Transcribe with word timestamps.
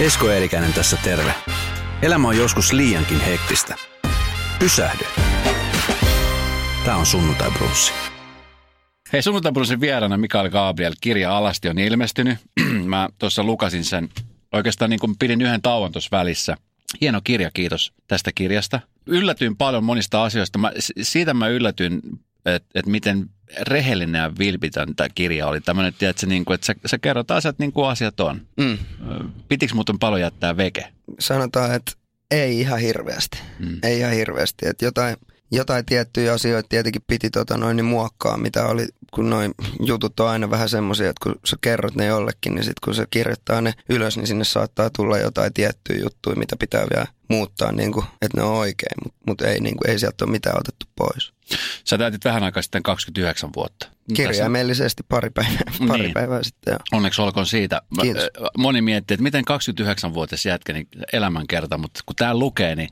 Esko 0.00 0.30
Eerikäinen 0.30 0.72
tässä 0.72 0.96
terve. 1.04 1.34
Elämä 2.02 2.28
on 2.28 2.36
joskus 2.36 2.72
liiankin 2.72 3.20
hektistä. 3.20 3.74
Pysähdy. 4.58 5.04
Tämä 6.84 6.96
on 6.96 7.06
Sunnuntai 7.06 7.50
Brunssi. 7.50 7.92
Hei, 9.12 9.22
Sunnuntai 9.22 9.52
Brunssin 9.52 9.80
vieraana 9.80 10.16
Mikael 10.16 10.50
Gabriel, 10.50 10.94
kirja 11.00 11.36
Alasti 11.36 11.68
on 11.68 11.78
ilmestynyt. 11.78 12.38
Mä 12.84 13.08
tuossa 13.18 13.44
lukasin 13.44 13.84
sen, 13.84 14.08
oikeastaan 14.52 14.90
niin 14.90 15.00
kuin 15.00 15.18
pidin 15.18 15.40
yhden 15.40 15.62
tauon 15.62 15.92
tuossa 15.92 16.08
välissä. 16.12 16.56
Hieno 17.00 17.20
kirja, 17.24 17.50
kiitos 17.54 17.92
tästä 18.08 18.30
kirjasta. 18.34 18.80
Yllätyin 19.06 19.56
paljon 19.56 19.84
monista 19.84 20.24
asioista. 20.24 20.58
Mä, 20.58 20.72
siitä 21.02 21.34
mä 21.34 21.48
yllätyin, 21.48 22.00
että 22.46 22.68
et 22.74 22.86
miten 22.86 23.30
rehellinen 23.60 24.18
ja 24.18 24.32
vilpitön 24.38 24.96
tämä 24.96 25.08
kirja 25.08 25.46
oli. 25.46 25.60
Tämmöinen, 25.60 25.94
tiedätkö, 25.98 26.26
niin 26.26 26.44
kuin, 26.44 26.54
että 26.54 26.66
sä, 26.66 26.74
sä 26.86 26.98
kerrot 26.98 27.30
asiat 27.30 27.58
niin 27.58 27.72
kuin 27.72 27.88
asiat 27.88 28.20
on. 28.20 28.40
Mm. 28.56 28.78
Pitikö 29.48 29.74
muuten 29.74 29.98
paljon 29.98 30.20
jättää 30.20 30.56
veke? 30.56 30.88
Sanotaan, 31.18 31.74
että 31.74 31.92
ei 32.30 32.60
ihan 32.60 32.78
hirveästi. 32.78 33.38
Mm. 33.58 33.78
Ei 33.82 33.98
ihan 33.98 34.12
hirveästi. 34.12 34.68
Että 34.68 34.84
jotain, 34.84 35.16
jotain 35.52 35.86
tiettyjä 35.86 36.32
asioita 36.32 36.68
tietenkin 36.68 37.02
piti 37.06 37.30
tota 37.30 37.56
noin 37.56 37.76
niin 37.76 37.84
muokkaa, 37.84 38.36
mitä 38.36 38.66
oli, 38.66 38.86
kun 39.14 39.30
noin 39.30 39.54
jutut 39.80 40.20
on 40.20 40.28
aina 40.28 40.50
vähän 40.50 40.68
semmoisia, 40.68 41.10
että 41.10 41.22
kun 41.22 41.34
sä 41.44 41.56
kerrot 41.60 41.94
ne 41.94 42.06
jollekin, 42.06 42.54
niin 42.54 42.64
sitten 42.64 42.80
kun 42.84 42.94
se 42.94 43.06
kirjoittaa 43.10 43.60
ne 43.60 43.74
ylös, 43.88 44.16
niin 44.16 44.26
sinne 44.26 44.44
saattaa 44.44 44.90
tulla 44.90 45.18
jotain 45.18 45.52
tiettyjä 45.52 46.02
juttuja, 46.02 46.36
mitä 46.36 46.56
pitää 46.56 46.86
vielä 46.94 47.06
muuttaa, 47.28 47.72
niin 47.72 47.92
kuin, 47.92 48.06
että 48.22 48.40
ne 48.40 48.44
on 48.44 48.54
oikein, 48.54 48.96
mutta 49.04 49.20
mut 49.26 49.40
ei, 49.40 49.60
niin 49.60 49.76
kuin, 49.76 49.90
ei 49.90 49.98
sieltä 49.98 50.24
ole 50.24 50.32
mitään 50.32 50.58
otettu 50.58 50.86
pois. 50.96 51.32
Sä 51.84 51.98
täytit 51.98 52.24
vähän 52.24 52.42
aikaa 52.42 52.62
sitten 52.62 52.82
29 52.82 53.50
vuotta. 53.56 53.88
Kirjaimellisesti 54.14 55.02
pari 55.08 55.30
päivää, 55.30 55.62
pari 55.88 56.02
niin. 56.02 56.14
päivää 56.14 56.42
sitten. 56.42 56.72
Jo. 56.72 56.78
Onneksi 56.92 57.22
olkoon 57.22 57.46
siitä. 57.46 57.82
Kiitos. 58.02 58.22
Moni 58.58 58.82
miettii, 58.82 59.14
että 59.14 59.22
miten 59.22 59.44
29-vuotias 59.50 60.46
jätkä 60.46 60.72
niin 60.72 60.88
elämänkerta, 61.12 61.78
mutta 61.78 62.00
kun 62.06 62.16
tämä 62.16 62.34
lukee, 62.38 62.76
niin 62.76 62.88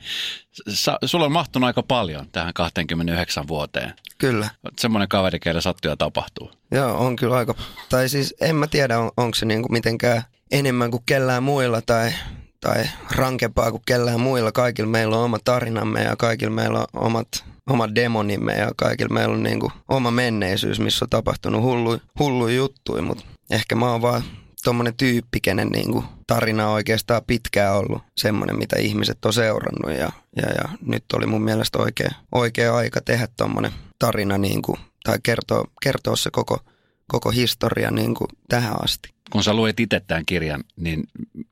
sa, 0.68 0.98
sulla 1.04 1.24
on 1.24 1.32
mahtunut 1.32 1.66
aika 1.66 1.82
paljon 1.82 2.26
tähän 2.32 2.54
29 2.54 3.48
vuoteen. 3.48 3.94
Kyllä. 4.18 4.50
Semmoinen 4.78 5.08
kaveri, 5.08 5.40
keillä 5.40 5.60
sattuu 5.60 5.90
ja 5.90 5.96
tapahtuu. 5.96 6.50
Joo, 6.70 6.98
on 7.06 7.16
kyllä 7.16 7.36
aika. 7.36 7.54
Tai 7.88 8.08
siis 8.08 8.34
en 8.40 8.56
mä 8.56 8.66
tiedä, 8.66 8.98
on, 8.98 9.10
onko 9.16 9.34
se 9.34 9.46
niinku 9.46 9.68
mitenkään 9.68 10.22
enemmän 10.50 10.90
kuin 10.90 11.02
kellään 11.06 11.42
muilla 11.42 11.82
tai, 11.82 12.12
tai 12.60 12.84
rankempaa 13.10 13.70
kuin 13.70 13.82
kellään 13.86 14.20
muilla. 14.20 14.52
Kaikilla 14.52 14.90
meillä 14.90 15.18
on 15.18 15.24
oma 15.24 15.38
tarinamme 15.44 16.02
ja 16.02 16.16
kaikilla 16.16 16.54
meillä 16.54 16.78
on 16.78 16.86
omat 16.94 17.44
oma 17.70 17.94
demonimme 17.94 18.52
ja 18.52 18.70
kaikilla 18.76 19.14
meillä 19.14 19.34
on 19.34 19.42
niin 19.42 19.60
kuin 19.60 19.72
oma 19.88 20.10
menneisyys, 20.10 20.80
missä 20.80 21.04
on 21.04 21.10
tapahtunut 21.10 21.62
hullu, 21.62 21.98
hullu 22.18 22.48
juttuja, 22.48 23.02
mutta 23.02 23.24
ehkä 23.50 23.74
mä 23.74 23.90
oon 23.90 24.02
vaan 24.02 24.22
tuommoinen 24.64 24.94
tyyppi, 24.94 25.40
kenen 25.42 25.68
niin 25.68 25.92
kuin 25.92 26.04
tarina 26.26 26.68
on 26.68 26.74
oikeastaan 26.74 27.22
pitkään 27.26 27.76
ollut 27.76 28.02
semmoinen, 28.16 28.58
mitä 28.58 28.76
ihmiset 28.78 29.24
on 29.24 29.32
seurannut 29.32 29.98
ja, 29.98 30.12
ja, 30.36 30.48
ja 30.58 30.68
nyt 30.86 31.04
oli 31.12 31.26
mun 31.26 31.42
mielestä 31.42 31.78
oikea, 31.78 32.10
oikea 32.32 32.76
aika 32.76 33.00
tehdä 33.00 33.28
tuommoinen 33.36 33.72
tarina 33.98 34.38
niin 34.38 34.62
kuin, 34.62 34.78
tai 35.04 35.18
kertoa, 35.22 35.64
kertoa 35.82 36.16
se 36.16 36.30
koko, 36.30 36.58
koko 37.06 37.30
historia 37.30 37.90
niin 37.90 38.14
kuin 38.14 38.28
tähän 38.48 38.84
asti. 38.84 39.08
Kun 39.30 39.44
sä 39.44 39.54
luet 39.54 39.80
itse 39.80 40.00
tämän 40.00 40.26
kirjan, 40.26 40.64
niin 40.76 41.04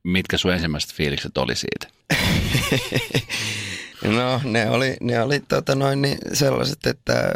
mitkä 0.03 0.37
sun 0.37 0.53
ensimmäiset 0.53 0.93
fiilikset 0.93 1.37
oli 1.37 1.55
siitä? 1.55 1.87
No 4.03 4.41
ne 4.43 4.69
oli, 4.69 4.97
ne 5.01 5.21
oli 5.23 5.39
tota 5.39 5.75
noin, 5.75 6.01
niin 6.01 6.17
sellaiset, 6.33 6.85
että 6.85 7.31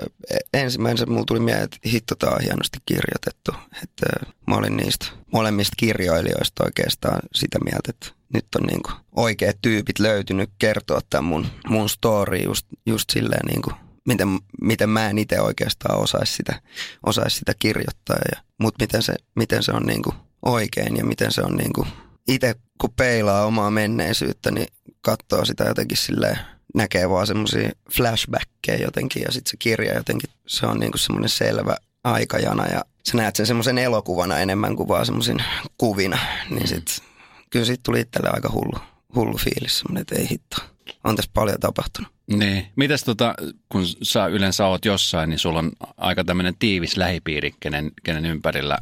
ensimmäisenä 0.53 1.11
mulla 1.11 1.25
tuli 1.25 1.39
mieleen, 1.39 1.63
että 1.63 1.77
hitto 1.85 2.15
tää 2.15 2.29
on 2.29 2.41
hienosti 2.41 2.77
kirjoitettu. 2.85 3.51
Että 3.83 4.05
mä 4.47 4.55
olin 4.55 4.77
niistä 4.77 5.05
molemmista 5.33 5.73
kirjoilijoista 5.77 6.63
oikeastaan 6.63 7.19
sitä 7.35 7.59
mieltä, 7.59 7.89
että 7.89 8.07
nyt 8.33 8.45
on 8.55 8.67
niin 8.67 8.83
kuin 8.83 8.95
oikeat 9.15 9.57
tyypit 9.61 9.99
löytynyt 9.99 10.49
kertoa 10.59 10.99
tämän 11.09 11.23
mun, 11.23 11.47
mun 11.67 11.89
story 11.89 12.37
just, 12.37 12.67
just 12.85 13.09
silleen 13.09 13.45
niin 13.45 13.61
kuin, 13.61 13.75
miten, 14.07 14.27
miten 14.61 14.89
mä 14.89 15.09
en 15.09 15.17
itse 15.17 15.41
oikeastaan 15.41 15.99
osaisi 15.99 16.33
sitä, 16.33 16.61
osais 17.05 17.37
sitä 17.37 17.53
kirjoittaa. 17.59 18.17
Ja, 18.31 18.41
mutta 18.59 18.83
miten 18.83 19.03
se, 19.03 19.13
miten 19.35 19.63
se 19.63 19.71
on 19.71 19.83
niin 19.83 20.03
kuin 20.03 20.15
oikein 20.45 20.97
ja 20.97 21.05
miten 21.05 21.31
se 21.31 21.41
on 21.41 21.55
niin 21.55 21.73
kuin 21.73 21.87
itse 22.27 22.55
kun 22.81 22.93
peilaa 22.97 23.45
omaa 23.45 23.71
menneisyyttä, 23.71 24.51
niin 24.51 24.67
katsoo 25.01 25.45
sitä 25.45 25.63
jotenkin 25.63 25.97
silleen, 25.97 26.39
näkee 26.73 27.09
vaan 27.09 27.27
semmoisia 27.27 27.69
flashbackkejä 27.91 28.77
jotenkin 28.77 29.21
ja 29.21 29.31
sitten 29.31 29.51
se 29.51 29.57
kirja 29.57 29.93
jotenkin, 29.93 30.29
se 30.47 30.65
on 30.65 30.79
niinku 30.79 30.97
semmoinen 30.97 31.29
selvä 31.29 31.77
aikajana 32.03 32.65
ja 32.67 32.85
sä 33.05 33.17
näet 33.17 33.35
sen 33.35 33.45
semmoisen 33.45 33.77
elokuvana 33.77 34.39
enemmän 34.39 34.75
kuin 34.75 34.87
vaan 34.87 35.05
semmoisen 35.05 35.37
kuvina, 35.77 36.17
niin 36.49 36.67
sit, 36.67 37.03
kyllä 37.49 37.65
siitä 37.65 37.81
tuli 37.85 37.99
itselle 37.99 38.29
aika 38.29 38.49
hullu, 38.53 38.79
hullu 39.15 39.37
fiilis, 39.37 39.79
semmoinen, 39.79 40.01
että 40.01 40.15
ei 40.15 40.29
hitto, 40.29 40.57
on 41.03 41.15
tässä 41.15 41.31
paljon 41.33 41.59
tapahtunut. 41.59 42.11
Niin. 42.27 42.67
Mitäs 42.75 43.03
tota, 43.03 43.35
kun 43.69 43.83
sä 44.03 44.25
yleensä 44.25 44.67
oot 44.67 44.85
jossain, 44.85 45.29
niin 45.29 45.39
sulla 45.39 45.59
on 45.59 45.71
aika 45.97 46.23
tämmöinen 46.23 46.55
tiivis 46.59 46.97
lähipiiri, 46.97 47.51
kenen, 47.59 47.91
kenen 48.03 48.25
ympärillä 48.25 48.77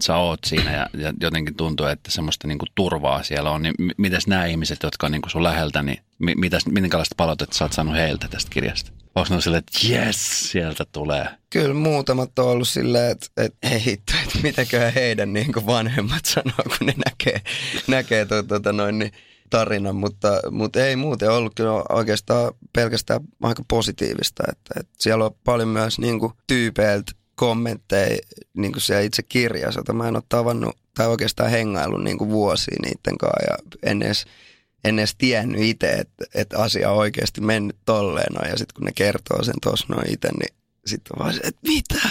sä 0.00 0.16
oot 0.16 0.40
siinä 0.46 0.76
ja, 0.76 0.86
ja 0.98 1.12
jotenkin 1.20 1.54
tuntuu, 1.54 1.86
että 1.86 2.10
semmoista 2.10 2.48
niinku 2.48 2.66
turvaa 2.74 3.22
siellä 3.22 3.50
on, 3.50 3.62
niin 3.62 3.74
mitäs 3.96 4.26
nämä 4.26 4.46
ihmiset, 4.46 4.82
jotka 4.82 5.06
on 5.06 5.12
niinku 5.12 5.28
sun 5.28 5.42
läheltä, 5.42 5.82
niin 5.82 5.98
mitäs, 6.18 6.66
minkälaista 6.66 7.14
palautetta 7.16 7.56
sä 7.56 7.64
oot 7.64 7.72
saanut 7.72 7.94
heiltä 7.94 8.28
tästä 8.28 8.50
kirjasta? 8.50 8.92
Onko 9.14 9.34
ne 9.34 9.40
silleen, 9.40 9.58
että 9.58 9.86
jes, 9.88 10.50
sieltä 10.50 10.84
tulee? 10.92 11.28
Kyllä 11.50 11.74
muutamat 11.74 12.38
on 12.38 12.46
ollut 12.48 12.68
silleen, 12.68 13.10
että, 13.10 13.26
että 13.36 13.68
hei 13.68 13.84
hitto, 13.84 14.12
että 14.24 14.38
mitäköhän 14.42 14.92
heidän 14.92 15.32
niin 15.32 15.66
vanhemmat 15.66 16.24
sanoo, 16.34 16.76
kun 16.78 16.86
ne 16.86 16.94
näkee, 17.06 17.42
näkee 17.86 18.24
to, 18.24 18.42
tota 18.42 18.72
noin, 18.72 18.98
niin 18.98 19.12
tarinan, 19.50 19.96
mutta, 19.96 20.40
mutta 20.50 20.86
ei 20.86 20.96
muuten 20.96 21.30
ollut 21.30 21.52
kyllä 21.54 21.72
oikeastaan 21.88 22.52
pelkästään 22.72 23.20
aika 23.42 23.62
positiivista, 23.68 24.42
että, 24.48 24.80
että 24.80 24.92
siellä 24.98 25.24
on 25.24 25.34
paljon 25.44 25.68
myös 25.68 25.98
niin 25.98 26.20
tyypeiltä 26.46 27.12
kommentteja 27.38 28.18
niin 28.54 28.72
kuin 28.72 28.82
siellä 28.82 29.02
itse 29.02 29.22
kirjassa, 29.22 29.80
jota 29.80 29.92
mä 29.92 30.08
en 30.08 30.16
ole 30.16 30.22
tavannut 30.28 30.76
tai 30.94 31.06
oikeastaan 31.06 31.50
hengaillut 31.50 32.04
niin 32.04 32.18
kuin 32.18 32.30
vuosia 32.30 32.76
niiden 32.82 33.18
kanssa 33.18 33.44
ja 33.50 33.78
en 33.82 34.02
edes, 34.02 34.24
en 34.84 34.98
edes 34.98 35.14
tiennyt 35.18 35.62
itse, 35.62 35.92
että, 35.92 36.24
että 36.34 36.58
asia 36.58 36.90
on 36.90 36.96
oikeasti 36.96 37.40
mennyt 37.40 37.76
tolleen 37.84 38.32
no, 38.32 38.48
ja 38.48 38.56
sitten 38.58 38.74
kun 38.74 38.84
ne 38.84 38.92
kertoo 38.92 39.42
sen 39.42 39.54
tuossa 39.62 39.86
noin 39.88 40.12
itse, 40.12 40.28
niin 40.28 40.54
sitten 40.86 41.18
vaan 41.18 41.34
se, 41.34 41.40
että 41.44 41.60
mitä? 41.68 42.08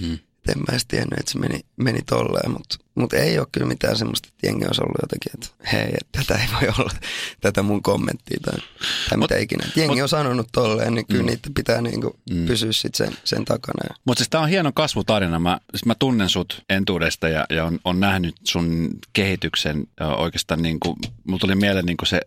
Hmm. 0.00 0.18
En 0.48 0.58
mä 0.58 0.64
edes 0.70 0.86
tiennyt, 0.86 1.18
että 1.18 1.32
se 1.32 1.38
meni, 1.38 1.60
meni 1.76 2.00
tolleen, 2.06 2.50
mutta 2.50 2.76
mutta 2.98 3.16
ei 3.16 3.38
ole 3.38 3.46
kyllä 3.52 3.66
mitään 3.66 3.96
semmoista, 3.96 4.28
että 4.32 4.46
jengi 4.46 4.64
olisi 4.66 4.82
ollut 4.82 4.96
jotenkin, 5.02 5.32
että 5.34 5.68
hei, 5.72 5.94
että 6.00 6.18
tätä 6.18 6.42
ei 6.42 6.48
voi 6.60 6.68
olla, 6.78 6.90
tätä 7.40 7.62
mun 7.62 7.82
kommenttia 7.82 8.38
tai, 8.44 8.58
tai 9.08 9.18
mitä 9.18 9.36
ikinä. 9.36 9.64
Jengi 9.76 9.94
mut, 9.94 10.02
on 10.02 10.08
sanonut 10.08 10.48
tolleen, 10.52 10.94
niin 10.94 11.06
kyllä 11.06 11.22
mm. 11.22 11.26
niitä 11.26 11.50
pitää 11.54 11.82
niinku 11.82 12.16
mm. 12.30 12.46
pysyä 12.46 12.72
sit 12.72 12.94
sen, 12.94 13.12
sen 13.24 13.44
takana. 13.44 13.94
Mutta 14.04 14.20
siis 14.20 14.28
tämä 14.28 14.42
on 14.42 14.48
hieno 14.48 14.72
kasvutarina. 14.72 15.38
Mä, 15.38 15.60
siis 15.70 15.84
mä 15.84 15.94
tunnen 15.98 16.28
sut 16.28 16.64
entuudesta 16.68 17.28
ja, 17.28 17.46
ja 17.50 17.64
on, 17.64 17.78
on 17.84 18.00
nähnyt 18.00 18.34
sun 18.44 18.88
kehityksen 19.12 19.86
oikeastaan 20.16 20.62
niin 20.62 20.80
kuin, 20.80 20.96
mulla 21.24 21.38
tuli 21.38 21.54
mieleen 21.54 21.86
niin 21.86 21.96
kuin 21.96 22.08
se, 22.08 22.20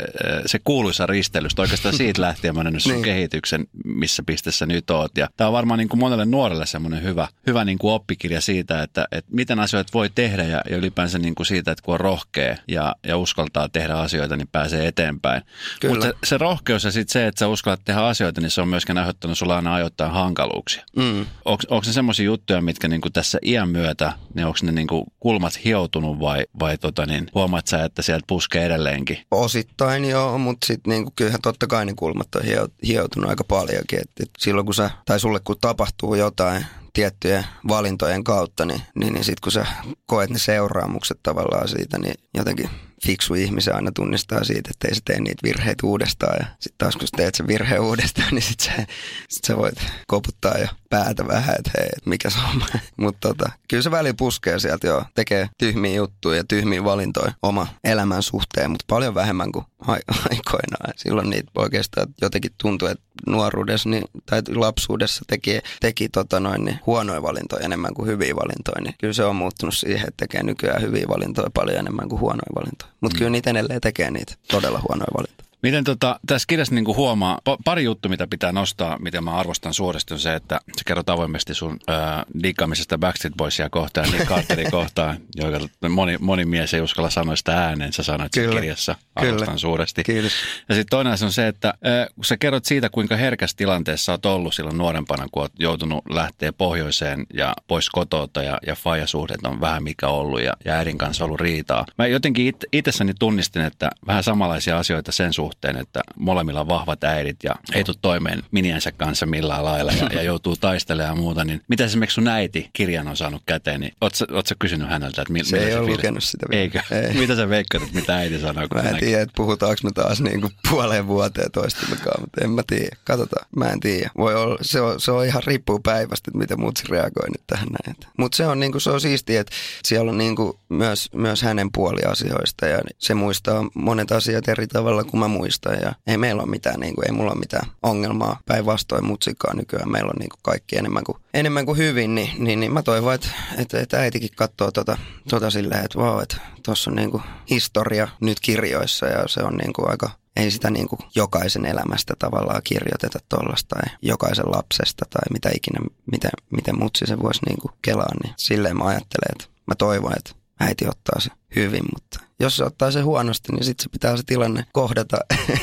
se 0.46 0.60
kuuluisa 0.64 1.06
ristelystä. 1.06 1.62
Oikeastaan 1.62 1.96
siitä 1.96 2.22
lähtien 2.28 2.56
mä 2.56 2.64
nähnyt 2.64 2.84
sun 2.84 2.92
niin. 2.92 3.04
kehityksen, 3.04 3.68
missä 3.86 4.24
pisteessä 4.26 4.66
nyt 4.66 4.90
oot. 4.90 5.18
Ja 5.18 5.28
tämä 5.38 5.48
on 5.48 5.54
varmaan 5.54 5.78
niin 5.78 5.90
kuin 5.90 6.00
monelle 6.00 6.26
nuorelle 6.26 6.66
semmoinen 6.66 7.04
hyvä, 7.04 7.28
hyvä 7.48 7.66
niin 7.66 7.78
kuin 7.78 7.94
oppikirja 7.94 8.42
siitä, 8.42 8.84
että, 8.84 9.08
että 9.12 9.32
miten 9.36 9.60
asioita 9.60 9.94
voi 9.94 10.10
tehdä 10.16 10.44
ja 10.44 10.61
ja, 10.70 10.78
ylipäänsä 10.78 11.20
niin 11.20 11.36
kuin 11.36 11.48
siitä, 11.48 11.72
että 11.72 11.84
kun 11.84 11.94
on 11.94 12.00
rohkea 12.00 12.58
ja, 12.68 12.96
ja 13.08 13.18
uskaltaa 13.18 13.70
tehdä 13.70 13.94
asioita, 13.94 14.38
niin 14.38 14.48
pääsee 14.48 14.88
eteenpäin. 14.88 15.42
Mutta 15.88 16.06
se, 16.06 16.14
se 16.24 16.38
rohkeus 16.38 16.84
ja 16.84 16.92
sitten 16.92 17.14
se, 17.14 17.28
että 17.28 17.40
sä 17.40 17.48
uskallat 17.48 17.82
tehdä 17.86 18.02
asioita, 18.02 18.42
niin 18.42 18.52
se 18.52 18.62
on 18.62 18.68
myöskin 18.68 18.98
aiheuttanut 18.98 19.38
sulla 19.38 19.56
aina 19.56 19.74
ajoittain 19.74 20.12
hankaluuksia. 20.12 20.84
Mm. 20.96 21.26
Onko 21.46 21.82
ne 21.86 21.94
semmoisia 21.94 22.26
juttuja, 22.26 22.62
mitkä 22.62 22.88
niin 22.88 23.02
kuin 23.02 23.14
tässä 23.14 23.40
iän 23.46 23.70
myötä, 23.70 24.14
niin 24.34 24.46
onko 24.46 24.60
ne 24.64 24.72
niin 24.72 24.88
kuin 24.88 25.04
kulmat 25.20 25.66
hioutunut 25.66 26.20
vai, 26.20 26.46
vai 26.60 26.78
tota 26.78 27.06
niin, 27.06 27.28
huomaat 27.36 27.68
sä, 27.68 27.84
että 27.84 28.02
sieltä 28.02 28.24
puskee 28.28 28.66
edelleenkin? 28.66 29.18
Osittain 29.32 30.06
joo, 30.06 30.38
mutta 30.38 30.68
sitten 30.68 30.92
niin 30.92 31.12
kyllähän 31.16 31.42
totta 31.42 31.68
kai 31.68 31.86
ne 31.86 31.94
kulmat 31.96 32.36
on 32.36 32.42
hioutunut 32.88 33.30
aika 33.30 33.44
paljonkin. 33.44 34.00
Et, 34.00 34.10
et 34.20 34.30
silloin 34.38 34.66
kun 34.66 34.76
sä, 34.76 34.90
tai 35.06 35.20
sulle 35.20 35.40
kun 35.44 35.56
tapahtuu 35.62 36.16
jotain, 36.16 36.66
tiettyjen 36.94 37.46
valintojen 37.68 38.24
kautta, 38.24 38.66
niin, 38.66 38.82
niin, 38.96 39.14
niin 39.14 39.24
sitten 39.24 39.42
kun 39.44 39.52
sä 39.52 39.66
koet 40.06 40.30
ne 40.30 40.40
seuraamukset 40.40 41.20
tavallaan 41.24 41.68
siitä, 41.68 42.00
niin 42.00 42.16
jotenkin 42.34 42.70
fiksu 43.06 43.34
ihmisen 43.34 43.76
aina 43.76 43.92
tunnistaa 43.92 44.44
siitä, 44.44 44.70
että 44.74 44.88
ei 44.88 44.96
se 44.96 45.02
tee 45.06 45.20
niitä 45.20 45.44
virheitä 45.44 45.88
uudestaan. 45.88 46.36
Ja 46.40 46.46
sitten 46.60 46.78
taas 46.78 46.96
kun 46.96 47.08
sä 47.08 47.18
teet 47.18 47.36
sen 47.36 47.48
virheen 47.48 47.82
uudestaan, 47.82 48.28
niin 48.36 48.42
sitten 48.42 48.66
sä, 48.66 48.86
sit 49.30 49.44
sä 49.44 49.58
voit 49.58 49.76
koputtaa 50.08 50.58
jo 50.58 50.68
päätä 50.90 51.28
vähän, 51.28 51.56
että 51.60 51.72
hei, 51.78 51.90
mikä 52.06 52.30
se 52.30 52.38
on. 52.54 52.64
Mutta 52.98 53.28
tota, 53.28 53.52
kyllä 53.70 53.84
se 53.84 53.92
väli 53.92 54.14
puskee 54.14 54.60
sieltä 54.60 54.88
jo, 54.88 55.04
tekee 55.16 55.50
tyhmiä 55.58 55.96
juttuja 55.96 56.38
ja 56.38 56.44
tyhmiä 56.44 56.84
valintoja 56.84 57.34
oma 57.44 57.68
elämän 57.84 58.24
suhteen, 58.24 58.72
mutta 58.72 58.86
paljon 58.88 59.16
vähemmän 59.16 59.52
kuin 59.52 59.66
aikoinaan. 60.30 60.94
Silloin 60.96 61.30
niitä 61.30 61.52
oikeastaan 61.56 62.08
jotenkin 62.22 62.52
tuntui, 62.62 62.92
että 62.92 63.04
nuoruudessa 63.28 63.90
niin, 63.90 64.04
tai 64.26 64.42
lapsuudessa 64.56 65.26
teki, 65.28 65.60
teki 65.80 66.10
tota 66.10 66.40
noin, 66.40 66.66
niin 66.66 66.80
huonoja 66.86 67.22
valintoja 67.22 67.66
enemmän 67.66 67.94
kuin 67.94 68.08
hyviä 68.08 68.36
valintoja. 68.36 68.82
Niin 68.82 68.96
kyllä 69.00 69.14
se 69.14 69.24
on 69.24 69.36
muuttunut 69.36 69.78
siihen, 69.78 70.08
että 70.08 70.28
tekee 70.28 70.44
nykyään 70.44 70.82
hyviä 70.82 71.06
valintoja 71.08 71.50
paljon 71.54 71.78
enemmän 71.78 72.10
kuin 72.10 72.20
huonoja 72.20 72.56
valintoja. 72.56 72.92
Mutta 73.02 73.16
mm. 73.16 73.18
kyllä 73.18 73.32
niitä 73.32 73.50
edelleen 73.50 73.82
tekee 73.82 74.12
niitä 74.12 74.36
todella 74.52 74.82
huonoja 74.90 75.12
valintoja. 75.18 75.51
Miten 75.64 75.84
tota, 75.84 76.20
tässä 76.28 76.46
kirjassa 76.48 76.76
niin 76.76 76.88
huomaa, 76.88 77.40
pari 77.66 77.84
juttu, 77.84 78.10
mitä 78.10 78.28
pitää 78.28 78.52
nostaa, 78.52 79.00
miten 79.00 79.24
mä 79.24 79.32
arvostan 79.32 79.74
suuresti, 79.74 80.14
on 80.14 80.20
se, 80.20 80.36
että 80.36 80.60
sä 80.78 80.84
kerrot 80.86 81.10
avoimesti 81.10 81.54
sun 81.54 81.80
äh, 81.90 82.26
diikkaamisesta 82.44 82.98
Backstreet 82.98 83.34
Boysia 83.38 83.70
kohtaan 83.70 84.12
Nick 84.12 84.26
Carterin 84.26 84.72
kohtaan, 84.80 85.18
joka 85.36 85.60
moni, 85.90 86.18
moni 86.18 86.46
mies 86.46 86.74
ei 86.74 86.82
uskalla 86.82 87.10
sanoa 87.10 87.36
sitä 87.36 87.58
ääneen, 87.58 87.94
sä 87.94 88.04
sanoit 88.04 88.32
Kyllä. 88.34 88.56
kirjassa, 88.56 88.96
arvostan 89.16 89.46
Kyllä. 89.46 89.58
suuresti. 89.58 90.04
Kiitos. 90.04 90.32
Ja 90.70 90.76
sitten 90.76 90.90
toinen 90.90 91.14
asia 91.14 91.26
on 91.26 91.34
se, 91.34 91.48
että 91.48 91.68
äh, 91.68 92.08
kun 92.16 92.26
sä 92.26 92.38
kerrot 92.38 92.66
siitä, 92.66 92.90
kuinka 92.90 93.16
herkässä 93.16 93.58
tilanteessa 93.58 94.12
oot 94.12 94.26
ollut 94.26 94.54
silloin 94.54 94.78
nuorempana, 94.78 95.28
kun 95.32 95.42
oot 95.42 95.54
joutunut 95.60 96.04
lähteä 96.10 96.54
pohjoiseen 96.54 97.26
ja 97.34 97.54
pois 97.68 97.90
kotota 97.90 98.44
ja, 98.44 98.60
ja 98.68 98.76
faijasuhdet 98.76 99.40
on 99.44 99.62
vähän 99.62 99.84
mikä 99.84 100.08
ollut 100.08 100.42
ja, 100.42 100.54
ja 100.66 100.74
äidin 100.74 100.98
kanssa 100.98 101.26
ollut 101.26 101.40
riitaa. 101.40 101.86
Mä 101.98 102.08
jotenkin 102.08 102.48
it, 102.48 102.66
itsessäni 102.72 103.14
tunnistin, 103.20 103.62
että 103.62 103.90
vähän 104.08 104.24
samanlaisia 104.24 104.78
asioita 104.78 105.12
sen 105.12 105.34
suhteen, 105.34 105.51
suhteen, 105.52 105.78
että 105.78 106.02
molemmilla 106.20 106.62
on 106.62 106.68
vahvat 106.68 107.04
äidit 107.04 107.38
ja 107.44 107.56
ei 107.74 107.84
tule 107.84 107.98
toimeen 108.02 108.44
miniänsä 108.52 108.92
kanssa 108.92 109.26
millään 109.26 109.66
lailla 109.66 109.92
ja, 109.92 110.10
ja 110.14 110.22
joutuu 110.22 110.56
taistelemaan 110.56 111.18
ja 111.18 111.22
muuta, 111.22 111.46
niin 111.46 111.62
mitä 111.68 111.86
esimerkiksi 111.86 112.16
sun 112.16 112.28
äiti 112.28 112.70
kirjan 112.74 113.08
on 113.08 113.18
saanut 113.18 113.42
käteen, 113.46 113.82
niin 113.82 113.94
ootko 114.02 114.56
kysynyt 114.60 114.90
häneltä, 114.90 115.22
että 115.22 115.34
mi- 115.34 115.44
se 115.44 115.58
ei 115.58 115.76
ole 115.76 115.88
lukenut 115.88 116.24
sitä 116.24 116.46
vielä. 116.50 116.62
Eikö? 116.62 116.82
Ei. 116.92 117.14
mitä 117.22 117.36
sä 117.36 117.50
veikkaat, 117.50 117.84
että 117.84 117.96
mitä 117.96 118.16
äiti 118.16 118.40
sanoo? 118.40 118.68
Mä 118.74 118.82
en 118.82 118.98
tiedä, 119.00 119.22
että 119.22 119.34
puhutaanko 119.38 119.80
me 119.84 119.92
taas 119.92 120.22
niin 120.22 120.42
kuin 120.42 120.54
puoleen 120.70 121.08
vuoteen 121.08 121.52
toistummekaan, 121.52 122.22
mutta 122.22 122.42
en 122.44 122.50
mä 122.50 122.62
tiedä. 122.68 122.96
Katsotaan, 123.04 123.48
mä 123.56 123.66
en 123.66 123.80
tiedä. 123.80 124.10
Voi 124.18 124.36
olla, 124.36 124.58
se, 124.62 124.82
on, 124.82 125.00
se 125.00 125.12
on 125.12 125.26
ihan 125.26 125.44
riippuu 125.46 125.80
päivästä, 125.80 126.30
että 126.30 126.38
miten 126.38 126.60
mutsi 126.60 126.84
reagoi 126.90 127.30
nyt 127.30 127.44
tähän 127.48 127.68
näin. 127.86 127.98
Mutta 128.18 128.36
se 128.36 128.48
on, 128.48 128.60
niin 128.60 128.72
kuin, 128.72 128.82
se 128.82 128.90
on 128.90 129.02
siistiä, 129.02 129.42
että 129.42 129.56
siellä 129.84 130.12
on 130.12 130.18
niin 130.18 130.36
kuin 130.36 130.54
myös, 130.70 131.10
myös 131.14 131.42
hänen 131.42 131.72
puoliasioista 131.72 132.68
ja 132.68 132.82
se 132.98 133.14
muistaa 133.14 133.66
monet 133.74 134.12
asiat 134.12 134.48
eri 134.48 134.68
tavalla 134.68 135.04
kuin 135.04 135.20
mä 135.20 135.28
muistan 135.28 135.41
ja 135.84 135.94
ei 136.08 136.18
meillä 136.18 136.44
ole 136.44 136.50
mitään, 136.50 136.80
niin 136.80 136.96
kuin, 136.96 137.06
ei 137.08 137.12
mulla 137.12 137.32
ole 137.32 137.40
mitään 137.40 137.72
ongelmaa 137.84 138.40
päinvastoin 138.46 139.06
mutsikaan 139.06 139.58
nykyään. 139.58 139.92
Meillä 139.92 140.10
on 140.10 140.20
niin 140.20 140.30
kuin 140.30 140.40
kaikki 140.44 140.78
enemmän 140.78 141.04
kuin, 141.04 141.18
enemmän 141.34 141.66
kuin 141.66 141.78
hyvin, 141.78 142.16
niin, 142.16 142.44
niin, 142.44 142.60
niin 142.60 142.72
mä 142.72 142.84
toivon, 142.84 143.14
että, 143.14 143.28
että, 143.58 143.80
että 143.80 144.00
äitikin 144.00 144.30
katsoo 144.36 144.72
tota, 144.72 144.98
tota 145.30 145.50
silleen, 145.50 145.86
että 145.86 146.00
vau, 146.00 146.20
että 146.20 146.38
tuossa 146.66 146.92
on 146.92 146.96
niin 146.96 147.12
kuin 147.12 147.24
historia 147.50 148.08
nyt 148.20 148.40
kirjoissa 148.40 149.06
ja 149.06 149.28
se 149.28 149.44
on 149.44 149.58
niin 149.58 149.74
kuin 149.74 149.90
aika 149.90 150.10
ei 150.36 150.52
sitä 150.52 150.70
niin 150.70 150.88
kuin 150.88 151.00
jokaisen 151.16 151.66
elämästä 151.66 152.14
tavallaan 152.20 152.62
kirjoiteta 152.64 153.20
tuollaista 153.30 153.76
tai 153.76 153.98
jokaisen 154.02 154.52
lapsesta 154.52 155.06
tai 155.10 155.22
mitä 155.32 155.50
ikinä, 155.56 155.80
miten, 156.12 156.32
miten 156.50 156.80
mutsi 156.80 157.06
se 157.06 157.20
voisi 157.20 157.46
niin 157.46 157.62
kuin 157.62 157.72
kelaa, 157.82 158.12
niin 158.24 158.34
silleen 158.38 158.78
mä 158.78 158.84
ajattelen, 158.84 159.32
että 159.32 159.46
mä 159.68 159.76
toivon, 159.76 160.14
että 160.18 160.41
äiti 160.62 160.88
ottaa 160.88 161.20
se 161.20 161.30
hyvin, 161.56 161.84
mutta 161.94 162.20
jos 162.40 162.58
se 162.58 162.64
ottaa 162.64 162.92
se 162.92 163.02
huonosti, 163.02 163.52
niin 163.52 163.64
sitten 163.64 163.84
se 163.84 163.90
pitää 163.90 164.18
se 164.18 164.24
tilanne 164.26 164.66
kohdata, 164.72 165.18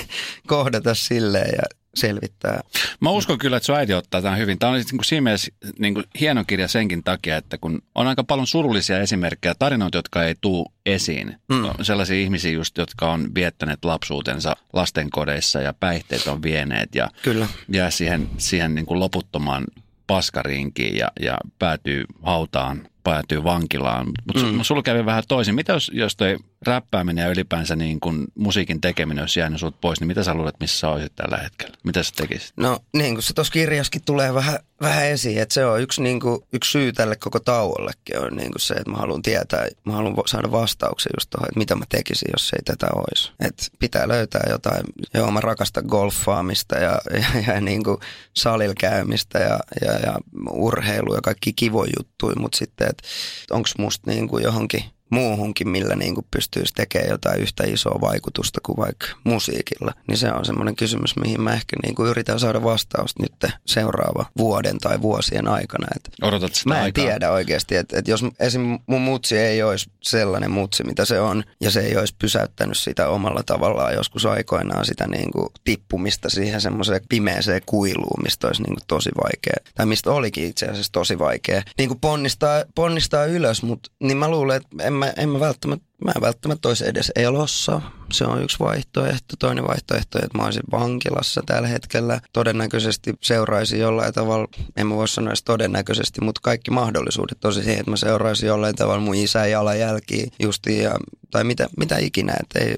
kohdata 0.47 0.95
silleen 0.95 1.51
ja 1.57 1.63
selvittää. 1.95 2.61
Mä 3.01 3.11
uskon 3.11 3.39
kyllä, 3.39 3.57
että 3.57 3.67
sun 3.67 3.77
äiti 3.77 3.95
ottaa 3.95 4.23
tämän 4.23 4.39
hyvin. 4.39 4.59
Tämä 4.59 4.73
on 4.73 4.77
niin 4.77 4.87
kuin 4.91 5.05
siinä 5.05 5.21
mielessä 5.21 5.53
niin 5.79 5.95
kuin 5.95 6.05
hieno 6.21 6.45
kirja 6.45 6.69
senkin 6.69 7.05
takia, 7.05 7.37
että 7.37 7.59
kun 7.59 7.83
on 7.95 8.07
aika 8.07 8.25
paljon 8.25 8.47
surullisia 8.47 9.01
esimerkkejä, 9.01 9.55
tarinoita, 9.59 9.99
jotka 9.99 10.25
ei 10.25 10.35
tuu 10.41 10.73
esiin. 10.87 11.37
Mm. 11.49 11.65
Sellaisia 11.83 12.17
ihmisiä 12.17 12.53
just, 12.53 12.79
jotka 12.79 13.13
on 13.13 13.35
viettäneet 13.35 13.85
lapsuutensa 13.85 14.57
lastenkodeissa 14.73 15.61
ja 15.61 15.75
päihteet 15.81 16.27
on 16.27 16.43
vieneet 16.43 16.95
ja 16.95 17.11
kyllä. 17.23 17.49
jää 17.69 17.91
siihen, 17.91 18.31
siihen 18.39 18.75
niin 18.75 18.87
kuin 18.87 19.01
loputtomaan 19.01 19.65
paskarinkiin 20.07 20.97
ja, 20.97 21.13
ja 21.21 21.39
päätyy 21.59 22.05
hautaan 22.23 22.89
päätyy 23.09 23.45
vankilaan. 23.45 24.07
Mutta 24.27 24.43
mm. 24.43 24.63
sulla 24.63 24.83
kävi 24.83 25.07
vähän 25.07 25.23
toisin. 25.29 25.55
Mitä 25.55 25.73
jos, 25.73 25.91
jos 25.95 26.17
toi 26.17 26.37
räppääminen 26.67 27.23
ja 27.23 27.31
ylipäänsä 27.31 27.77
niin 27.77 28.01
kun 28.01 28.25
musiikin 28.35 28.81
tekeminen 28.81 29.23
olisi 29.23 29.41
jäänyt 29.41 29.61
sut 29.61 29.81
pois, 29.81 30.01
niin 30.01 30.09
mitä 30.09 30.23
sä 30.23 30.35
luulet, 30.35 30.61
missä 30.61 30.79
sä 30.79 30.89
olisit 30.89 31.17
tällä 31.17 31.37
hetkellä? 31.37 31.77
Mitä 31.85 32.03
sä 32.03 32.13
tekisit? 32.17 32.53
No 32.57 32.79
niin 32.93 33.15
kuin 33.15 33.23
se 33.23 33.35
tuossa 33.35 33.53
kirjaskin 33.53 34.03
tulee 34.05 34.35
vähän, 34.35 34.59
vähän 34.81 35.07
esiin, 35.07 35.43
että 35.43 35.55
se 35.55 35.67
on 35.67 35.81
yksi, 35.81 36.03
niin 36.03 36.21
kuin, 36.21 36.41
yksi 36.53 36.71
syy 36.71 36.93
tälle 36.93 37.17
koko 37.17 37.41
tauollekin 37.41 38.19
on 38.19 38.37
niin 38.37 38.53
kuin 38.53 38.61
se, 38.61 38.75
että 38.75 38.91
mä 38.91 38.97
haluan 38.97 39.23
tietää, 39.23 39.67
mä 39.85 39.93
haluan 39.93 40.15
saada 40.27 40.51
vastauksia 40.51 41.13
just 41.19 41.31
tuohon, 41.31 41.49
että 41.49 41.59
mitä 41.59 41.75
mä 41.75 41.85
tekisin, 41.89 42.29
jos 42.33 42.53
ei 42.53 42.63
tätä 42.65 42.87
olisi. 42.97 43.33
Että 43.41 43.65
pitää 43.79 44.09
löytää 44.09 44.47
jotain, 44.51 44.83
joo 45.15 45.31
mä 45.31 45.41
rakastan 45.41 45.85
golfaamista 45.89 46.79
ja, 46.79 46.99
ja, 47.15 47.55
ja 47.55 47.61
niin 47.61 47.85
kuin 47.85 47.99
salilla 48.37 48.75
käymistä 48.81 49.39
ja, 49.39 49.61
ja, 49.85 49.93
ja 49.93 50.19
urheilu 50.51 51.15
ja 51.15 51.21
kaikki 51.21 51.53
kivoja 51.53 51.93
juttuja, 51.99 52.37
mutta 52.41 52.59
sitten, 52.59 52.89
että 52.91 53.03
onko 53.51 53.69
musta 53.79 54.11
niin 54.11 54.29
kuin 54.29 54.45
johonkin 54.45 54.85
muuhunkin, 55.11 55.69
millä 55.69 55.97
niin 55.97 56.15
kuin 56.15 56.27
pystyisi 56.31 56.75
tekemään 56.75 57.11
jotain 57.11 57.41
yhtä 57.41 57.65
isoa 57.65 58.01
vaikutusta 58.01 58.61
kuin 58.63 58.77
vaikka 58.77 59.07
musiikilla. 59.25 59.93
Niin 60.09 60.19
se 60.19 60.33
on 60.33 60.45
semmoinen 60.45 60.77
kysymys, 60.77 61.17
mihin 61.17 61.41
mä 61.41 61.53
ehkä 61.53 61.77
niin 61.83 61.95
kuin 61.95 62.11
yritän 62.11 62.41
saada 62.41 62.63
vastausta 62.65 63.23
nyt 63.23 63.53
seuraava 63.67 64.27
vuoden 64.39 64.79
tai 64.79 65.03
vuosien 65.03 65.49
aikana. 65.49 65.87
Et 65.97 66.09
Odotat 66.23 66.55
sitä 66.55 66.69
Mä 66.69 66.79
en 66.79 66.83
aikaa. 66.85 67.05
tiedä 67.05 67.31
oikeasti, 67.33 67.77
että, 67.77 67.99
että 67.99 68.11
jos 68.11 68.25
esim. 68.41 68.79
mun 68.87 69.01
mutsi 69.01 69.39
ei 69.39 69.63
olisi 69.63 69.91
sellainen 70.03 70.51
mutsi, 70.51 70.85
mitä 70.85 71.05
se 71.05 71.21
on, 71.21 71.45
ja 71.61 71.71
se 71.71 71.81
ei 71.81 71.97
olisi 71.97 72.15
pysäyttänyt 72.19 72.79
sitä 72.79 73.09
omalla 73.09 73.43
tavallaan 73.43 73.95
joskus 73.95 74.27
aikoinaan 74.27 74.85
sitä 74.87 75.07
niin 75.07 75.33
kuin 75.33 75.49
tippumista 75.65 76.31
siihen 76.31 76.61
semmoiseen 76.61 77.01
pimeeseen 77.09 77.63
kuiluun, 77.67 78.23
mistä 78.23 78.47
olisi 78.47 78.63
niin 78.63 78.75
kuin 78.75 78.87
tosi 78.87 79.11
vaikea, 79.25 79.73
tai 79.75 79.87
mistä 79.87 80.11
olikin 80.11 80.45
itse 80.49 80.67
asiassa 80.67 80.93
tosi 80.93 81.19
vaikea, 81.19 81.63
niin 81.79 81.89
kuin 81.89 82.01
ponnistaa, 82.01 82.65
ponnistaa 82.75 83.25
ylös, 83.25 83.63
mutta 83.63 83.91
niin 84.01 84.17
mä 84.17 84.29
luulen, 84.31 84.57
että 84.57 84.69
en 84.81 84.93
mä, 84.99 85.13
en 85.17 85.29
mä 85.29 85.41
välttämättä, 85.41 85.87
mä 86.05 86.13
en 86.17 86.23
välttämättä 86.23 86.69
olisi 86.69 86.89
edes 86.89 87.13
elossa. 87.17 87.81
Se 88.13 88.25
on 88.25 88.43
yksi 88.43 88.59
vaihtoehto. 88.61 89.35
Toinen 89.39 89.69
vaihtoehto, 89.69 90.19
että 90.19 90.39
mä 90.39 90.45
olisin 90.45 90.63
vankilassa 90.71 91.43
tällä 91.47 91.69
hetkellä. 91.69 92.21
Todennäköisesti 92.33 93.15
seuraisin 93.21 93.81
jollain 93.81 94.15
tavalla, 94.15 94.49
en 94.77 94.87
mä 94.87 94.95
voi 94.95 95.09
sanoa 95.09 95.31
edes 95.31 95.43
todennäköisesti, 95.43 96.21
mutta 96.21 96.41
kaikki 96.45 96.71
mahdollisuudet 96.71 97.41
tosi 97.41 97.63
siihen, 97.63 97.81
että 97.81 97.91
mä 97.91 97.97
seuraisin 97.97 98.47
jollain 98.47 98.77
tavalla 98.77 99.01
mun 99.01 99.15
isä 99.15 99.47
jalanjälkiä 99.47 100.27
justiin, 100.41 100.83
ja, 100.83 100.97
tai 101.31 101.45
mitä, 101.45 101.69
mitä 101.77 101.99
ikinä, 101.99 102.35
että 102.41 102.59
ei, 102.59 102.77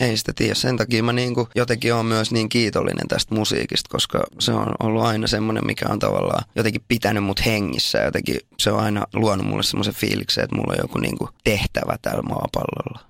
ei 0.00 0.16
sitä 0.16 0.32
tiedä. 0.32 0.54
Sen 0.54 0.76
takia 0.76 1.02
mä 1.02 1.12
niin 1.12 1.34
kuin 1.34 1.46
jotenkin 1.54 1.94
olen 1.94 2.06
myös 2.06 2.32
niin 2.32 2.48
kiitollinen 2.48 3.08
tästä 3.08 3.34
musiikista, 3.34 3.88
koska 3.90 4.24
se 4.38 4.52
on 4.52 4.74
ollut 4.82 5.02
aina 5.02 5.26
semmoinen, 5.26 5.66
mikä 5.66 5.86
on 5.88 5.98
tavallaan 5.98 6.44
jotenkin 6.54 6.84
pitänyt 6.88 7.24
mut 7.24 7.46
hengissä. 7.46 7.98
Jotenkin 7.98 8.40
se 8.58 8.70
on 8.70 8.80
aina 8.80 9.06
luonut 9.14 9.46
mulle 9.46 9.62
semmoisen 9.62 9.94
fiiliksen, 9.94 10.44
että 10.44 10.56
mulla 10.56 10.72
on 10.72 10.78
joku 10.82 10.98
niin 10.98 11.18
kuin 11.18 11.30
tehtävä 11.44 11.98
täällä 12.02 12.22
maapallolla. 12.22 13.00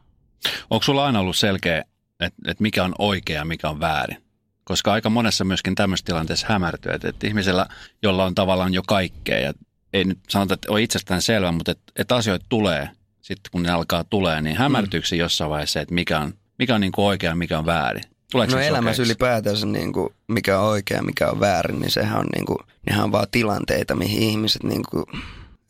Onko 0.70 0.82
sulla 0.82 1.06
aina 1.06 1.20
ollut 1.20 1.36
selkeä, 1.36 1.84
että, 2.20 2.50
että 2.50 2.62
mikä 2.62 2.84
on 2.84 2.94
oikea 2.98 3.40
ja 3.40 3.44
mikä 3.44 3.68
on 3.68 3.80
väärin? 3.80 4.22
Koska 4.64 4.92
aika 4.92 5.11
monessa 5.11 5.44
myöskin 5.44 5.75
tämmöisessä 5.75 6.06
tilanteessa 6.06 6.46
hämärtyy, 6.49 6.92
että, 6.92 7.08
että 7.08 7.26
ihmisellä, 7.26 7.66
jolla 8.02 8.25
on 8.25 8.34
tavallaan 8.34 8.75
jo 8.75 8.82
kaikkea 8.87 9.38
ja 9.38 9.52
ei 9.92 10.04
nyt 10.04 10.18
sanota, 10.28 10.54
että 10.54 10.72
on 10.72 10.80
itsestään 10.80 11.22
selvä, 11.22 11.52
mutta 11.52 11.72
että, 11.72 11.92
että 11.96 12.16
asioita 12.16 12.46
tulee, 12.49 12.88
sitten 13.20 13.50
kun 13.52 13.62
ne 13.62 13.70
alkaa 13.70 14.04
tulee, 14.04 14.42
niin 14.42 14.56
hämärtyykö 14.56 15.06
mm. 15.12 15.18
jossain 15.18 15.50
vaiheessa, 15.50 15.80
että 15.80 15.94
mikä 15.94 16.20
on 16.20 16.34
mikä 16.58 16.75
on 16.75 16.80
niin 16.80 16.92
kuin 16.92 17.04
oikea 17.04 17.30
ja 17.30 17.36
mikä 17.36 17.58
on 17.58 17.66
väärin? 17.66 18.02
Tuleeko 18.32 18.54
no 18.54 18.60
elämässä 18.60 18.96
sokeiksi? 18.96 19.02
ylipäätänsä 19.02 19.66
niin 19.66 19.92
kuin, 19.92 20.08
mikä 20.28 20.60
on 20.60 20.68
oikea 20.68 20.96
ja 20.96 21.02
mikä 21.02 21.30
on 21.30 21.40
väärin, 21.40 21.80
niin 21.80 21.90
sehän 21.90 22.18
on, 22.18 22.26
niin 22.34 22.46
kuin, 22.46 22.58
nehän 22.86 23.04
on 23.04 23.12
vaan 23.12 23.26
tilanteita, 23.30 23.94
mihin 23.94 24.22
ihmiset 24.22 24.62
niin 24.62 24.82
kuin, 24.90 25.04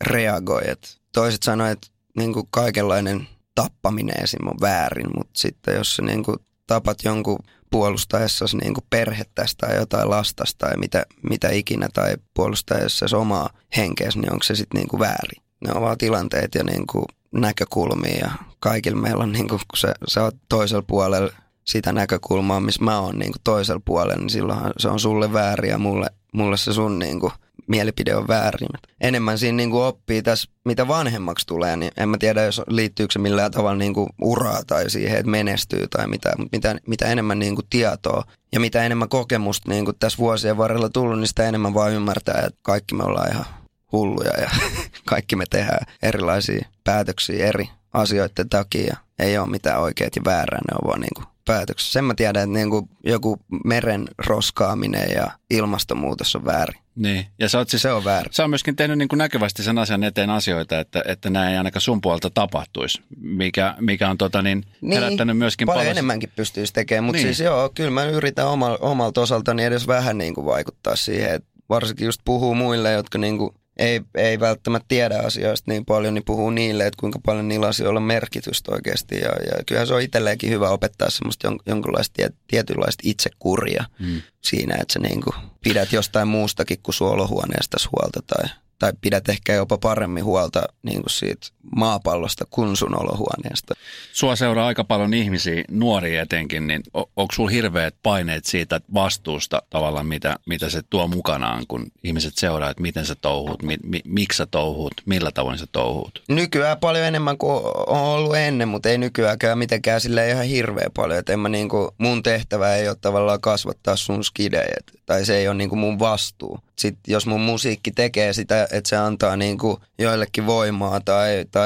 reagoi. 0.01 0.61
Et 0.65 0.97
toiset 1.13 1.43
sanoo, 1.43 1.67
että 1.67 1.87
niin 2.17 2.33
kuin 2.33 2.47
kaikenlainen 2.49 3.27
tappaminen 3.55 4.23
esim. 4.23 4.47
on 4.47 4.57
väärin, 4.61 5.07
mutta 5.15 5.31
sitten 5.35 5.75
jos 5.75 5.95
sä 5.95 6.01
niin 6.01 6.23
kuin, 6.23 6.37
tapat 6.67 6.97
jonkun 7.03 7.39
puolustaessasi 7.71 8.57
niin 8.57 8.73
perhettäsi 8.89 9.55
tai 9.57 9.75
jotain 9.75 10.09
lastasta 10.09 10.67
tai 10.67 10.77
mitä, 10.77 11.05
mitä 11.29 11.49
ikinä 11.49 11.89
tai 11.93 12.15
puolustaessasi 12.33 13.15
omaa 13.15 13.49
henkeäsi, 13.77 14.19
niin 14.19 14.33
onko 14.33 14.43
se 14.43 14.55
sitten 14.55 14.81
niin 14.81 14.99
väärin? 14.99 15.43
Ne 15.61 15.71
on 15.75 15.81
vaan 15.81 15.97
tilanteet 15.97 16.55
ja 16.55 16.63
niin 16.63 16.87
kuin 16.87 17.05
näkökulmia 17.31 18.17
ja 18.17 18.31
kaikilla 18.59 19.01
meillä 19.01 19.23
on, 19.23 19.31
niin 19.31 19.47
kuin, 19.47 19.61
kun 19.67 19.77
sä, 19.77 19.93
sä 20.07 20.23
oot 20.23 20.35
toisella 20.49 20.83
puolella 20.87 21.31
sitä 21.63 21.91
näkökulmaa, 21.91 22.59
missä 22.59 22.83
mä 22.83 22.99
oon 22.99 23.19
niin 23.19 23.31
kuin 23.31 23.41
toisella 23.43 23.81
puolella, 23.85 24.15
niin 24.15 24.29
silloinhan 24.29 24.73
se 24.77 24.87
on 24.87 24.99
sulle 24.99 25.33
väärin 25.33 25.71
ja 25.71 25.77
mulle, 25.77 26.07
mulle 26.33 26.57
se 26.57 26.73
sun 26.73 26.99
niin 26.99 27.19
kuin, 27.19 27.31
mielipide 27.67 28.15
on 28.15 28.27
väärin. 28.27 28.69
Enemmän 29.01 29.37
siinä 29.37 29.55
niin 29.55 29.71
kuin 29.71 29.83
oppii 29.83 30.21
tässä, 30.21 30.49
mitä 30.65 30.87
vanhemmaksi 30.87 31.47
tulee, 31.47 31.75
niin 31.75 31.91
en 31.97 32.09
mä 32.09 32.17
tiedä, 32.17 32.43
jos 32.43 32.61
liittyykö 32.67 33.13
se 33.13 33.19
millään 33.19 33.51
tavalla 33.51 33.77
niin 33.77 33.93
kuin 33.93 34.09
uraa 34.21 34.63
tai 34.67 34.89
siihen, 34.89 35.17
että 35.17 35.31
menestyy 35.31 35.87
tai 35.87 36.07
mitä, 36.07 36.33
mutta 36.37 36.57
mitä, 36.57 36.75
mitä 36.87 37.05
enemmän 37.05 37.39
niin 37.39 37.55
kuin 37.55 37.67
tietoa 37.69 38.23
ja 38.51 38.59
mitä 38.59 38.83
enemmän 38.83 39.09
kokemusta 39.09 39.71
niin 39.71 39.85
kuin 39.85 39.97
tässä 39.99 40.17
vuosien 40.17 40.57
varrella 40.57 40.89
tullut, 40.89 41.19
niin 41.19 41.27
sitä 41.27 41.47
enemmän 41.47 41.73
vaan 41.73 41.91
ymmärtää, 41.91 42.43
että 42.47 42.59
kaikki 42.61 42.95
me 42.95 43.03
ollaan 43.03 43.31
ihan 43.31 43.45
hulluja 43.91 44.31
ja 44.41 44.49
kaikki 45.05 45.35
me 45.35 45.43
tehdään 45.49 45.85
erilaisia 46.03 46.65
päätöksiä 46.83 47.45
eri 47.45 47.69
asioiden 47.93 48.49
takia. 48.49 48.97
Ei 49.19 49.37
ole 49.37 49.49
mitään 49.49 49.81
oikeat 49.81 50.15
ja 50.15 50.21
väärää, 50.25 50.59
ne 50.71 50.75
on 50.81 50.87
vaan 50.89 51.01
niin 51.01 51.13
kuin 51.15 51.25
päätöksessä. 51.45 51.93
Sen 51.93 52.03
mä 52.05 52.13
tiedän, 52.15 52.43
että 52.43 52.53
niin 52.59 52.69
kuin 52.69 52.89
joku 53.03 53.39
meren 53.65 54.05
roskaaminen 54.17 55.07
ja 55.15 55.27
ilmastonmuutos 55.49 56.35
on 56.35 56.45
väärin. 56.45 56.81
Niin, 56.95 57.25
ja 57.39 57.49
sä 57.49 57.57
oot 57.57 57.69
siis, 57.69 57.81
Se 57.81 57.91
on 57.91 58.03
väärin. 58.03 58.33
sä 58.33 58.43
oot 58.43 58.49
myöskin 58.49 58.75
tehnyt 58.75 58.97
niin 58.97 59.07
kuin 59.07 59.17
näkyvästi 59.17 59.63
sen 59.63 59.77
asian 59.77 60.03
eteen 60.03 60.29
asioita, 60.29 60.79
että, 60.79 61.03
että 61.05 61.29
näin 61.29 61.51
ei 61.51 61.57
ainakaan 61.57 61.81
sun 61.81 62.01
puolelta 62.01 62.29
tapahtuisi, 62.29 63.01
mikä, 63.21 63.75
mikä 63.79 64.09
on 64.09 64.17
tota 64.17 64.41
niin, 64.41 64.63
herättänyt 64.93 65.37
myöskin 65.37 65.65
paljon, 65.65 65.79
paljon... 65.79 65.91
enemmänkin 65.91 66.31
pystyisi 66.35 66.73
tekemään, 66.73 67.03
mutta 67.03 67.17
Niin. 67.17 67.25
niin. 67.25 67.35
siis 67.35 67.45
joo, 67.45 67.69
kyllä 67.75 67.91
mä 67.91 68.05
yritän 68.05 68.47
omalta, 68.47 68.85
omalta 68.85 69.21
osaltani 69.21 69.63
edes 69.63 69.87
vähän 69.87 70.17
niin 70.17 70.33
kuin 70.35 70.45
vaikuttaa 70.45 70.95
siihen, 70.95 71.31
että 71.35 71.49
varsinkin 71.69 72.05
just 72.05 72.21
puhuu 72.25 72.55
muille, 72.55 72.91
jotka 72.91 73.17
niin 73.17 73.37
kuin 73.37 73.51
ei, 73.77 74.01
ei 74.15 74.39
välttämättä 74.39 74.85
tiedä 74.87 75.19
asioista 75.19 75.71
niin 75.71 75.85
paljon, 75.85 76.13
niin 76.13 76.25
puhuu 76.25 76.49
niille, 76.49 76.87
että 76.87 76.99
kuinka 76.99 77.19
paljon 77.25 77.47
niillä 77.47 77.67
asioilla 77.67 77.97
on 77.99 78.03
merkitystä 78.03 78.71
oikeasti. 78.71 79.15
Ja, 79.15 79.29
ja 79.29 79.63
kyllähän 79.65 79.87
se 79.87 79.93
on 79.93 80.01
itselleenkin 80.01 80.49
hyvä 80.49 80.69
opettaa 80.69 81.09
semmoista 81.09 81.47
jon, 81.47 81.59
jonkunlaista 81.65 82.13
tie, 82.13 82.29
tietynlaista 82.47 83.01
itsekuria 83.05 83.85
Mm. 83.99 84.21
siinä, 84.41 84.75
että 84.81 84.93
sä 84.93 84.99
niin 84.99 85.21
kuin 85.21 85.35
pidät 85.63 85.93
jostain 85.93 86.27
muustakin 86.27 86.79
kuin 86.83 86.95
sun 86.95 87.09
olohuoneesta 87.09 87.77
huolta 87.91 88.21
tai, 88.27 88.49
tai 88.79 88.93
pidät 89.01 89.29
ehkä 89.29 89.53
jopa 89.53 89.77
paremmin 89.77 90.23
huolta 90.23 90.63
niin 90.83 91.01
kuin 91.01 91.09
siitä 91.09 91.47
maapallosta 91.75 92.45
kuin 92.49 92.75
sun 92.75 93.01
olohuoneesta. 93.01 93.73
Sua 94.13 94.35
seuraa 94.35 94.67
aika 94.67 94.83
paljon 94.83 95.13
ihmisiä, 95.13 95.63
nuoria 95.71 96.21
etenkin, 96.21 96.67
niin 96.67 96.83
onko 96.93 97.33
sulla 97.33 97.49
hirveät 97.49 97.95
paineet 98.03 98.45
siitä 98.45 98.81
vastuusta 98.93 99.61
tavallaan, 99.69 100.05
mitä, 100.05 100.35
mitä 100.45 100.69
se 100.69 100.81
tuo 100.89 101.07
mukanaan, 101.07 101.63
kun 101.67 101.91
ihmiset 102.03 102.37
seuraa, 102.37 102.69
että 102.69 102.81
miten 102.81 103.05
sä 103.05 103.15
touhut, 103.15 103.63
mi, 103.63 103.77
mi, 103.83 104.01
miksi 104.05 104.37
sä 104.37 104.45
touhut, 104.45 104.93
millä 105.05 105.31
tavoin 105.31 105.57
sä 105.57 105.65
touhut? 105.71 106.23
Nykyään 106.27 106.77
paljon 106.77 107.05
enemmän 107.05 107.37
kuin 107.37 107.63
on 107.87 107.99
ollut 107.99 108.35
ennen, 108.35 108.67
mutta 108.67 108.89
ei 108.89 108.97
nykyäänkään 108.97 109.57
mitenkään 109.57 110.01
sille 110.01 110.29
ihan 110.29 110.45
hirveän 110.45 110.91
paljon. 110.93 111.19
Et 111.19 111.29
en 111.29 111.39
mä 111.39 111.49
niinku, 111.49 111.95
mun 111.97 112.23
tehtävä 112.23 112.75
ei 112.75 112.87
ole 112.87 112.97
tavallaan 113.01 113.41
kasvattaa 113.41 113.95
sun 113.95 114.23
skidejä, 114.23 114.77
tai 115.05 115.25
se 115.25 115.37
ei 115.37 115.47
ole 115.47 115.57
niinku 115.57 115.75
mun 115.75 115.99
vastuu. 115.99 116.59
Sitten 116.75 117.11
jos 117.11 117.25
mun 117.25 117.41
musiikki 117.41 117.91
tekee 117.91 118.33
sitä, 118.33 118.67
että 118.71 118.89
se 118.89 118.97
antaa 118.97 119.37
niinku 119.37 119.81
joillekin 119.99 120.45
voimaa 120.45 120.99
tai, 121.05 121.45
tai 121.51 121.56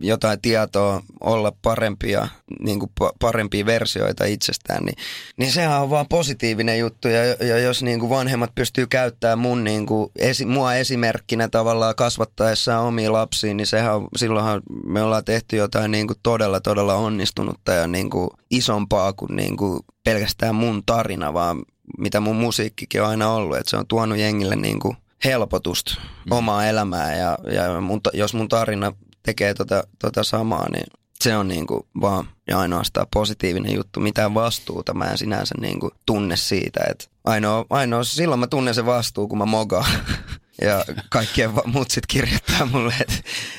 jotain 0.00 0.40
tietoa 0.40 1.02
olla 1.20 1.52
parempia, 1.62 2.28
niinku 2.60 2.90
pa- 3.00 3.12
parempia 3.18 3.66
versioita 3.66 4.24
itsestään, 4.24 4.84
niin, 4.84 4.96
niin 5.36 5.52
sehän 5.52 5.82
on 5.82 5.90
vaan 5.90 6.08
positiivinen 6.08 6.78
juttu. 6.78 7.08
Ja, 7.08 7.24
ja 7.24 7.58
jos 7.58 7.82
niinku 7.82 8.10
vanhemmat 8.10 8.54
pystyy 8.54 8.86
käyttämään 8.86 9.38
mun 9.38 9.64
niinku 9.64 10.12
esi, 10.18 10.46
mua 10.46 10.74
esimerkkinä 10.74 11.48
tavallaan 11.48 11.94
kasvattaessaan 11.94 12.84
omia 12.84 13.12
lapsia, 13.12 13.54
niin 13.54 13.66
sehän 13.66 13.94
on, 13.94 14.08
silloinhan 14.16 14.62
me 14.86 15.02
ollaan 15.02 15.24
tehty 15.24 15.56
jotain 15.56 15.90
niinku 15.90 16.14
todella, 16.22 16.60
todella 16.60 16.94
onnistunutta 16.94 17.72
ja 17.72 17.86
niinku 17.86 18.30
isompaa 18.50 19.12
kuin 19.12 19.36
niinku 19.36 19.84
pelkästään 20.04 20.54
mun 20.54 20.82
tarina, 20.86 21.34
vaan 21.34 21.62
mitä 21.98 22.20
mun 22.20 22.36
musiikkikin 22.36 23.02
on 23.02 23.08
aina 23.08 23.30
ollut. 23.30 23.56
Että 23.56 23.70
se 23.70 23.76
on 23.76 23.86
tuonut 23.86 24.18
jengille 24.18 24.56
niinku 24.56 24.96
helpotusta 25.24 26.00
omaa 26.30 26.66
elämää 26.66 27.16
ja, 27.16 27.38
ja 27.52 27.80
mun, 27.80 28.00
jos 28.12 28.34
mun 28.34 28.48
tarina 28.48 28.92
tekee 29.24 29.54
tota, 29.54 29.84
tota 29.98 30.24
samaa, 30.24 30.70
niin 30.70 30.86
se 31.20 31.36
on 31.36 31.48
niinku 31.48 31.88
vaan 32.00 32.28
ja 32.48 32.58
ainoastaan 32.58 33.06
positiivinen 33.14 33.74
juttu. 33.74 34.00
Mitään 34.00 34.34
vastuuta 34.34 34.94
mä 34.94 35.04
en 35.04 35.18
sinänsä 35.18 35.54
niinku 35.60 35.90
tunne 36.06 36.36
siitä. 36.36 36.80
Et 36.90 37.10
ainoa, 37.24 37.66
ainoa, 37.70 38.04
silloin 38.04 38.40
mä 38.40 38.46
tunnen 38.46 38.74
se 38.74 38.86
vastuu, 38.86 39.28
kun 39.28 39.38
mä 39.38 39.46
mogaan. 39.46 39.90
Ja 40.60 40.84
kaikkien 41.08 41.54
va- 41.54 41.62
mut 41.66 41.90
sit 41.90 42.06
kirjoittaa 42.06 42.66
mulle, 42.66 42.94
että 43.00 43.14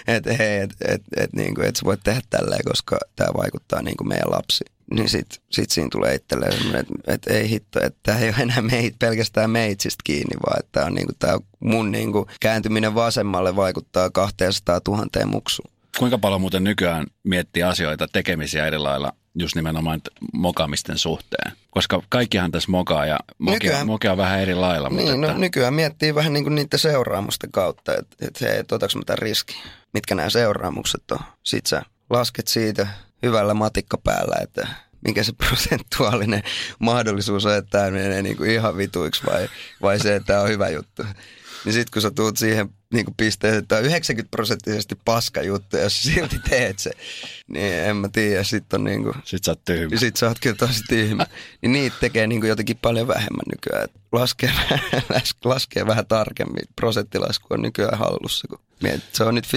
et, 0.07 0.39
hei, 0.39 0.57
että 0.57 0.75
et, 0.88 1.01
et, 1.17 1.34
niinku, 1.34 1.62
et 1.62 1.75
sä 1.75 1.81
voit 1.86 2.00
tehdä 2.03 2.22
tälleen, 2.29 2.65
koska 2.65 2.98
tämä 3.15 3.29
vaikuttaa 3.38 3.81
niinku 3.81 4.03
meidän 4.03 4.31
lapsiin. 4.31 4.75
Niin 4.94 5.10
sit, 5.10 5.42
sit 5.51 5.72
siinä 5.72 5.89
tulee 5.92 6.15
itselleen 6.15 6.54
semmoinen, 6.54 6.82
että 6.82 7.13
et, 7.13 7.27
ei 7.27 7.50
hitto, 7.50 7.80
että 7.84 8.00
tämä 8.04 8.20
ei 8.20 8.30
ole 8.30 8.36
enää 8.39 8.62
meit, 8.62 8.96
pelkästään 9.00 9.50
meitsistä 9.50 10.01
kiinni, 10.04 10.36
vaan 10.46 10.60
että 10.60 10.86
on 10.86 10.94
niinku, 10.94 11.13
tää 11.20 11.38
mun 11.60 11.92
niinku, 11.92 12.27
kääntyminen 12.39 12.96
vasemmalle 12.96 13.56
vaikuttaa 13.56 14.10
200 14.10 14.80
000 14.88 15.06
muksuun. 15.25 15.72
Kuinka 16.00 16.18
paljon 16.18 16.42
muuten 16.42 16.63
nykyään 16.63 17.06
miettii 17.24 17.63
asioita, 17.63 18.08
tekemisiä 18.08 18.68
eri 18.68 18.77
lailla, 18.77 19.13
just 19.39 19.56
nimenomaan 19.56 20.01
mokaamisten 20.34 20.98
suhteen? 20.98 21.51
Koska 21.70 22.01
kaikkihan 22.10 22.51
tässä 22.51 22.72
mokaa 22.72 23.06
ja 23.06 23.20
mokia, 23.39 23.54
Nykyään- 23.54 23.88
mokia 23.88 24.18
vähän 24.18 24.39
eri 24.39 24.56
lailla. 24.56 24.89
Mutta 24.89 25.12
Niin, 25.12 25.22
no 25.22 25.27
että, 25.27 25.39
nykyään 25.39 25.74
miettii 25.74 26.15
vähän 26.15 26.34
niin 26.34 26.44
kuin 26.44 26.56
niiden 26.56 26.80
seuraamusten 26.80 27.51
kautta, 27.51 27.92
että 27.98 28.15
et 28.27 28.42
hei, 28.42 28.58
et 28.58 28.72
otaks 28.72 28.96
mä 28.96 29.01
tämän 29.06 29.18
riski, 29.18 29.56
mitkä 29.94 30.15
nämä 30.15 30.30
seuraamukset 30.30 31.12
on. 31.12 31.20
Sitten 31.44 31.70
sä 31.70 31.82
lasket 32.10 32.48
siitä 32.48 32.88
hyvällä 33.24 33.53
matikka 33.53 33.98
päällä, 33.98 34.36
että 34.41 34.67
mikä 35.07 35.24
se 35.24 35.34
prosentuaalinen 35.48 36.43
mahdollisuus 36.79 37.45
on, 37.45 37.55
että 37.55 37.72
tämä 37.72 37.91
menee 37.91 38.22
niin 38.22 38.38
kuin 38.38 38.51
ihan 38.51 38.77
vituiksi 38.77 39.24
vai, 39.31 39.50
vai 39.81 40.00
se, 40.00 40.15
että 40.15 40.27
tämä 40.27 40.41
on 40.41 40.50
hyvä 40.50 40.69
juttu. 40.69 41.03
Niin 41.65 41.74
sitten 41.74 41.91
kun 41.93 42.01
sä 42.01 42.12
tuut 42.12 42.38
siihen 42.38 42.69
niin 42.93 43.05
kuin 43.05 43.15
pisteeseen, 43.17 43.60
että 43.60 43.67
tämä 43.67 43.79
on 43.79 43.86
90 43.86 44.31
prosenttisesti 44.31 44.95
paska 45.05 45.41
juttu, 45.41 45.77
jos 45.77 46.03
silti 46.03 46.39
teet 46.50 46.79
se, 46.79 46.91
niin 47.48 47.74
en 47.74 47.98
mä 47.98 48.10
tiedä, 48.10 48.43
sitten 48.43 48.79
on 48.79 48.84
niin 48.84 49.03
kuin, 49.03 49.15
sit 49.24 49.43
sä 49.43 49.51
oot 49.51 49.65
tyhmä. 49.65 49.88
ja 49.91 50.00
sit 50.00 50.17
sä 50.17 50.27
oot 50.27 50.39
kyllä 50.39 50.55
tosi 50.55 50.84
tyhmä. 50.89 51.27
Niin 51.62 51.72
niitä 51.72 51.95
tekee 52.00 52.27
niin 52.27 52.48
jotenkin 52.48 52.77
paljon 52.81 53.07
vähemmän 53.07 53.45
nykyään. 53.51 53.84
Et 53.84 53.91
Laskee, 54.12 54.51
laskee 55.45 55.88
vähän 55.88 56.05
tarkemmin. 56.05 56.63
Prosenttilasku 56.75 57.48
on 57.50 57.62
nykyään 57.62 57.98
hallussa. 57.98 58.48
Kun 58.48 58.60
mietit, 58.84 59.03
se 59.13 59.24
on 59.24 59.36
nyt 59.36 59.48
50-50, 59.48 59.50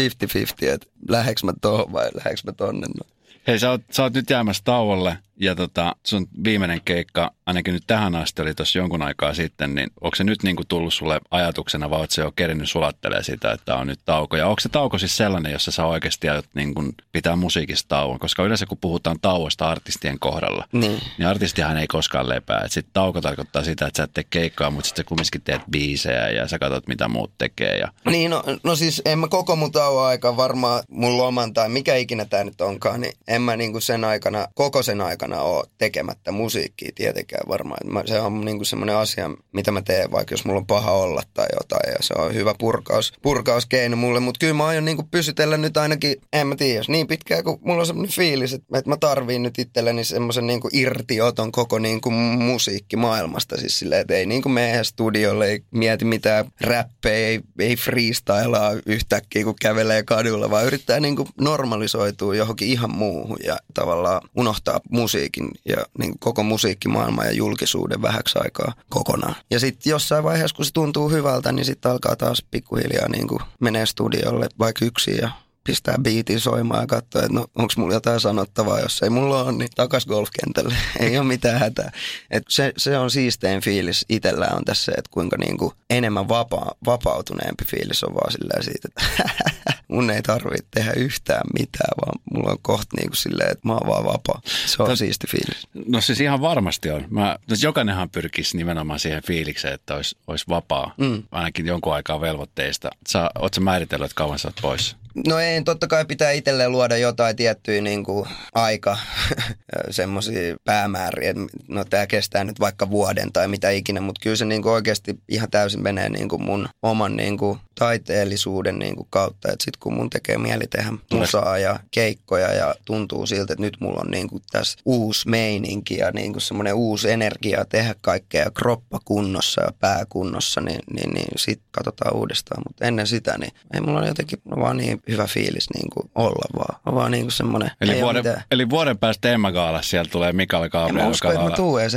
että 0.67 0.87
lähdekö 1.09 1.41
mä 1.45 1.53
tohon 1.61 1.93
vai 1.93 2.09
lähdekö 2.15 2.41
mä 2.45 2.53
tonne. 2.53 2.87
No. 2.87 3.18
Hei, 3.49 3.59
sä 3.59 3.71
oot, 3.71 3.83
sä 3.91 4.03
oot 4.03 4.15
nyt 4.15 4.31
jäämässä 4.31 4.63
tauolle 4.65 5.19
ja 5.41 5.55
tota, 5.55 5.97
sun 6.07 6.27
viimeinen 6.45 6.81
keikka, 6.85 7.31
ainakin 7.47 7.75
nyt 7.75 7.85
tähän 7.87 8.15
asti 8.17 8.43
oli 8.43 8.55
tuossa 8.55 8.79
jonkun 8.79 9.03
aikaa 9.03 9.35
sitten, 9.35 9.75
niin 9.75 9.91
onko 10.01 10.15
se 10.17 10.25
nyt 10.25 10.43
niinku 10.43 10.63
tullut 10.69 10.95
sulle 10.95 11.21
ajatuksena 11.31 11.91
vai 11.91 12.01
oot 12.01 12.11
se 12.11 12.23
jo 12.23 12.33
kerinyt 12.37 12.71
sulattelee 12.71 13.23
sitä, 13.23 13.53
että 13.53 13.77
on 13.77 13.87
nyt 13.87 14.01
tauko? 14.05 14.37
Ja 14.37 14.47
onko 14.47 14.61
se 14.61 14.69
tauko 14.69 14.99
siis 14.99 15.17
sellainen, 15.17 15.53
jossa 15.53 15.71
sä 15.71 15.87
oikeasti 15.87 16.29
aiot 16.29 16.47
niinku 16.55 16.85
pitää 17.13 17.37
musiikista 17.37 17.89
tauon? 17.89 18.19
Koska 18.19 18.45
yleensä 18.45 18.67
kun 18.67 18.79
puhutaan 18.81 19.17
tauosta 19.23 19.69
artistien 19.69 20.19
kohdalla, 20.19 20.65
Niin. 20.73 21.01
niin 21.19 21.29
artistihan 21.29 21.77
ei 21.77 21.87
koskaan 21.87 22.29
lepää. 22.29 22.69
Sitten 22.69 22.93
tauko 22.93 23.21
tarkoittaa 23.21 23.63
sitä, 23.63 23.87
että 23.87 23.97
sä 23.97 24.03
et 24.03 24.11
tee 24.15 24.25
keikkaa, 24.31 24.71
mutta 24.71 24.87
sitten 24.89 25.05
sä 25.05 25.09
kumminkin 25.09 25.43
teet 25.43 25.63
biisejä 25.71 26.29
ja 26.31 26.49
sä 26.49 26.59
katsot, 26.59 26.87
mitä 26.87 27.09
muut 27.09 27.33
tekee. 27.39 27.79
Ja... 27.79 27.93
Niin, 28.11 28.31
no, 28.31 28.43
no 28.63 28.77
siis 28.77 29.03
en 29.05 29.19
mä 29.19 29.29
koko 29.29 29.57
mun 29.57 29.73
tauon 29.73 30.07
aikaa 30.07 30.37
varmaan 30.37 30.83
mun 30.91 31.19
loman 31.19 31.55
tai 31.55 31.69
mikä 31.69 31.95
ikinä 31.95 32.25
tää 32.25 32.45
nyt 32.45 32.61
onkaan, 32.61 33.01
niin 33.01 33.13
en 33.29 33.43
mä 33.43 33.57
niinku 33.57 33.81
sen 33.81 34.05
aikana, 34.05 34.47
koko 34.55 34.83
sen 34.83 35.01
aikana 35.01 35.28
oo 35.37 35.65
tekemättä 35.79 36.33
musiikkia 36.33 36.93
tietenkään 36.95 37.49
varmaan. 37.49 37.93
Mä, 37.93 38.03
se 38.07 38.21
on 38.21 38.41
niinku 38.41 38.65
semmoinen 38.65 38.97
asia, 38.97 39.31
mitä 39.53 39.71
mä 39.71 39.83
teen, 39.83 40.11
vaikka 40.11 40.33
jos 40.33 40.45
mulla 40.45 40.61
on 40.61 40.67
paha 40.67 40.93
olla 40.93 41.23
tai 41.35 41.47
jotain, 41.61 41.93
ja 41.93 41.99
se 42.01 42.15
on 42.19 42.35
hyvä 42.35 42.55
purkaus, 42.59 43.13
purkauskeino 43.23 43.97
mulle, 43.97 44.21
mutta 44.21 44.39
kyllä 44.39 44.55
mä 44.55 44.67
aion 44.67 44.85
niinku 44.85 45.09
pysytellä 45.11 45.57
nyt 45.57 45.77
ainakin, 45.77 46.17
en 46.33 46.47
mä 46.47 46.57
tiedä, 46.57 46.79
jos 46.79 46.89
niin 46.89 47.07
pitkään 47.07 47.45
kun 47.45 47.59
mulla 47.63 47.81
on 47.81 47.87
semmoinen 47.87 48.15
fiilis, 48.15 48.53
että, 48.53 48.79
että 48.79 48.91
mä 48.91 48.97
tarviin 48.97 49.43
nyt 49.43 49.59
itselleni 49.59 50.05
semmoisen 50.05 50.47
niinku 50.47 50.69
irtioton 50.73 51.53
koko 51.53 51.79
niinku 51.79 52.11
musiikkimaailmasta, 52.11 53.57
siis 53.57 53.79
silleen, 53.79 54.01
että 54.01 54.15
ei 54.15 54.27
niinku 54.27 54.49
mene 54.49 54.85
studiolle, 54.85 55.47
ei 55.47 55.63
mieti 55.71 56.05
mitään 56.05 56.45
räppejä, 56.61 57.29
ei, 57.29 57.41
ei 57.59 57.77
freestylaa 57.77 58.73
yhtäkkiä, 58.87 59.45
kun 59.45 59.55
kävelee 59.61 60.03
kadulla, 60.03 60.51
vaan 60.51 60.67
yrittää 60.67 61.01
niinku 61.01 61.29
normalisoitua 61.41 62.35
johonkin 62.35 62.69
ihan 62.69 62.91
muuhun 62.91 63.39
ja 63.45 63.59
tavallaan 63.75 64.21
unohtaa 64.37 64.81
musiikin 65.19 65.51
ja 65.65 65.77
niinku 65.99 66.19
koko 66.21 66.43
musiikkimaailman 66.43 67.27
ja 67.27 67.33
julkisuuden 67.33 68.03
vähäksi 68.03 68.39
aikaa 68.39 68.75
kokonaan. 68.89 69.35
Ja 69.51 69.61
sitten 69.61 69.91
jossain 69.91 70.25
vaiheessa, 70.25 70.57
kun 70.57 70.65
se 70.65 70.73
tuntuu 70.73 71.11
hyvältä, 71.11 71.53
niin 71.53 71.65
sitten 71.65 71.91
alkaa 71.93 72.17
taas 72.17 72.45
pikkuhiljaa 72.51 73.09
niinku 73.09 73.41
menee 73.61 73.87
studiolle 73.87 74.49
vaikka 74.59 74.85
yksin 74.85 75.17
ja 75.17 75.31
pistää 75.65 75.97
biitin 76.03 76.41
soimaan 76.41 76.81
ja 76.81 76.87
katsoa, 76.87 77.23
että 77.23 77.35
no 77.35 77.47
onko 77.55 77.73
mulla 77.77 77.95
jotain 77.95 78.21
sanottavaa, 78.21 78.81
jos 78.81 79.03
ei 79.03 79.11
mulla 79.11 79.43
ole, 79.43 79.53
niin 79.53 79.69
takas 79.75 80.07
golfkentälle. 80.07 80.75
ei 81.01 81.19
ole 81.19 81.27
mitään 81.27 81.61
hätää. 81.61 81.93
Et 82.31 82.43
se, 82.49 82.73
se 82.77 82.99
on 82.99 83.11
siistein 83.11 83.61
fiilis 83.61 84.05
itsellään 84.09 84.57
on 84.57 84.65
tässä, 84.65 84.93
että 84.97 85.11
kuinka 85.11 85.37
niinku 85.37 85.73
enemmän 85.91 86.29
vapaa, 86.29 86.73
vapautuneempi 86.87 87.65
fiilis 87.65 88.05
on 88.05 88.15
vaan 88.15 88.33
silleen 88.33 88.65
siitä, 88.65 88.89
että 88.89 89.31
mun 89.89 90.11
ei 90.11 90.23
tarvitse 90.23 90.67
tehdä 90.75 90.93
yhtään 90.93 91.43
mitään, 91.59 91.95
vaan 92.01 92.21
mulla 92.35 92.51
on 92.51 92.59
kohta 92.63 92.97
niinku 92.97 93.17
silleen, 93.17 93.51
että 93.51 93.69
mä 93.69 93.73
oon 93.73 93.89
vaan 93.89 94.05
vapaa. 94.05 94.41
Se 94.45 94.83
on 94.83 94.91
Tot- 94.91 94.97
siisti 94.97 95.27
fiilis. 95.27 95.67
No 95.87 96.01
siis 96.01 96.21
ihan 96.21 96.41
varmasti 96.41 96.91
on. 96.91 97.05
Mä, 97.11 97.37
siis 97.49 97.63
jokainenhan 97.63 98.11
pyrkisi 98.11 98.57
nimenomaan 98.57 99.01
siihen 99.01 99.23
fiilikseen, 99.23 99.75
että 99.75 99.95
olisi, 99.95 100.17
olisi 100.27 100.45
vapaa, 100.49 100.95
mm. 100.97 101.23
ainakin 101.31 101.67
jonkun 101.67 101.95
aikaa 101.95 102.21
velvoitteista. 102.21 102.91
Sä, 103.09 103.31
oot 103.39 103.55
sä 103.55 103.61
määritellyt, 103.61 104.05
että 104.05 104.15
kauan 104.15 104.39
sä 104.39 104.49
oot 104.49 104.59
pois? 104.63 104.97
No 105.27 105.39
ei, 105.39 105.63
totta 105.63 105.87
kai 105.87 106.05
pitää 106.05 106.31
itselleen 106.31 106.73
luoda 106.73 106.97
jotain 106.97 107.37
tiettyjä 107.37 107.81
niin 107.81 108.05
kuin, 108.05 108.29
aika 108.55 108.99
semmoisia 109.91 110.57
päämääriä, 110.65 111.31
että 111.31 111.43
no 111.69 111.85
tämä 111.85 112.07
kestää 112.07 112.45
nyt 112.45 112.61
vaikka 112.61 112.91
vuoden 112.91 113.33
tai 113.33 113.49
mitä 113.49 113.71
ikinä, 113.71 114.01
mutta 114.01 114.21
kyllä 114.23 114.37
se 114.37 114.45
niin 114.45 114.63
kuin, 114.63 114.73
oikeasti 114.73 115.19
ihan 115.29 115.51
täysin 115.51 115.83
menee 115.83 116.09
niin 116.09 116.29
kuin 116.29 116.43
mun 116.43 116.69
oman 116.83 117.17
niin 117.17 117.39
kuin, 117.39 117.59
taiteellisuuden 117.79 118.79
niin 118.79 118.97
kuin 118.97 119.07
kautta, 119.11 119.53
että 119.53 119.65
sitten 119.65 119.81
kun 119.81 119.95
mun 119.95 120.11
tekee 120.11 120.39
mieli 120.39 120.67
tehdä 120.67 120.93
musaa 121.13 121.59
ja 121.59 121.81
keikkoja 121.91 122.53
ja 122.53 122.75
tuntuu 122.85 123.27
siltä, 123.27 123.53
että 123.53 123.63
nyt 123.63 123.77
mulla 123.81 124.01
on 124.05 124.11
niin 124.11 124.29
kuin 124.29 124.43
tässä 124.51 124.79
uusi 124.85 125.29
meininki 125.29 125.97
ja 125.97 126.11
niin 126.11 126.33
kuin 126.33 126.43
semmoinen 126.43 126.75
uusi 126.75 127.11
energia 127.11 127.65
tehdä 127.65 127.95
kaikkea 128.01 128.45
ja 128.45 128.51
kroppa 128.51 129.01
kunnossa 129.05 129.63
ja 129.63 129.73
pää 129.81 130.07
kunnossa, 130.09 130.61
niin, 130.61 130.81
niin, 130.95 131.11
niin 131.15 131.29
sitten 131.37 131.69
katsotaan 131.71 132.17
uudestaan. 132.17 132.63
Mutta 132.69 132.85
ennen 132.85 133.07
sitä, 133.07 133.39
niin 133.39 133.53
ei 133.75 133.81
mulla 133.81 133.99
ole 133.99 134.09
jotenkin 134.09 134.39
vaan 134.61 134.77
niin 134.77 135.03
hyvä 135.09 135.27
fiilis 135.27 135.71
niin 135.75 135.91
kuin 135.91 136.11
olla 136.15 136.47
vaan. 136.57 136.95
Vaan 136.95 137.11
niin 137.11 137.25
kuin 137.25 137.33
semmoinen, 137.33 137.71
eli, 137.81 138.03
vuoden, 138.03 138.43
eli 138.51 138.71
vuoden 138.71 138.99
päästä 138.99 139.33
Emma 139.33 139.53
Gaalassa 139.53 139.91
siellä 139.91 140.11
tulee 140.11 140.33
Mikael 140.33 140.69
Gabriel. 140.69 140.99
En 140.99 141.05
mä 141.05 141.11
usko, 141.11 141.33
että 141.33 141.45
mä 141.45 141.51
tuun 141.51 141.81
edes 141.81 141.95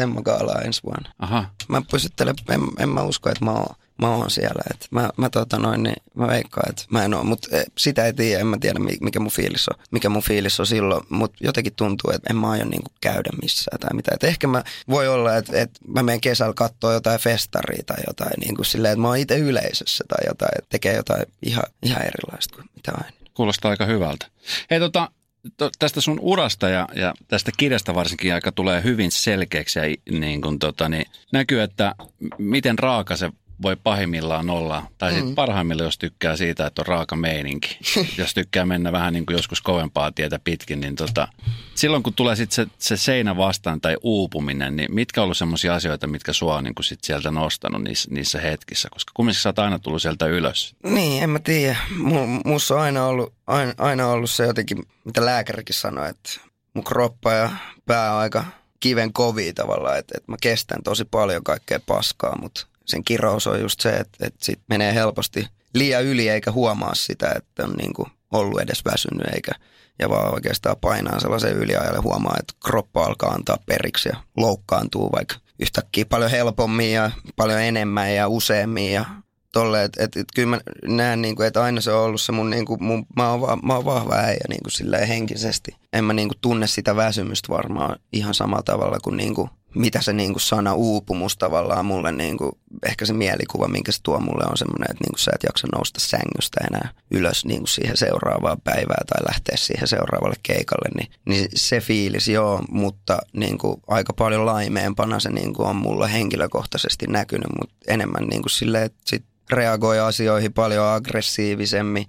ensi 0.66 0.84
vuonna. 0.84 1.12
Aha. 1.20 1.46
Mä 1.68 1.82
pysyttelen, 1.92 2.36
en, 2.50 2.62
en 2.80 2.90
mä 2.90 3.02
usko, 3.02 3.30
että 3.30 3.46
mä 3.46 3.52
oon 3.52 3.76
mä 4.02 4.16
oon 4.16 4.32
siellä. 4.32 4.62
Et 4.72 4.88
mä, 4.92 5.10
mä, 5.18 5.30
tota 5.30 5.60
noin, 5.60 5.84
niin 5.84 5.96
mä 6.16 6.28
veikkaan, 6.28 6.70
että 6.70 6.84
mä 6.90 7.06
en 7.06 7.14
oo, 7.14 7.24
mutta 7.24 7.58
e, 7.58 7.64
sitä 7.78 8.06
ei 8.06 8.14
tiedä, 8.14 8.40
en 8.40 8.48
mä 8.48 8.58
tiedä 8.62 8.80
mikä 9.02 9.20
mun 9.20 9.32
fiilis 9.32 9.70
on, 9.70 9.84
mikä 9.92 10.10
mun 10.10 10.22
fiilis 10.22 10.60
on 10.60 10.68
silloin, 10.68 11.04
mutta 11.10 11.38
jotenkin 11.42 11.74
tuntuu, 11.76 12.12
että 12.12 12.30
en 12.30 12.38
mä 12.38 12.52
aio 12.52 12.66
niinku 12.66 12.92
käydä 13.02 13.30
missään 13.42 13.80
tai 13.80 13.90
mitä. 13.94 14.12
Et 14.14 14.24
ehkä 14.24 14.48
mä 14.48 14.64
voi 14.90 15.08
olla, 15.08 15.36
että, 15.36 15.62
että 15.62 15.80
mä 15.88 16.04
menen 16.04 16.22
kesällä 16.22 16.54
katsoa 16.54 16.94
jotain 16.94 17.20
festaria 17.20 17.84
tai 17.86 17.98
jotain 18.08 18.40
niin 18.40 18.56
kuin 18.56 18.66
silleen, 18.66 18.92
että 18.92 19.02
mä 19.02 19.08
oon 19.08 19.18
itse 19.18 19.38
yleisössä 19.38 20.04
tai 20.08 20.28
jotain, 20.28 20.52
että 20.58 20.70
tekee 20.70 20.96
jotain 20.96 21.26
ihan, 21.46 21.64
ihan 21.84 22.02
erilaista 22.02 22.56
kuin 22.56 22.70
mitä 22.76 22.92
aina. 22.96 23.18
Kuulostaa 23.34 23.72
aika 23.72 23.86
hyvältä. 23.86 24.28
Hei 24.72 24.80
tota, 24.80 25.12
tästä 25.80 26.02
sun 26.02 26.20
urasta 26.22 26.70
ja, 26.70 26.88
ja 26.96 27.14
tästä 27.28 27.52
kirjasta 27.58 27.96
varsinkin 27.96 28.34
aika 28.34 28.52
tulee 28.52 28.84
hyvin 28.84 29.12
selkeäksi 29.12 29.80
ja 29.80 29.86
niin 30.20 30.42
kun 30.42 30.60
tota, 30.60 30.90
niin 30.90 31.06
näkyy, 31.32 31.62
että 31.62 31.96
miten 32.38 32.80
raaka 32.80 33.16
se 33.16 33.32
voi 33.62 33.76
pahimmillaan 33.76 34.50
olla, 34.50 34.84
tai 34.98 35.12
sitten 35.12 35.30
mm. 35.30 35.36
parhaimmillaan, 35.36 35.88
jos 35.88 35.98
tykkää 35.98 36.36
siitä, 36.36 36.68
että 36.68 36.82
on 36.82 36.86
raaka 36.86 37.16
meininki. 37.16 37.78
jos 38.18 38.34
tykkää 38.34 38.66
mennä 38.66 38.92
vähän 38.92 39.14
niin 39.14 39.26
kuin 39.26 39.36
joskus 39.38 39.62
kovempaa 39.62 40.12
tietä 40.12 40.40
pitkin, 40.44 40.82
niin 40.82 40.96
tota, 40.96 41.28
silloin 41.76 42.04
kun 42.04 42.14
tulee 42.14 42.36
sitten 42.36 42.56
se, 42.56 42.72
se 42.78 42.98
seinä 42.98 43.38
vastaan 43.38 43.82
tai 43.82 43.98
uupuminen, 44.02 44.76
niin 44.76 44.96
mitkä 44.96 45.22
on 45.22 45.24
ollut 45.24 45.38
sellaisia 45.38 45.76
asioita, 45.76 46.08
mitkä 46.08 46.34
sua 46.34 46.56
on 46.56 46.64
niin 46.64 46.76
kuin 46.76 46.86
sit 46.86 47.04
sieltä 47.04 47.32
nostanut 47.32 47.84
niissä, 47.84 48.10
niissä 48.12 48.42
hetkissä? 48.42 48.90
Koska 48.92 49.12
kumminkin 49.16 49.42
sä 49.42 49.50
oot 49.50 49.60
aina 49.60 49.80
tullut 49.80 50.02
sieltä 50.02 50.26
ylös. 50.26 50.76
Niin, 50.84 51.24
en 51.24 51.30
mä 51.30 51.40
tiedä. 51.40 51.78
Musta 52.46 52.76
on 52.76 52.82
aina 52.82 53.06
ollut, 53.06 53.34
aina, 53.48 53.74
aina 53.78 54.08
ollut 54.08 54.30
se 54.30 54.46
jotenkin, 54.46 54.84
mitä 55.06 55.26
lääkärikin 55.26 55.76
sanoi, 55.76 56.10
että 56.10 56.30
mun 56.74 56.84
kroppa 56.84 57.34
ja 57.34 57.50
pää 57.86 58.14
on 58.14 58.20
aika 58.20 58.46
kiven 58.80 59.14
kovia 59.14 59.54
tavallaan, 59.54 59.98
että, 59.98 60.14
että 60.18 60.32
mä 60.32 60.38
kestän 60.42 60.84
tosi 60.84 61.06
paljon 61.06 61.44
kaikkea 61.44 61.80
paskaa, 61.88 62.38
mutta 62.42 62.68
sen 62.86 63.04
kirous 63.04 63.48
on 63.48 63.62
just 63.62 63.80
se, 63.80 63.90
että, 63.90 64.26
että 64.26 64.46
sit 64.46 64.60
menee 64.70 64.94
helposti 64.94 65.48
liian 65.74 66.04
yli 66.04 66.30
eikä 66.30 66.52
huomaa 66.52 66.96
sitä, 66.96 67.34
että 67.36 67.64
on 67.64 67.74
niin 67.74 67.94
kuin 67.94 68.10
ollut 68.32 68.62
edes 68.62 68.86
väsynyt 68.86 69.34
eikä 69.34 69.52
ja 70.00 70.10
vaan 70.10 70.34
oikeastaan 70.34 70.76
painaa 70.82 71.20
sellaisen 71.20 71.54
yliajalle 71.54 72.00
huomaa, 72.00 72.36
että 72.40 72.54
kroppa 72.66 73.04
alkaa 73.04 73.32
antaa 73.32 73.58
periksi 73.66 74.10
ja 74.10 74.16
loukkaantuu 74.38 75.12
vaikka 75.12 75.36
yhtäkkiä 75.60 76.06
paljon 76.06 76.32
helpommin 76.32 76.94
ja 76.94 77.12
paljon 77.36 77.62
enemmän 77.62 78.16
ja 78.16 78.28
useammin 78.28 78.94
ja 78.94 79.06
tolle, 79.54 79.84
että 79.84 80.04
et, 80.04 80.18
et, 80.18 80.28
kyllä 80.36 80.50
mä 80.50 80.60
näen, 80.88 81.22
niin 81.22 81.36
kuin, 81.36 81.48
että 81.48 81.64
aina 81.64 81.82
se 81.82 81.92
on 81.92 82.04
ollut 82.04 82.22
se 82.22 82.32
mun, 82.32 82.50
niin 82.50 82.66
kuin, 82.66 82.84
mun 82.84 83.06
mä, 83.16 83.32
oon, 83.32 83.60
mä 83.64 83.76
oon 83.76 83.86
vahva 83.86 84.16
äijä 84.16 84.46
niin 84.50 84.62
kuin, 84.64 85.08
henkisesti. 85.08 85.76
En 85.94 86.04
mä 86.04 86.14
niin 86.14 86.28
kuin, 86.28 86.38
tunne 86.42 86.68
sitä 86.68 86.96
väsymystä 86.96 87.50
varmaan 87.50 88.00
ihan 88.14 88.34
samalla 88.34 88.64
tavalla 88.64 88.98
kuin, 89.04 89.18
niin 89.18 89.36
kuin 89.36 89.50
mitä 89.76 90.02
se 90.02 90.14
niin 90.14 90.34
kuin 90.34 90.42
sana 90.42 90.74
uupumus 90.74 91.38
tavallaan 91.38 91.86
mulle, 91.86 92.12
niin 92.12 92.38
kuin, 92.38 92.52
ehkä 92.86 93.06
se 93.06 93.14
mielikuva, 93.14 93.68
minkä 93.68 93.92
se 93.92 94.00
tuo 94.04 94.20
mulle 94.20 94.44
on 94.50 94.58
semmoinen, 94.58 94.92
että 94.92 95.04
niin 95.04 95.12
kuin 95.12 95.20
sä 95.20 95.32
et 95.36 95.44
jaksa 95.44 95.68
nousta 95.76 96.00
sängystä 96.00 96.62
enää 96.68 96.90
ylös 97.12 97.46
niin 97.46 97.60
kuin 97.60 97.68
siihen 97.68 97.98
seuraavaan 97.98 98.62
päivään 98.64 99.08
tai 99.08 99.26
lähteä 99.28 99.58
siihen 99.58 99.88
seuraavalle 99.88 100.36
keikalle, 100.44 100.90
niin, 100.98 101.12
niin 101.26 101.50
se 101.56 101.80
fiilis 101.80 102.28
joo, 102.28 102.62
mutta 102.70 103.20
niin 103.34 103.58
kuin 103.58 103.78
aika 103.88 104.14
paljon 104.14 104.46
laimeempana 104.46 105.20
se 105.20 105.30
niin 105.30 105.54
kuin 105.54 105.68
on 105.68 105.76
mulla 105.76 106.08
henkilökohtaisesti 106.08 107.08
näkynyt, 107.08 107.50
mutta 107.62 107.76
enemmän 107.88 108.24
niin 108.24 108.42
kuin 108.42 108.52
silleen, 108.52 108.84
että 108.84 109.00
sit 109.06 109.26
reagoi 109.52 110.00
asioihin 110.00 110.54
paljon 110.54 110.88
aggressiivisemmin, 110.88 112.06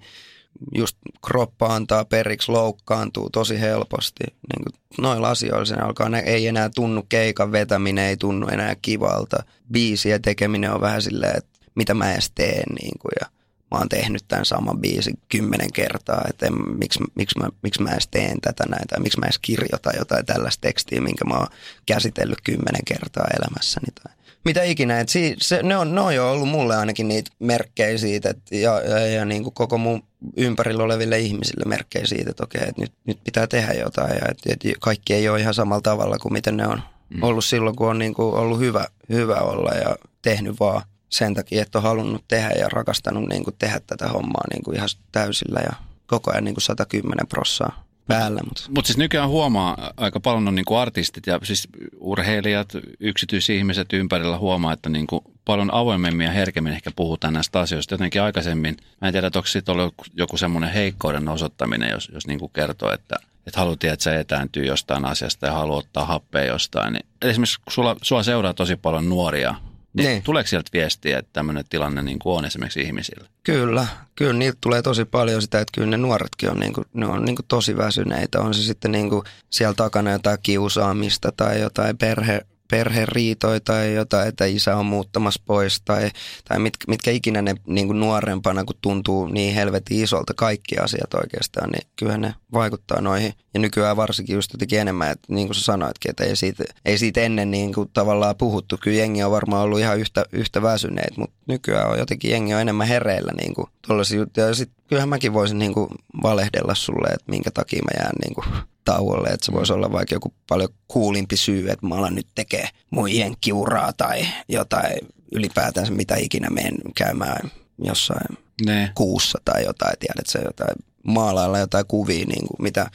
just 0.75 0.97
kroppa 1.25 1.75
antaa 1.75 2.05
periksi, 2.05 2.51
loukkaantuu 2.51 3.29
tosi 3.29 3.59
helposti. 3.59 4.23
Niin 4.23 4.63
kuin 4.63 5.03
noilla 5.03 5.29
asioilla 5.29 5.65
sen 5.65 5.83
alkaa, 5.83 6.09
ne 6.09 6.19
ei 6.19 6.47
enää 6.47 6.69
tunnu 6.69 7.05
keikan 7.09 7.51
vetäminen, 7.51 8.05
ei 8.05 8.17
tunnu 8.17 8.47
enää 8.47 8.75
kivalta. 8.81 9.43
Biisien 9.71 10.21
tekeminen 10.21 10.73
on 10.73 10.81
vähän 10.81 11.01
silleen, 11.01 11.37
että 11.37 11.59
mitä 11.75 11.93
mä 11.93 12.13
edes 12.13 12.31
teen. 12.35 12.75
Niin 12.81 12.99
kuin, 12.99 13.11
ja 13.21 13.27
mä 13.71 13.77
oon 13.77 13.89
tehnyt 13.89 14.23
tämän 14.27 14.45
saman 14.45 14.79
biisin 14.79 15.19
kymmenen 15.29 15.73
kertaa, 15.73 16.25
että 16.29 16.45
en, 16.45 16.53
miksi, 16.77 16.99
miksi, 17.15 17.39
mä, 17.39 17.49
miksi 17.63 17.81
mä 17.81 17.91
edes 17.91 18.07
teen 18.07 18.41
tätä 18.41 18.63
näin, 18.69 18.87
tai 18.87 18.99
miksi 18.99 19.19
mä 19.19 19.25
edes 19.25 19.39
kirjoitan 19.39 19.93
jotain 19.97 20.25
tällaista 20.25 20.61
tekstiä, 20.61 21.01
minkä 21.01 21.25
mä 21.25 21.37
oon 21.37 21.47
käsitellyt 21.85 22.41
kymmenen 22.43 22.85
kertaa 22.85 23.27
elämässäni. 23.37 23.87
Tai 24.03 24.13
mitä 24.45 24.63
ikinä. 24.63 24.99
Et 24.99 25.09
si, 25.09 25.35
se, 25.41 25.63
ne, 25.63 25.77
on, 25.77 25.95
ne 25.95 26.01
on 26.01 26.15
jo 26.15 26.31
ollut 26.31 26.49
mulle 26.49 26.75
ainakin 26.75 27.07
niitä 27.07 27.31
merkkejä 27.39 27.97
siitä, 27.97 28.29
et, 28.29 28.37
ja, 28.51 28.81
ja, 28.81 29.07
ja 29.07 29.25
niin 29.25 29.43
kuin 29.43 29.53
koko 29.53 29.77
mun 29.77 30.03
ympärillä 30.37 30.83
oleville 30.83 31.19
ihmisille 31.19 31.63
merkkejä 31.65 32.05
siitä, 32.05 32.29
että 32.29 32.43
okei, 32.43 32.61
että 32.61 32.81
nyt, 32.81 32.93
nyt 33.05 33.19
pitää 33.23 33.47
tehdä 33.47 33.73
jotain 33.73 34.09
ja 34.09 34.27
että, 34.29 34.53
että 34.53 34.69
kaikki 34.79 35.13
ei 35.13 35.29
ole 35.29 35.39
ihan 35.39 35.53
samalla 35.53 35.81
tavalla 35.81 36.17
kuin 36.17 36.33
miten 36.33 36.57
ne 36.57 36.67
on 36.67 36.81
mm. 37.09 37.23
ollut 37.23 37.45
silloin, 37.45 37.75
kun 37.75 37.89
on 37.89 37.99
niin 37.99 38.13
kuin 38.13 38.35
ollut 38.35 38.59
hyvä, 38.59 38.85
hyvä 39.09 39.35
olla 39.35 39.71
ja 39.71 39.95
tehnyt 40.21 40.59
vaan 40.59 40.81
sen 41.09 41.33
takia, 41.33 41.61
että 41.61 41.77
on 41.77 41.83
halunnut 41.83 42.23
tehdä 42.27 42.49
ja 42.49 42.69
rakastanut 42.69 43.29
niin 43.29 43.43
kuin 43.43 43.55
tehdä 43.59 43.81
tätä 43.87 44.07
hommaa 44.07 44.43
niin 44.53 44.63
kuin 44.63 44.75
ihan 44.75 44.89
täysillä 45.11 45.59
ja 45.59 45.73
koko 46.07 46.31
ajan 46.31 46.43
niin 46.43 46.55
kuin 46.55 46.61
110 46.61 47.27
prossaa 47.27 47.83
päällä. 48.07 48.41
Mutta 48.43 48.63
Mut 48.75 48.85
siis 48.85 48.97
nykyään 48.97 49.29
huomaa, 49.29 49.93
aika 49.97 50.19
paljon 50.19 50.47
on 50.47 50.55
niin 50.55 50.65
kuin 50.65 50.79
artistit 50.79 51.27
ja 51.27 51.39
siis 51.43 51.67
urheilijat, 51.99 52.73
yksityisihmiset 52.99 53.93
ympärillä 53.93 54.37
huomaa, 54.37 54.73
että 54.73 54.89
niin 54.89 55.07
kuin 55.07 55.23
paljon 55.45 55.73
avoimemmin 55.73 56.25
ja 56.25 56.31
herkemmin 56.31 56.73
ehkä 56.73 56.91
puhutaan 56.95 57.33
näistä 57.33 57.59
asioista. 57.59 57.93
Jotenkin 57.93 58.21
aikaisemmin, 58.21 58.77
mä 59.01 59.07
en 59.07 59.13
tiedä, 59.13 59.27
että 59.27 59.39
onko 59.39 59.47
siitä 59.47 59.71
ollut 59.71 59.93
joku 60.13 60.37
semmoinen 60.37 60.73
heikkouden 60.73 61.29
osoittaminen, 61.29 61.89
jos, 61.89 62.09
jos 62.13 62.27
niin 62.27 62.39
kuin 62.39 62.51
kertoo, 62.53 62.93
että, 62.93 63.15
että 63.47 63.59
haluaa, 63.59 63.73
että 63.81 64.03
se 64.03 64.19
etääntyy 64.19 64.65
jostain 64.65 65.05
asiasta 65.05 65.45
ja 65.45 65.53
haluaa 65.53 65.79
ottaa 65.79 66.05
happea 66.05 66.45
jostain. 66.45 66.93
Niin 66.93 67.05
esimerkiksi 67.21 67.61
sulla, 67.69 67.95
sua 68.01 68.23
seuraa 68.23 68.53
tosi 68.53 68.75
paljon 68.75 69.09
nuoria 69.09 69.55
niin, 69.93 70.07
niin. 70.07 70.23
Tuleeko 70.23 70.47
sieltä 70.47 70.69
viestiä, 70.73 71.19
että 71.19 71.29
tämmöinen 71.33 71.63
tilanne 71.69 72.01
niin 72.01 72.19
kuin 72.19 72.37
on 72.37 72.45
esimerkiksi 72.45 72.81
ihmisillä? 72.81 73.27
Kyllä, 73.43 73.87
kyllä 74.15 74.33
niiltä 74.33 74.57
tulee 74.61 74.81
tosi 74.81 75.05
paljon 75.05 75.41
sitä, 75.41 75.59
että 75.59 75.71
kyllä 75.75 75.89
ne 75.89 75.97
nuoretkin 75.97 76.49
on, 76.49 76.59
niin 76.59 76.73
kuin, 76.73 76.87
ne 76.93 77.05
on 77.05 77.25
niin 77.25 77.35
kuin 77.35 77.45
tosi 77.47 77.77
väsyneitä. 77.77 78.41
On 78.41 78.53
se 78.53 78.61
sitten 78.61 78.91
niin 78.91 79.09
kuin 79.09 79.23
siellä 79.49 79.73
takana 79.73 80.11
jotain 80.11 80.37
kiusaamista 80.43 81.31
tai 81.37 81.61
jotain 81.61 81.97
perhe, 81.97 82.41
perheriitoja 82.69 83.59
tai 83.59 83.93
jotain, 83.93 84.27
että 84.27 84.45
isä 84.45 84.77
on 84.77 84.85
muuttamassa 84.85 85.41
pois 85.45 85.81
tai, 85.85 86.11
tai 86.47 86.59
mit, 86.59 86.73
mitkä 86.87 87.11
ikinä 87.11 87.41
ne 87.41 87.55
niin 87.67 87.87
kuin 87.87 87.99
nuorempana, 87.99 88.63
kun 88.63 88.75
tuntuu 88.81 89.27
niin 89.27 89.53
helvetin 89.53 90.03
isolta 90.03 90.33
kaikki 90.33 90.77
asiat 90.77 91.13
oikeastaan, 91.13 91.69
niin 91.69 91.87
kyllä 91.95 92.17
ne 92.17 92.35
vaikuttaa 92.53 93.01
noihin. 93.01 93.33
Ja 93.53 93.59
nykyään 93.59 93.97
varsinkin 93.97 94.33
just 94.33 94.53
jotenkin 94.53 94.79
enemmän, 94.79 95.11
että 95.11 95.33
niin 95.33 95.47
kuin 95.47 95.55
sä 95.55 95.61
sanoitkin, 95.61 96.09
että 96.09 96.23
ei 96.23 96.35
siitä, 96.35 96.63
ei 96.85 96.97
siitä 96.97 97.21
ennen 97.21 97.51
niin 97.51 97.73
kuin 97.73 97.89
tavallaan 97.93 98.35
puhuttu. 98.35 98.77
Kyllä 98.81 98.97
jengi 98.97 99.23
on 99.23 99.31
varmaan 99.31 99.63
ollut 99.63 99.79
ihan 99.79 99.99
yhtä, 99.99 100.25
yhtä 100.31 100.61
väsyneet, 100.61 101.17
mutta 101.17 101.35
nykyään 101.47 101.89
on 101.89 101.99
jotenkin 101.99 102.31
jengi 102.31 102.53
on 102.53 102.61
enemmän 102.61 102.87
hereillä 102.87 103.31
niin 103.41 103.53
kuin 103.53 103.67
juttuja. 104.15 104.47
Ja 104.47 104.55
sitten 104.55 104.83
kyllähän 104.87 105.09
mäkin 105.09 105.33
voisin 105.33 105.59
niin 105.59 105.73
kuin 105.73 105.89
valehdella 106.23 106.75
sulle, 106.75 107.07
että 107.07 107.31
minkä 107.31 107.51
takia 107.51 107.81
mä 107.83 108.03
jään 108.03 108.15
niin 108.25 108.35
kuin 108.35 108.45
tauolle, 108.85 109.27
että 109.27 109.45
se 109.45 109.51
voisi 109.51 109.73
olla 109.73 109.91
vaikka 109.91 110.15
joku 110.15 110.33
paljon 110.49 110.69
kuulimpi 110.87 111.37
syy, 111.37 111.69
että 111.69 111.85
mä 111.85 111.95
alan 111.95 112.15
nyt 112.15 112.27
tekee 112.35 112.69
mun 112.89 113.15
jenkkiuraa 113.15 113.93
tai 113.93 114.27
jotain 114.49 114.97
ylipäätänsä 115.31 115.91
mitä 115.91 116.15
ikinä 116.15 116.49
menen 116.49 116.77
käymään 116.97 117.51
jossain 117.83 118.37
ne. 118.65 118.91
kuussa 118.95 119.39
tai 119.45 119.63
jotain, 119.63 119.93
tiedät 119.99 120.27
se 120.27 120.39
jotain 120.39 120.75
maalailla 121.07 121.59
jotain 121.59 121.85
kuvia, 121.87 122.25
niin 122.25 122.47
kuin 122.47 122.61
mitä 122.61 122.89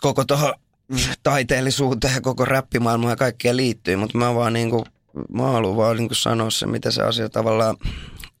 koko 0.00 0.24
tuohon 0.24 0.54
taiteellisuuteen 1.22 2.14
ja 2.14 2.20
koko 2.20 2.44
räppimaailmaan 2.44 3.12
ja 3.12 3.16
kaikkea 3.16 3.56
liittyy, 3.56 3.96
mutta 3.96 4.18
mä 4.18 4.34
vaan 4.34 4.52
niin 4.52 4.70
kuin, 4.70 4.84
mä 5.32 5.42
haluan 5.42 5.76
vaan 5.76 5.96
niin 5.96 6.08
kuin 6.08 6.16
sanoa 6.16 6.50
se, 6.50 6.66
mitä 6.66 6.90
se 6.90 7.02
asia 7.02 7.28
tavallaan 7.28 7.76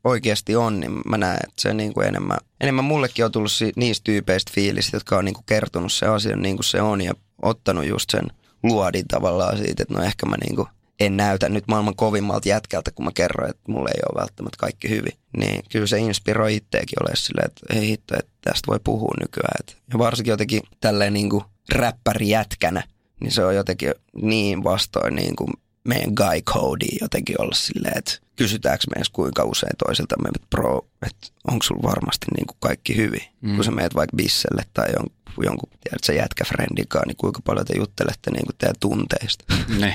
oikeasti 0.04 0.56
on, 0.56 0.80
niin 0.80 1.02
mä 1.06 1.18
näen, 1.18 1.40
että 1.44 1.62
se 1.62 1.74
niin 1.74 1.94
kuin 1.94 2.06
enemmän, 2.06 2.38
enemmän 2.60 2.84
mullekin 2.84 3.24
on 3.24 3.32
tullut 3.32 3.50
niistä 3.76 4.04
tyypeistä 4.04 4.52
fiilistä, 4.54 4.96
jotka 4.96 5.16
on 5.16 5.24
niin 5.24 5.34
kuin 5.34 5.46
kertonut 5.46 5.92
se 5.92 6.06
asian 6.06 6.42
niin 6.42 6.56
kuin 6.56 6.64
se 6.64 6.82
on 6.82 7.00
ja 7.00 7.12
ottanut 7.42 7.86
just 7.86 8.10
sen 8.10 8.24
luodin 8.62 9.08
tavallaan 9.08 9.56
siitä, 9.58 9.82
että 9.82 9.94
no 9.94 10.02
ehkä 10.02 10.26
mä 10.26 10.36
niin 10.36 10.56
kuin 10.56 10.68
en 11.00 11.16
näytä 11.16 11.48
nyt 11.48 11.64
maailman 11.68 11.96
kovimmalta 11.96 12.48
jätkältä, 12.48 12.90
kun 12.90 13.04
mä 13.04 13.10
kerroin, 13.14 13.50
että 13.50 13.62
mulla 13.72 13.88
ei 13.88 14.02
ole 14.12 14.20
välttämättä 14.20 14.56
kaikki 14.60 14.88
hyvin. 14.88 15.12
Niin 15.36 15.64
kyllä 15.72 15.86
se 15.86 15.98
inspiroi 15.98 16.56
itseäkin 16.56 17.02
ole 17.02 17.16
silleen, 17.16 17.46
että 17.46 17.74
hei 17.74 17.88
hitto, 17.88 18.14
että 18.18 18.32
tästä 18.40 18.66
voi 18.66 18.80
puhua 18.84 19.14
nykyään. 19.20 19.56
Et, 19.60 19.76
ja 19.92 19.98
varsinkin 19.98 20.30
jotenkin 20.30 20.60
tälleen 20.80 21.14
niin 21.14 21.30
kuin 21.30 21.44
räppäri 21.72 22.28
jätkänä, 22.28 22.82
niin 23.20 23.32
se 23.32 23.44
on 23.44 23.54
jotenkin 23.54 23.94
niin 24.22 24.64
vastoin 24.64 25.14
niin 25.14 25.36
kuin 25.36 25.50
meidän 25.84 26.12
guy 26.14 26.40
code 26.40 26.86
jotenkin 27.00 27.40
olla 27.40 27.54
silleen, 27.54 27.98
että 27.98 28.18
kysytäänkö 28.36 28.84
me 28.90 28.96
edes 28.96 29.10
kuinka 29.10 29.44
usein 29.44 29.76
toisilta, 29.78 30.16
että 30.26 30.46
bro, 30.50 30.86
että 31.06 31.26
onko 31.50 31.62
sulla 31.62 31.82
varmasti 31.82 32.26
niin 32.36 32.46
kuin 32.46 32.56
kaikki 32.60 32.96
hyvin, 32.96 33.22
mm. 33.40 33.54
kun 33.54 33.64
sä 33.64 33.70
meet 33.70 33.94
vaikka 33.94 34.16
bisselle 34.16 34.62
tai 34.74 34.86
jon, 34.92 35.06
jonkun, 35.42 35.70
tiedätkö, 36.06 36.44
kanssa, 36.88 37.06
niin 37.06 37.16
kuinka 37.16 37.40
paljon 37.44 37.66
te 37.66 37.78
juttelette 37.78 38.30
niin 38.30 38.46
kuin 38.46 38.56
teidän 38.58 38.74
tunteista. 38.80 39.44
Ne. 39.78 39.94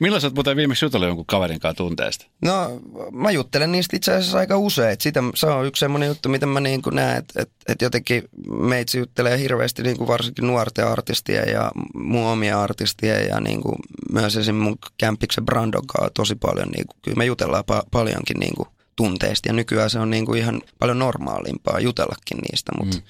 Milloin 0.00 0.20
sä 0.20 0.26
oot 0.26 0.34
muuten 0.34 0.56
viimeksi 0.56 0.84
jutellut 0.84 1.08
jonkun 1.08 1.26
kaverin 1.26 1.60
kanssa 1.60 1.76
tunteista? 1.76 2.26
No 2.42 2.80
mä 3.12 3.30
juttelen 3.30 3.72
niistä 3.72 3.96
itse 3.96 4.12
asiassa 4.12 4.38
aika 4.38 4.58
usein. 4.58 4.96
Sitä, 5.00 5.22
se 5.34 5.46
on 5.46 5.66
yksi 5.66 5.80
semmoinen 5.80 6.06
juttu, 6.06 6.28
mitä 6.28 6.46
mä 6.46 6.60
niin 6.60 6.82
kuin 6.82 6.96
näen, 6.96 7.18
että, 7.18 7.42
että, 7.42 7.54
että 7.68 7.84
jotenkin 7.84 8.22
meitsi 8.50 8.98
juttelee 8.98 9.38
hirveästi 9.38 9.82
niin 9.82 9.96
kuin 9.96 10.08
varsinkin 10.08 10.46
nuorten 10.46 10.88
artistien 10.88 11.48
ja 11.48 11.72
mun 11.94 12.26
omia 12.26 12.62
artistien 12.62 13.28
ja 13.28 13.40
niin 13.40 13.60
kuin 13.60 13.76
myös 14.12 14.36
esim. 14.36 14.54
mun 14.54 14.78
kämpiksen 14.98 15.44
Brandon 15.44 15.86
kanssa 15.86 16.10
tosi 16.14 16.34
paljon. 16.34 16.68
Niin 16.68 16.86
kuin, 16.86 16.96
kyllä 17.02 17.16
me 17.16 17.24
jutellaan 17.44 17.64
pa- 17.72 17.88
paljonkin 17.90 18.40
niin 18.40 18.54
kuin 18.56 18.68
tunteista 18.96 19.48
ja 19.48 19.52
nykyään 19.52 19.90
se 19.90 19.98
on 19.98 20.10
niin 20.10 20.26
kuin 20.26 20.38
ihan 20.38 20.62
paljon 20.78 20.98
normaalimpaa 20.98 21.80
jutellakin 21.80 22.38
niistä, 22.38 22.72
mutta 22.78 22.96
mm. 22.96 23.02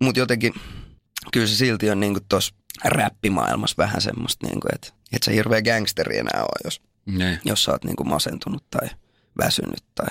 mut 0.00 0.16
jotenkin 0.16 0.54
kyllä 1.32 1.46
se 1.46 1.54
silti 1.54 1.90
on 1.90 2.00
niin 2.00 2.16
tuossa 2.28 2.54
räppimaailmassa 2.84 3.76
vähän 3.78 4.00
semmoista, 4.00 4.46
niin 4.46 4.60
kuin, 4.60 4.74
että 4.74 4.88
et 5.12 5.22
sä 5.22 5.30
hirveä 5.30 5.62
gangsteri 5.62 6.18
enää 6.18 6.40
ole, 6.42 6.60
jos, 6.64 6.82
ne. 7.06 7.40
jos 7.44 7.64
sä 7.64 7.72
oot 7.72 7.84
niin 7.84 7.96
kuin 7.96 8.08
masentunut 8.08 8.64
tai 8.70 8.88
väsynyt 9.38 9.84
tai 9.94 10.08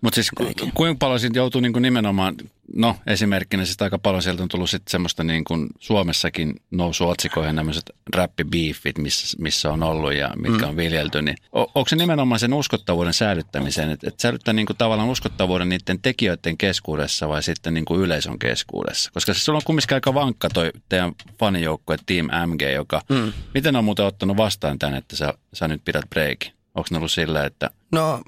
mutta 0.00 0.14
siis 0.14 0.30
ku, 0.30 0.44
kuinka 0.74 0.98
paljon 0.98 1.20
siitä 1.20 1.38
joutuu 1.38 1.60
niin 1.60 1.72
kuin 1.72 1.82
nimenomaan, 1.82 2.34
no 2.74 2.96
esimerkkinä 3.06 3.64
siis 3.64 3.82
aika 3.82 3.98
paljon 3.98 4.22
sieltä 4.22 4.42
on 4.42 4.48
tullut 4.48 4.70
sitten 4.70 4.90
semmoista 4.90 5.24
niin 5.24 5.44
kuin 5.44 5.68
Suomessakin 5.78 6.54
nousu 6.70 7.08
otsikoihin 7.08 7.56
tämmöiset 7.56 7.90
räppibiifit, 8.14 8.98
missä, 8.98 9.36
missä 9.40 9.72
on 9.72 9.82
ollut 9.82 10.14
ja 10.14 10.30
mitkä 10.36 10.64
mm. 10.64 10.68
on 10.68 10.76
viljelty, 10.76 11.22
niin 11.22 11.36
on, 11.52 11.66
onko 11.74 11.88
se 11.88 11.96
nimenomaan 11.96 12.38
sen 12.38 12.54
uskottavuuden 12.54 13.14
säilyttämiseen, 13.14 13.90
että 13.90 14.08
et 14.08 14.20
säilyttää 14.20 14.54
niin 14.54 14.66
kuin 14.66 14.76
tavallaan 14.76 15.08
uskottavuuden 15.08 15.68
niiden 15.68 16.02
tekijöiden 16.02 16.56
keskuudessa 16.56 17.28
vai 17.28 17.42
sitten 17.42 17.74
niin 17.74 17.84
kuin 17.84 18.00
yleisön 18.00 18.38
keskuudessa? 18.38 19.10
Koska 19.14 19.34
siis 19.34 19.44
sulla 19.44 19.56
on 19.56 19.62
kumminkin 19.66 19.94
aika 19.94 20.14
vankka 20.14 20.48
toi 20.50 20.70
teidän 20.88 21.12
fanijoukkue 21.38 21.96
Team 22.06 22.26
MG, 22.26 22.62
joka, 22.74 23.02
mm. 23.08 23.32
miten 23.54 23.76
on 23.76 23.84
muuten 23.84 24.04
ottanut 24.04 24.36
vastaan 24.36 24.78
tämän, 24.78 24.94
että 24.94 25.16
sä, 25.16 25.34
sä 25.52 25.68
nyt 25.68 25.84
pidät 25.84 26.10
breikin? 26.10 26.52
Onko 26.74 26.88
ne 26.90 26.96
ollut 26.96 27.12
sillä, 27.12 27.44
että... 27.44 27.70
No 27.92 28.20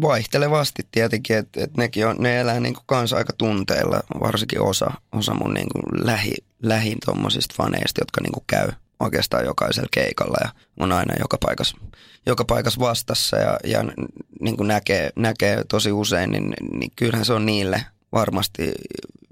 vaihtelevasti 0.00 0.82
tietenkin, 0.90 1.36
että, 1.36 1.64
että 1.64 1.82
nekin 1.82 2.06
on, 2.06 2.16
ne 2.18 2.40
elää 2.40 2.60
niin 2.60 2.74
kuin 2.74 2.84
kanssa 2.86 3.16
aika 3.16 3.32
tunteilla, 3.38 4.00
varsinkin 4.20 4.60
osa, 4.60 4.90
osa 5.12 5.34
mun 5.34 5.54
niin 5.54 5.68
kuin 5.72 6.06
lähi, 6.06 6.34
lähin 6.62 6.98
tuommoisista 7.04 7.54
faneista, 7.56 8.00
jotka 8.00 8.20
niin 8.20 8.32
kuin 8.32 8.44
käy 8.46 8.68
oikeastaan 9.00 9.44
jokaisella 9.44 9.88
keikalla 9.92 10.38
ja 10.40 10.50
on 10.80 10.92
aina 10.92 11.14
joka 11.18 11.38
paikassa, 11.40 11.78
joka 12.26 12.44
paikassa 12.44 12.80
vastassa 12.80 13.36
ja, 13.36 13.58
ja 13.64 13.84
niin 14.40 14.56
kuin 14.56 14.68
näkee, 14.68 15.10
näkee 15.16 15.64
tosi 15.68 15.92
usein, 15.92 16.30
niin, 16.30 16.54
niin 16.72 16.90
kyllähän 16.96 17.24
se 17.24 17.32
on 17.32 17.46
niille 17.46 17.84
varmasti 18.12 18.72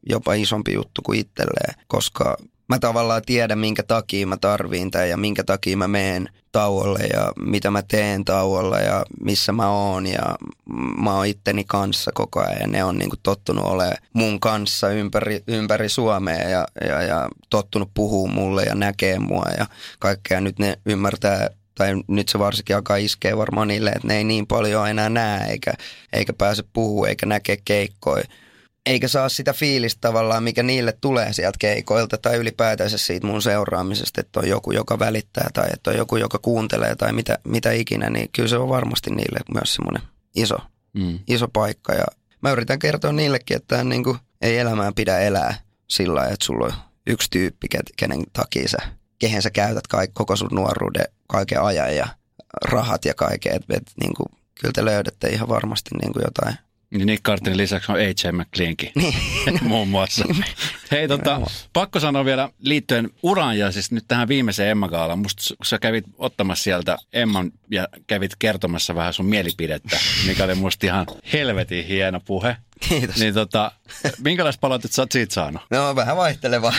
jopa 0.09 0.35
isompi 0.35 0.73
juttu 0.73 1.03
kuin 1.03 1.19
itselleen, 1.19 1.75
koska 1.87 2.37
mä 2.73 2.79
tavallaan 2.79 3.23
tiedän, 3.27 3.59
minkä 3.59 3.83
takia 3.83 4.27
mä 4.27 4.37
tarviin 4.37 4.91
tämän 4.91 5.09
ja 5.09 5.17
minkä 5.17 5.45
takia 5.45 5.77
mä 5.77 5.89
meen 5.89 6.29
tauolle 6.53 6.99
ja 6.99 7.33
mitä 7.39 7.71
mä 7.71 7.83
teen 7.83 8.25
tauolla 8.25 8.79
ja 8.79 9.05
missä 9.21 9.53
mä 9.53 9.71
oon 9.71 10.07
ja 10.07 10.37
mä 11.03 11.17
oon 11.17 11.27
itteni 11.27 11.65
kanssa 11.65 12.11
koko 12.15 12.41
ajan 12.41 12.61
ja 12.61 12.67
ne 12.67 12.85
on 12.85 12.99
niin 12.99 13.11
kuin 13.11 13.21
tottunut 13.23 13.65
olemaan 13.65 13.97
mun 14.13 14.41
kanssa 14.41 14.89
ympäri, 14.89 15.43
ympäri 15.49 15.89
Suomea 15.89 16.49
ja, 16.49 16.67
ja, 16.87 17.03
ja 17.03 17.29
tottunut 17.51 17.91
puhua 17.95 18.29
mulle 18.29 18.63
ja 18.63 18.75
näkee 18.75 19.19
mua 19.19 19.47
ja 19.59 19.67
kaikkea. 19.99 20.41
Nyt 20.41 20.59
ne 20.59 20.79
ymmärtää 20.87 21.51
tai 21.75 21.95
nyt 22.09 22.29
se 22.29 22.39
varsinkin 22.39 22.77
alkaa 22.77 22.97
iskeä 22.97 23.37
varmaan 23.37 23.69
niille, 23.69 23.91
että 23.91 24.09
ne 24.09 24.17
ei 24.17 24.25
niin 24.25 24.47
paljon 24.47 24.89
enää 24.89 25.09
näe 25.09 25.51
eikä, 25.51 25.73
eikä 26.13 26.33
pääse 26.33 26.65
puhua 26.73 27.09
eikä 27.09 27.27
näkee 27.27 27.57
keikkoja 27.65 28.25
eikä 28.87 29.09
saa 29.09 29.29
sitä 29.29 29.53
fiilistä 29.53 30.01
tavallaan, 30.01 30.43
mikä 30.43 30.63
niille 30.63 30.93
tulee 31.01 31.33
sieltä 31.33 31.57
keikoilta 31.59 32.19
tai 32.19 32.37
ylipäätänsä 32.37 32.99
siitä 32.99 33.27
mun 33.27 33.43
seuraamisesta, 33.43 34.21
että 34.21 34.41
on 34.41 34.49
joku, 34.49 34.73
joka 34.73 34.99
välittää 34.99 35.51
tai 35.55 35.69
että 35.73 35.91
on 35.91 35.97
joku, 35.97 36.17
joka 36.17 36.39
kuuntelee 36.39 36.97
tai 36.97 37.13
mitä, 37.13 37.39
mitä 37.45 37.73
ikinä, 37.73 38.11
niin 38.11 38.29
kyllä 38.33 38.49
se 38.49 38.57
on 38.57 38.69
varmasti 38.69 39.11
niille 39.11 39.41
myös 39.55 39.75
semmoinen 39.75 40.03
iso, 40.37 40.57
mm. 40.93 41.19
iso 41.29 41.49
paikka. 41.49 41.95
Ja 41.95 42.05
mä 42.43 42.53
yritän 42.53 42.79
kertoa 42.79 43.13
niillekin, 43.13 43.57
että 43.57 43.85
niin 43.85 44.05
kuin, 44.05 44.19
ei 44.41 44.59
elämään 44.59 44.95
pidä 44.95 45.19
elää 45.19 45.55
sillä 45.89 46.15
lailla, 46.15 46.33
että 46.33 46.47
sulla 46.47 46.67
on 46.67 46.73
yksi 47.07 47.31
tyyppi, 47.31 47.67
kenen 47.97 48.23
takia 48.33 48.69
sä, 48.69 48.79
kehen 49.19 49.43
sä 49.43 49.51
käytät 49.51 49.87
kaik, 49.87 50.11
koko 50.15 50.37
sun 50.37 50.49
nuoruuden 50.53 51.07
kaiken 51.29 51.63
ajan 51.63 51.97
ja 51.97 52.09
rahat 52.65 53.05
ja 53.05 53.15
kaiken. 53.15 53.57
Että 53.57 53.77
et, 53.77 53.91
niin 54.01 54.15
kuin, 54.15 54.29
kyllä 54.61 54.73
te 54.73 54.85
löydätte 54.85 55.29
ihan 55.29 55.49
varmasti 55.49 55.91
niin 56.03 56.13
kuin 56.13 56.23
jotain– 56.25 56.57
Nick 56.93 57.23
Carterin 57.23 57.57
lisäksi 57.57 57.93
on 57.93 57.99
A.J. 57.99 58.33
McLeankin 58.33 58.93
niin. 58.95 59.15
muun 59.63 59.89
muassa. 59.89 60.25
Hei, 60.91 61.09
tota, 61.09 61.41
pakko 61.73 62.01
sanoa 62.01 62.25
vielä 62.25 62.49
liittyen 62.59 63.11
uraan 63.23 63.59
ja 63.59 63.73
siis 63.73 63.91
nyt 63.91 64.05
tähän 64.09 64.29
viimeiseen 64.29 64.71
Emma 64.71 64.89
Gaalaan. 64.89 65.19
Musta 65.19 65.55
sä 65.65 65.79
kävit 65.79 66.05
ottamassa 66.19 66.65
sieltä 66.65 66.99
Emman 67.13 67.53
ja 67.71 67.89
kävit 68.07 68.33
kertomassa 68.39 68.95
vähän 68.95 69.13
sun 69.13 69.27
mielipidettä, 69.27 69.99
mikä 70.27 70.45
oli 70.45 70.55
musta 70.55 70.87
ihan 70.87 71.07
helvetin 71.33 71.87
hieno 71.87 72.21
puhe. 72.21 72.57
Kiitos. 72.89 73.17
Niin 73.17 73.35
tota, 73.35 73.73
minkälaista 74.25 74.61
palautetta 74.61 74.95
sä 74.95 75.03
oot 75.03 75.13
siitä 75.13 75.35
saanut? 75.35 75.63
No 75.71 75.97
vähän 75.97 76.17
vaihtelevaa. 76.17 76.75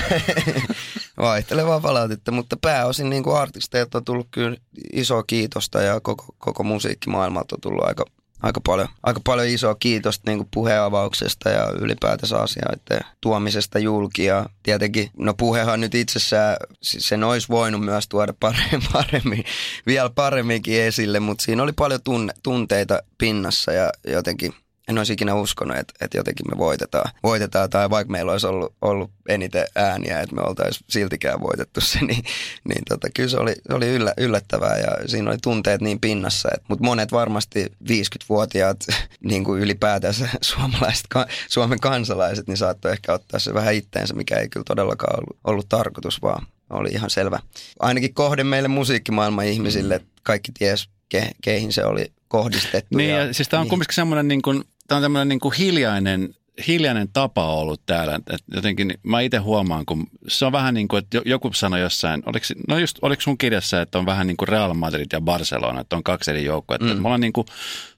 vaihtelevaa 1.18 1.80
palautetta, 1.80 2.32
mutta 2.32 2.58
pääosin 2.62 3.10
niin 3.10 3.24
kuin 3.24 3.38
artisteilta 3.38 3.98
on 3.98 4.06
tullut 4.06 4.28
kyllä 4.32 4.58
iso 4.94 5.24
kiitosta 5.24 5.82
ja 5.82 6.00
koko, 6.00 6.26
koko 6.38 6.64
musiikkimaailmalta 6.64 7.56
on 7.56 7.62
tullut 7.62 7.86
aika 7.86 8.06
aika 8.44 8.62
paljon, 8.66 8.88
aika 9.04 9.20
paljon 9.24 9.48
isoa 9.48 9.76
kiitosta 9.76 10.32
niin 10.32 10.48
puheenavauksesta 10.54 11.50
ja 11.50 11.72
ylipäätänsä 11.80 12.38
asioiden 12.38 13.02
tuomisesta 13.22 13.80
julki. 13.80 14.26
Ja 14.26 14.46
tietenkin, 14.64 15.10
no 15.18 15.34
puhehan 15.34 15.82
nyt 15.82 15.96
itsessään, 15.96 16.58
sen 16.82 17.24
olisi 17.24 17.50
voinut 17.50 17.82
myös 17.82 18.08
tuoda 18.08 18.34
paremmin, 18.40 18.82
paremmin 18.94 19.44
vielä 19.88 20.10
paremminkin 20.10 20.82
esille, 20.82 21.20
mutta 21.20 21.44
siinä 21.44 21.64
oli 21.64 21.72
paljon 21.72 22.00
tunne, 22.04 22.34
tunteita 22.44 23.04
pinnassa 23.18 23.72
ja 23.72 23.90
jotenkin 24.08 24.54
en 24.88 24.98
olisi 24.98 25.14
ikinä 25.14 25.36
uskonut, 25.36 25.78
että, 25.78 25.94
että 26.02 26.18
jotenkin 26.18 26.46
me 26.52 26.58
voitetaan. 26.58 27.12
voitetaan. 27.24 27.70
Tai 27.70 27.90
vaikka 27.90 28.12
meillä 28.12 28.32
olisi 28.32 28.48
ollut, 28.48 28.74
ollut 28.82 29.12
eniten 29.30 29.68
ääniä, 29.76 30.20
että 30.20 30.36
me 30.36 30.42
oltaisiin 30.42 30.86
siltikään 30.90 31.42
voitettu 31.42 31.82
se, 31.82 32.00
niin, 32.00 32.24
niin 32.64 32.82
tota, 32.90 33.08
kyllä 33.16 33.30
se 33.30 33.38
oli, 33.38 33.56
oli 33.70 33.88
yllä, 33.88 34.14
yllättävää 34.18 34.78
ja 34.78 35.08
siinä 35.08 35.30
oli 35.30 35.38
tunteet 35.44 35.82
niin 35.82 36.00
pinnassa. 36.00 36.50
Mutta 36.68 36.86
monet 36.86 37.12
varmasti 37.12 37.66
50-vuotiaat 37.90 38.86
niin 39.30 39.44
kuin 39.44 39.62
ylipäätänsä 39.62 40.30
suomalaiset, 40.42 41.08
Suomen 41.50 41.80
kansalaiset, 41.80 42.48
niin 42.48 42.58
saattoi 42.58 42.92
ehkä 42.92 43.14
ottaa 43.14 43.40
se 43.40 43.54
vähän 43.54 43.74
itteensä, 43.74 44.14
mikä 44.14 44.36
ei 44.36 44.50
kyllä 44.50 44.64
todellakaan 44.64 45.20
ollut, 45.20 45.38
ollut 45.44 45.70
tarkoitus, 45.70 46.22
vaan 46.22 46.48
oli 46.70 46.90
ihan 46.90 47.10
selvä. 47.10 47.40
Ainakin 47.80 48.14
kohde 48.14 48.44
meille 48.44 48.68
musiikkimaailman 48.68 49.46
ihmisille, 49.46 49.96
että 49.96 50.08
kaikki 50.24 50.52
ties, 50.52 50.90
ke, 51.10 51.32
keihin 51.42 51.74
se 51.74 51.86
oli 51.86 52.12
kohdistettu. 52.28 52.98
Niin, 52.98 53.10
ja, 53.10 53.26
ja 53.26 53.34
siis 53.34 53.50
tämä 53.50 53.60
on 53.60 53.66
niin. 53.66 53.70
kumminkin 53.70 53.96
semmoinen 53.96 54.28
niin 54.28 54.42
kuin 54.42 54.64
tämä 54.88 54.98
on 54.98 55.02
tämmöinen 55.02 55.30
niin 55.30 55.40
kuin 55.40 55.54
hiljainen, 55.58 56.36
hiljainen 56.68 57.10
tapa 57.14 57.54
ollut 57.54 57.82
täällä. 57.86 58.16
Et 58.16 58.44
jotenkin 58.54 58.94
mä 59.04 59.22
itse 59.22 59.38
huomaan, 59.38 59.86
kun 59.86 60.08
se 60.28 60.46
on 60.46 60.52
vähän 60.52 60.74
niin 60.74 60.88
kuin, 60.88 61.04
että 61.04 61.22
joku 61.26 61.54
sanoi 61.54 61.82
jossain, 61.82 62.24
oliko, 62.26 62.46
no 62.68 62.78
just, 62.78 63.00
oliko 63.02 63.22
sun 63.22 63.38
kirjassa, 63.38 63.82
että 63.82 64.00
on 64.00 64.06
vähän 64.06 64.28
niin 64.28 64.38
kuin 64.38 64.48
Real 64.48 64.74
Madrid 64.74 65.08
ja 65.14 65.22
Barcelona, 65.22 65.82
että 65.82 65.96
on 65.96 66.04
kaksi 66.04 66.32
eri 66.32 66.46
joukkoa. 66.46 66.78
Mm. 66.78 66.88
Että 66.88 67.02
me 67.02 67.08
ollaan 67.08 67.22
niin 67.22 67.34
kuin 67.34 67.48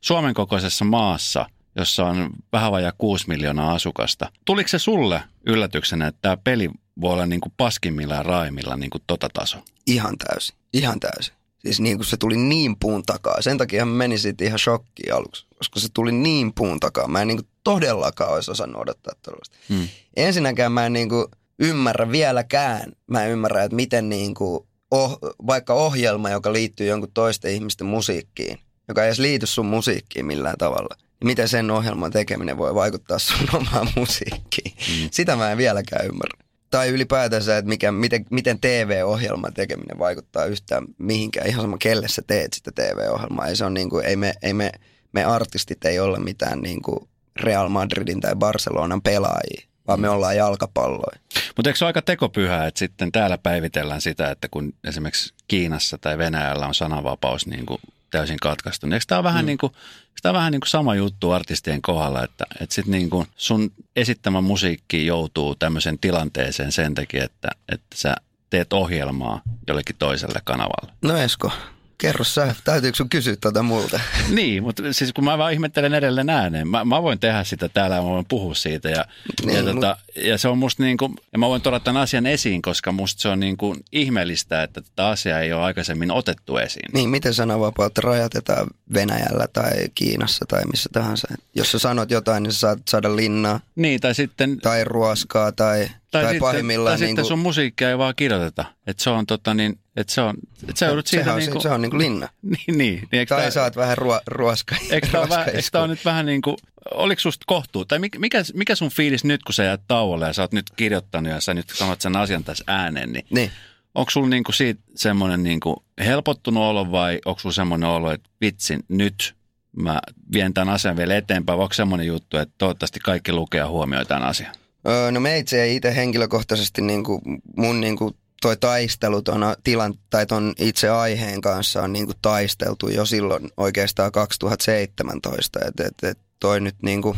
Suomen 0.01 0.33
kokoisessa 0.33 0.85
maassa, 0.85 1.45
jossa 1.75 2.05
on 2.05 2.29
vähän 2.53 2.71
vajaa 2.71 2.91
6 2.97 3.27
miljoonaa 3.27 3.73
asukasta. 3.73 4.31
Tuliko 4.45 4.67
se 4.67 4.79
sulle 4.79 5.21
yllätyksenä, 5.45 6.07
että 6.07 6.19
tämä 6.21 6.37
peli 6.37 6.69
voi 7.01 7.13
olla 7.13 7.25
niin 7.25 7.41
kuin 7.41 7.53
paskimmilla 7.57 8.15
ja 8.15 8.23
raimilla 8.23 8.75
niin 8.75 8.89
kuin 8.89 9.03
tota 9.07 9.29
taso? 9.33 9.57
Ihan 9.87 10.17
täysin, 10.17 10.55
ihan 10.73 10.99
täysin. 10.99 11.33
Siis 11.57 11.79
niin 11.79 11.97
kuin 11.97 12.05
se 12.05 12.17
tuli 12.17 12.37
niin 12.37 12.75
puun 12.79 13.03
takaa. 13.03 13.41
Sen 13.41 13.57
takia 13.57 13.85
mä 13.85 13.95
menin 13.95 14.19
siitä 14.19 14.45
ihan 14.45 14.59
shokkiin 14.59 15.13
aluksi, 15.13 15.45
koska 15.57 15.79
se 15.79 15.87
tuli 15.93 16.11
niin 16.11 16.53
puun 16.53 16.79
takaa. 16.79 17.07
Mä 17.07 17.21
en 17.21 17.27
niin 17.27 17.37
kuin 17.37 17.47
todellakaan 17.63 18.33
olisi 18.33 18.51
osannut 18.51 18.81
odottaa 18.81 19.13
tällaista. 19.21 19.57
Hmm. 19.69 19.87
Ensinnäkään 20.17 20.71
mä 20.71 20.85
en 20.85 20.93
niin 20.93 21.09
kuin 21.09 21.25
ymmärrä 21.59 22.11
vieläkään, 22.11 22.91
mä 23.07 23.23
en 23.23 23.31
ymmärrä, 23.31 23.63
että 23.63 23.75
miten 23.75 24.09
niin 24.09 24.33
kuin 24.33 24.67
oh, 24.91 25.19
vaikka 25.47 25.73
ohjelma, 25.73 26.29
joka 26.29 26.53
liittyy 26.53 26.87
jonkun 26.87 27.11
toisten 27.13 27.51
ihmisten 27.51 27.87
musiikkiin, 27.87 28.59
joka 28.87 29.03
ei 29.03 29.07
edes 29.07 29.19
liity 29.19 29.45
sun 29.45 29.65
musiikkiin 29.65 30.25
millään 30.25 30.57
tavalla, 30.57 30.95
niin 30.99 31.27
miten 31.27 31.47
sen 31.47 31.71
ohjelman 31.71 32.11
tekeminen 32.11 32.57
voi 32.57 32.75
vaikuttaa 32.75 33.19
sun 33.19 33.47
omaan 33.61 33.87
musiikkiin. 33.95 34.73
Hmm. 34.87 35.09
Sitä 35.11 35.35
mä 35.35 35.51
en 35.51 35.57
vieläkään 35.57 36.05
ymmärrä 36.05 36.45
tai 36.69 36.89
ylipäätänsä, 36.89 37.57
että 37.57 37.69
mikä, 37.69 37.91
miten, 37.91 38.25
miten 38.31 38.59
TV-ohjelman 38.59 39.53
tekeminen 39.53 39.99
vaikuttaa 39.99 40.45
yhtään 40.45 40.85
mihinkään. 40.97 41.47
Ihan 41.47 41.61
sama, 41.61 41.77
kelle 41.77 42.07
sä 42.07 42.21
teet 42.27 42.53
sitä 42.53 42.71
TV-ohjelmaa. 42.71 43.47
Ei, 43.47 43.55
se 43.55 43.65
on 43.65 43.73
niin 43.73 43.89
kuin, 43.89 44.05
ei, 44.05 44.15
me, 44.15 44.33
ei 44.41 44.53
me, 44.53 44.71
me 45.15 45.23
artistit 45.23 45.85
ei 45.85 45.99
ole 45.99 46.19
mitään 46.19 46.61
niin 46.61 46.81
kuin 46.81 47.09
Real 47.35 47.69
Madridin 47.69 48.21
tai 48.21 48.35
Barcelonan 48.35 49.01
pelaajia. 49.01 49.67
vaan 49.87 49.99
me 49.99 50.09
ollaan 50.09 50.37
jalkapalloja. 50.37 51.19
Mutta 51.55 51.69
eikö 51.69 51.77
se 51.77 51.85
ole 51.85 51.89
aika 51.89 52.01
tekopyhää, 52.01 52.67
että 52.67 52.79
sitten 52.79 53.11
täällä 53.11 53.37
päivitellään 53.37 54.01
sitä, 54.01 54.31
että 54.31 54.47
kun 54.51 54.73
esimerkiksi 54.83 55.33
Kiinassa 55.47 55.97
tai 55.97 56.17
Venäjällä 56.17 56.67
on 56.67 56.75
sananvapaus 56.75 57.47
niin 57.47 57.65
kuin 57.65 57.81
täysin 58.11 58.37
katkaistu, 58.41 58.87
niin 58.87 58.93
eikö 58.93 59.05
tämä 59.07 59.19
ole 59.19 59.23
vähän, 59.23 59.45
mm. 59.45 59.47
niin 59.47 59.57
kuin, 59.57 59.73
tämä 60.21 60.33
vähän 60.33 60.51
niin 60.51 60.61
kuin 60.61 60.69
sama 60.69 60.95
juttu 60.95 61.31
artistien 61.31 61.81
kohdalla, 61.81 62.23
että, 62.23 62.45
että 62.61 62.75
sit 62.75 62.85
niin 62.85 63.09
kuin 63.09 63.27
sun 63.35 63.71
esittämä 63.95 64.41
musiikki 64.41 65.05
joutuu 65.05 65.55
tämmöiseen 65.55 65.99
tilanteeseen 65.99 66.71
sen 66.71 66.95
takia, 66.95 67.23
että, 67.23 67.49
että 67.69 67.95
sä 67.95 68.15
teet 68.49 68.73
ohjelmaa 68.73 69.41
jollekin 69.67 69.95
toiselle 69.99 70.39
kanavalle? 70.43 70.93
No 71.01 71.17
Esko, 71.17 71.51
Kerro 71.97 72.23
sä, 72.23 72.55
täytyykö 72.63 72.95
sun 72.95 73.09
kysyä 73.09 73.35
tuota 73.35 73.63
multa? 73.63 73.99
niin, 74.29 74.63
mutta 74.63 74.83
siis 74.91 75.13
kun 75.13 75.23
mä 75.23 75.37
vaan 75.37 75.53
ihmettelen 75.53 75.93
edelleen 75.93 76.29
ääneen, 76.29 76.67
mä, 76.67 76.85
mä 76.85 77.03
voin 77.03 77.19
tehdä 77.19 77.43
sitä 77.43 77.69
täällä 77.69 77.95
mä 77.95 78.03
voin 78.03 78.25
puhua 78.25 78.55
siitä 78.55 78.89
ja, 78.89 79.05
niin, 79.45 79.57
ja, 79.57 79.63
mut... 79.63 79.73
tota, 79.73 79.97
ja 80.15 80.37
se 80.37 80.47
on 80.47 80.57
musta 80.57 80.83
niin 80.83 80.97
kuin, 80.97 81.15
ja 81.31 81.39
mä 81.39 81.47
voin 81.47 81.61
tuoda 81.61 81.79
tämän 81.79 82.01
asian 82.01 82.25
esiin, 82.25 82.61
koska 82.61 82.91
musta 82.91 83.21
se 83.21 83.29
on 83.29 83.39
niin 83.39 83.57
kuin 83.57 83.83
ihmeellistä, 83.91 84.63
että 84.63 84.81
tätä 84.81 85.07
asiaa 85.07 85.39
ei 85.39 85.53
ole 85.53 85.61
aikaisemmin 85.61 86.11
otettu 86.11 86.57
esiin. 86.57 86.89
Niin, 86.93 87.09
miten 87.09 87.33
sananvapautta 87.33 88.01
rajatetaan 88.01 88.67
Venäjällä 88.93 89.47
tai 89.53 89.71
Kiinassa 89.95 90.45
tai 90.47 90.61
missä 90.71 90.89
tahansa? 90.93 91.27
Jos 91.55 91.71
sä 91.71 91.79
sanot 91.79 92.11
jotain, 92.11 92.43
niin 92.43 92.53
sä 92.53 92.59
saat 92.59 92.79
saada 92.89 93.15
linnaa. 93.15 93.59
Niin, 93.75 94.01
tai 94.01 94.15
sitten... 94.15 94.59
Tai 94.59 94.83
ruoskaa 94.83 95.51
tai 95.51 95.87
tai, 96.15 96.23
tai 96.23 96.33
sitten, 96.33 96.39
pahimmillaan... 96.39 96.93
Tai 96.93 96.99
niin 96.99 97.09
sitten 97.09 97.25
sun 97.25 97.39
musiikkia 97.39 97.89
ei 97.89 97.97
vaan 97.97 98.13
kirjoiteta. 98.15 98.65
Että 98.87 99.03
se 99.03 99.09
on 99.09 99.25
tota 99.25 99.53
niin, 99.53 99.79
että 99.95 100.13
se 100.13 100.21
on, 100.21 100.35
että 100.61 100.79
sä 100.79 100.85
joudut 100.85 101.07
siitä 101.07 101.35
niin 101.35 101.51
kuin... 101.51 101.61
Se 101.61 101.69
on 101.69 101.81
niin 101.81 101.89
kuin 101.89 102.01
linna. 102.01 102.29
niin, 102.41 102.77
niin. 102.77 103.07
niin 103.11 103.27
tai 103.27 103.41
tää, 103.41 103.51
saat 103.51 103.75
vähän 103.75 103.97
ruo, 103.97 104.21
ruoskaa. 104.27 104.77
Eikö 104.91 105.07
tämä 105.07 105.29
vähän, 105.29 105.49
eikö 105.49 105.87
nyt 105.87 106.05
vähän 106.05 106.25
niin 106.25 106.41
kuin, 106.41 106.57
oliko 106.91 107.19
susta 107.19 107.43
kohtuu? 107.47 107.85
Tai 107.85 107.99
mikä, 107.99 108.43
mikä 108.53 108.75
sun 108.75 108.89
fiilis 108.89 109.23
nyt, 109.23 109.43
kun 109.43 109.53
sä 109.53 109.63
jäät 109.63 109.81
tauolle 109.87 110.27
ja 110.27 110.33
sä 110.33 110.41
oot 110.41 110.51
nyt 110.51 110.65
kirjoittanut 110.75 111.31
ja 111.31 111.41
sä 111.41 111.53
nyt 111.53 111.69
sanot 111.69 112.01
sen 112.01 112.15
asian 112.15 112.43
tässä 112.43 112.63
ääneen, 112.67 113.13
niin, 113.13 113.25
niin. 113.29 113.51
onko 113.95 114.11
sulla 114.11 114.29
niin 114.29 114.43
kuin 114.43 114.55
siitä 114.55 114.81
semmoinen 114.95 115.43
niin 115.43 115.59
kuin 115.59 115.75
helpottunut 115.99 116.63
olo 116.63 116.91
vai 116.91 117.19
onko 117.25 117.39
sulla 117.39 117.53
semmoinen 117.53 117.89
olo, 117.89 118.11
että 118.11 118.29
vitsin, 118.41 118.83
nyt 118.87 119.35
mä 119.77 119.99
vien 120.33 120.53
tämän 120.53 120.73
asian 120.73 120.97
vielä 120.97 121.15
eteenpäin, 121.15 121.57
vai 121.57 121.63
onko 121.63 121.73
semmoinen 121.73 122.07
juttu, 122.07 122.37
että 122.37 122.55
toivottavasti 122.57 122.99
kaikki 122.99 123.33
lukee 123.33 123.59
ja 123.59 123.67
huomioi 123.67 124.05
tämän 124.05 124.23
asian? 124.23 124.55
Öö, 124.87 125.11
no 125.11 125.19
me 125.19 125.37
itse 125.37 125.73
itse 125.73 125.95
henkilökohtaisesti 125.95 126.81
niin 126.81 127.03
kuin 127.03 127.21
mun 127.57 127.81
niin 127.81 127.97
kuin 127.97 128.15
toi 128.41 128.57
taistelu 128.57 129.21
ton, 129.21 129.41
tilan, 129.63 129.93
tai 130.09 130.25
ton 130.25 130.53
itse 130.59 130.89
aiheen 130.89 131.41
kanssa 131.41 131.81
on 131.81 131.93
niin 131.93 132.05
kuin 132.05 132.17
taisteltu 132.21 132.89
jo 132.89 133.05
silloin 133.05 133.49
oikeastaan 133.57 134.11
2017. 134.11 135.59
Että 135.67 135.83
et, 135.83 136.03
et 136.03 136.19
toi 136.39 136.59
nyt 136.59 136.75
niin 136.81 137.01
kuin, 137.01 137.17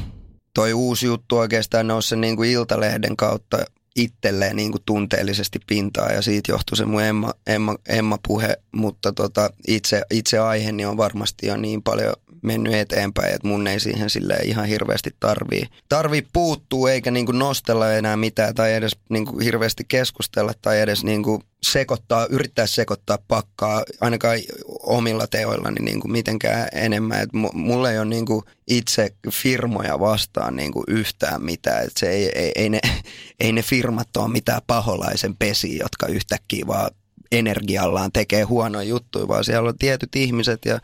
toi 0.54 0.74
uusi 0.74 1.06
juttu 1.06 1.38
oikeastaan 1.38 1.88
nousi 1.88 2.10
sen 2.10 2.22
niin 2.22 2.36
kuin 2.36 2.50
Iltalehden 2.50 3.18
kautta 3.18 3.58
itselleen 3.98 4.56
niin 4.56 4.72
kuin 4.72 4.82
tunteellisesti 4.86 5.60
pintaa 5.68 6.12
ja 6.12 6.22
siitä 6.22 6.52
johtui 6.52 6.78
se 6.78 6.86
mun 6.86 7.02
Emma, 7.02 7.34
Emma, 7.48 7.76
Emma-puhe, 7.90 8.58
mutta 8.72 9.14
tota, 9.14 9.50
itse, 9.68 10.02
itse 10.12 10.40
aihe 10.40 10.72
niin 10.72 10.88
on 10.88 10.98
varmasti 10.98 11.48
jo 11.48 11.58
niin 11.58 11.84
paljon 11.84 12.14
mennyt 12.42 12.74
eteenpäin, 12.74 13.34
että 13.34 13.48
mun 13.48 13.68
ei 13.68 13.80
siihen 13.80 14.10
sille 14.10 14.38
ihan 14.44 14.66
hirveästi 14.66 15.10
tarvii, 15.20 15.64
tarvii 15.90 16.28
puuttua 16.34 16.92
eikä 16.92 17.12
niin 17.12 17.26
kuin 17.26 17.40
nostella 17.40 17.94
enää 17.94 18.18
mitään 18.18 18.56
tai 18.56 18.74
edes 18.74 18.92
niin 19.10 19.26
kuin 19.26 19.44
hirveästi 19.44 19.84
keskustella 19.88 20.54
tai 20.62 20.82
edes 20.82 21.04
niin 21.04 21.24
kuin 21.24 21.42
sekoittaa, 21.64 22.28
yrittää 22.30 22.68
sekoittaa 22.68 23.18
pakkaa 23.28 23.84
ainakaan 24.02 24.40
omilla 24.84 25.28
teoillani 25.28 25.80
niin 25.82 26.00
kuin 26.00 26.12
mitenkään 26.12 26.68
enemmän. 26.74 27.22
Et 27.22 27.30
mulle 27.54 27.92
ei 27.92 27.98
ole 27.98 28.06
niin 28.06 28.26
kuin 28.26 28.44
itse 28.68 29.10
firmoja 29.32 30.00
vastaan 30.00 30.56
niin 30.56 30.72
kuin 30.72 30.84
yhtään 30.88 31.44
mitään. 31.44 31.84
Et 31.84 31.98
se 32.00 32.10
ei, 32.10 32.32
ei, 32.36 32.52
ei, 32.56 32.70
ne, 32.70 32.80
ei 33.40 33.52
ne 33.52 33.62
firmat 33.62 34.18
ole 34.18 34.32
mitään 34.32 34.62
paholaisen 34.68 35.36
pesiä, 35.36 35.80
jotka 35.80 36.08
yhtäkkiä 36.08 36.68
vaan 36.68 36.92
energiallaan 37.32 38.12
tekee 38.12 38.44
huonoja 38.44 38.88
juttuja, 38.88 39.28
vaan 39.28 39.44
siellä 39.44 39.70
on 39.70 39.78
tietyt 39.78 40.16
ihmiset 40.16 40.66
ja 40.66 40.80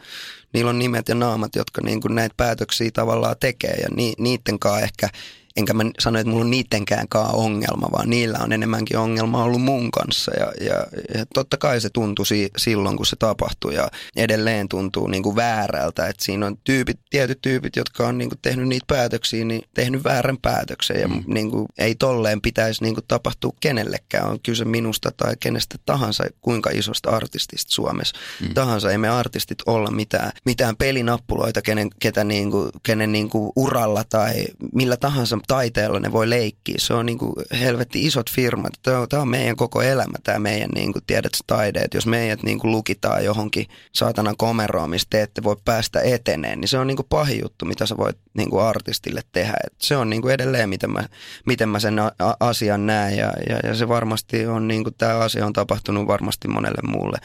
niillä 0.54 0.70
on 0.70 0.80
nimet 0.80 1.10
ja 1.10 1.16
naamat, 1.16 1.56
jotka 1.56 1.82
niin 1.82 2.02
kuin 2.02 2.16
näitä 2.16 2.34
päätöksiä 2.38 2.92
tavallaan 2.94 3.36
tekee 3.40 3.74
ja 3.74 3.88
ni, 3.96 4.14
niiden 4.18 4.60
kanssa 4.60 4.84
ehkä– 4.84 5.10
enkä 5.56 5.74
mä 5.74 5.84
sano, 6.00 6.20
että 6.20 6.30
mulla 6.30 6.44
on 6.44 6.52
niittenkään 6.52 7.08
ongelma, 7.34 7.92
vaan 7.92 8.10
niillä 8.10 8.40
on 8.42 8.54
enemmänkin 8.54 8.98
ongelma 8.98 9.44
ollut 9.44 9.62
mun 9.62 9.92
kanssa. 9.92 10.32
Ja, 10.40 10.52
ja, 10.62 10.76
ja 11.16 11.26
totta 11.34 11.58
kai 11.58 11.82
se 11.82 11.90
tuntui 11.90 12.26
si, 12.26 12.50
silloin, 12.58 12.98
kun 12.98 13.06
se 13.06 13.16
tapahtui 13.16 13.76
ja 13.76 13.88
edelleen 14.16 14.70
tuntuu 14.70 15.08
niin 15.08 15.24
kuin 15.24 15.36
väärältä, 15.36 16.08
että 16.08 16.26
siinä 16.26 16.46
on 16.46 16.58
tyypit, 16.64 17.00
tietyt 17.10 17.42
tyypit, 17.42 17.76
jotka 17.76 18.08
on 18.08 18.18
niin 18.18 18.30
kuin 18.30 18.40
tehnyt 18.42 18.68
niitä 18.68 18.86
päätöksiä, 18.88 19.46
niin 19.46 19.62
tehnyt 19.74 20.04
väärän 20.04 20.38
päätöksen 20.38 21.02
ja 21.02 21.08
mm. 21.08 21.24
niin 21.28 21.52
kuin, 21.52 21.68
ei 21.78 21.96
tolleen 21.96 22.42
pitäisi 22.42 22.84
niin 22.84 22.94
kuin 22.94 23.06
tapahtua 23.08 23.52
kenellekään. 23.60 24.30
On 24.30 24.40
kyse 24.40 24.66
minusta 24.66 25.12
tai 25.18 25.34
kenestä 25.40 25.76
tahansa, 25.86 26.24
kuinka 26.42 26.70
isosta 26.74 27.10
artistista 27.10 27.72
Suomessa 27.72 28.16
mm. 28.42 28.54
tahansa. 28.54 28.92
Ei 28.92 28.98
me 28.98 29.10
artistit 29.10 29.58
olla 29.66 29.92
mitään, 29.92 30.32
mitään 30.46 30.76
pelinappuloita, 30.76 31.62
kenen, 31.62 31.90
ketä 32.00 32.24
niin 32.24 32.52
kuin, 32.52 32.70
kenen 32.84 33.12
niin 33.12 33.30
kuin 33.30 33.52
uralla 33.56 34.04
tai 34.10 34.46
millä 34.74 34.98
tahansa 34.98 35.38
taiteella 35.48 36.00
ne 36.00 36.12
voi 36.12 36.30
leikkiä. 36.30 36.76
Se 36.78 36.94
on 36.94 37.06
niin 37.06 37.18
kuin 37.18 37.34
helvetti 37.60 38.06
isot 38.06 38.32
firmat. 38.32 38.74
Tämä 38.84 39.22
on, 39.22 39.28
meidän 39.28 39.56
koko 39.56 39.82
elämä, 39.82 40.18
tämä 40.24 40.40
meidän 40.40 40.70
niin 40.76 40.94
kuin, 40.94 41.04
tiedät, 41.08 41.32
taide. 41.48 41.80
Että 41.80 41.98
jos 41.98 42.08
meidät 42.08 42.44
niin 42.44 42.60
kuin 42.60 42.72
lukitaan 42.72 43.26
johonkin 43.26 43.68
saatanan 43.92 44.38
komeroon, 44.38 44.90
missä 44.90 45.08
te 45.10 45.22
ette 45.22 45.44
voi 45.44 45.56
päästä 45.66 46.02
eteneen, 46.02 46.62
niin 46.62 46.68
se 46.68 46.78
on 46.78 46.88
niin 46.88 46.98
kuin 46.98 47.08
pahin 47.10 47.42
juttu, 47.42 47.66
mitä 47.66 47.86
sä 47.86 47.98
voit 47.98 48.18
niin 48.34 48.50
kuin 48.50 48.64
artistille 48.64 49.22
tehdä. 49.32 49.54
Et 49.66 49.74
se 49.78 49.98
on 49.98 50.10
niin 50.10 50.22
kuin 50.22 50.34
edelleen, 50.34 50.70
miten 50.70 50.92
mä, 50.92 51.04
miten 51.46 51.70
mä 51.70 51.80
sen 51.80 51.96
asian 52.40 52.86
näen 52.86 53.18
ja, 53.18 53.34
ja, 53.50 53.60
ja 53.64 53.76
se 53.76 53.88
varmasti 53.88 54.48
on, 54.48 54.68
niin 54.68 54.84
kuin, 54.84 54.96
tämä 54.98 55.18
asia 55.18 55.46
on 55.46 55.54
tapahtunut 55.54 56.08
varmasti 56.08 56.48
monelle 56.48 56.82
muulle, 56.88 57.18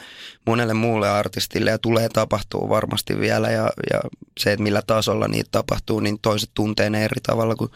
monelle 0.45 0.73
muulle 0.73 1.09
artistille 1.09 1.71
ja 1.71 1.77
tulee 1.77 2.09
tapahtuu 2.09 2.69
varmasti 2.69 3.19
vielä 3.19 3.49
ja, 3.49 3.69
ja 3.93 3.99
se, 4.39 4.51
että 4.51 4.63
millä 4.63 4.81
tasolla 4.87 5.27
niitä 5.27 5.49
tapahtuu, 5.51 5.99
niin 5.99 6.19
toiset 6.21 6.49
tuntee 6.53 6.89
ne 6.89 7.05
eri 7.05 7.21
tavalla 7.23 7.55
kuin 7.55 7.71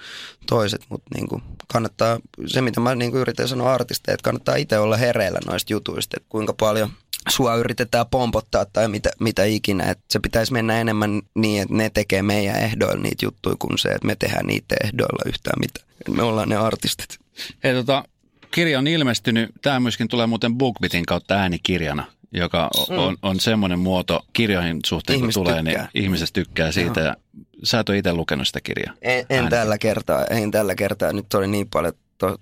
toiset, 0.45 0.81
mutta 0.89 1.09
niin 1.15 1.27
kuin 1.27 1.43
kannattaa, 1.67 2.19
se 2.45 2.61
mitä 2.61 2.79
mä 2.79 2.95
niin 2.95 3.11
kuin 3.11 3.21
yritän 3.21 3.47
sanoa 3.47 3.73
artisteille, 3.73 4.15
että 4.15 4.23
kannattaa 4.23 4.55
itse 4.55 4.79
olla 4.79 4.97
hereillä 4.97 5.39
noista 5.47 5.73
jutuista, 5.73 6.17
että 6.17 6.29
kuinka 6.29 6.53
paljon 6.53 6.89
sua 7.29 7.55
yritetään 7.55 8.05
pompottaa 8.11 8.65
tai 8.65 8.87
mitä, 8.87 9.11
mitä 9.19 9.43
ikinä. 9.43 9.83
Että 9.83 10.03
se 10.09 10.19
pitäisi 10.19 10.53
mennä 10.53 10.81
enemmän 10.81 11.21
niin, 11.35 11.61
että 11.61 11.75
ne 11.75 11.89
tekee 11.89 12.21
meidän 12.21 12.59
ehdoilla 12.59 13.03
niitä 13.03 13.25
juttuja 13.25 13.55
kuin 13.59 13.77
se, 13.77 13.89
että 13.89 14.07
me 14.07 14.15
tehdään 14.15 14.47
niitä 14.47 14.75
ehdoilla 14.83 15.23
yhtään 15.25 15.59
mitä. 15.59 15.79
Me 16.15 16.23
ollaan 16.23 16.49
ne 16.49 16.55
artistit. 16.55 17.17
Hei 17.63 17.73
tota, 17.73 18.03
kirja 18.51 18.79
on 18.79 18.87
ilmestynyt. 18.87 19.51
Tämä 19.61 19.79
myöskin 19.79 20.07
tulee 20.07 20.27
muuten 20.27 20.55
BookBitin 20.55 21.05
kautta 21.05 21.35
äänikirjana 21.35 22.05
joka 22.33 22.69
mm. 22.89 22.97
on, 22.97 23.17
on 23.21 23.39
semmoinen 23.39 23.79
muoto 23.79 24.25
kirjoihin 24.33 24.79
suhteen, 24.85 25.19
Ihmiset 25.19 25.35
kun 25.35 25.43
tulee, 25.43 25.61
niin 25.61 25.65
tykkää. 25.65 25.89
niin 25.93 26.03
ihmiset 26.03 26.29
tykkää 26.33 26.71
siitä. 26.71 27.01
Ja 27.01 27.15
sä 27.63 27.79
et 27.79 27.89
ole 27.89 27.97
itse 27.97 28.13
lukenut 28.13 28.47
sitä 28.47 28.61
kirjaa. 28.61 28.93
En, 29.01 29.25
en 29.29 29.49
tällä 29.49 29.77
kertaa, 29.77 30.25
en 30.25 30.51
tällä 30.51 30.75
kertaa. 30.75 31.13
Nyt 31.13 31.33
oli 31.33 31.47
niin 31.47 31.69
paljon, 31.69 31.93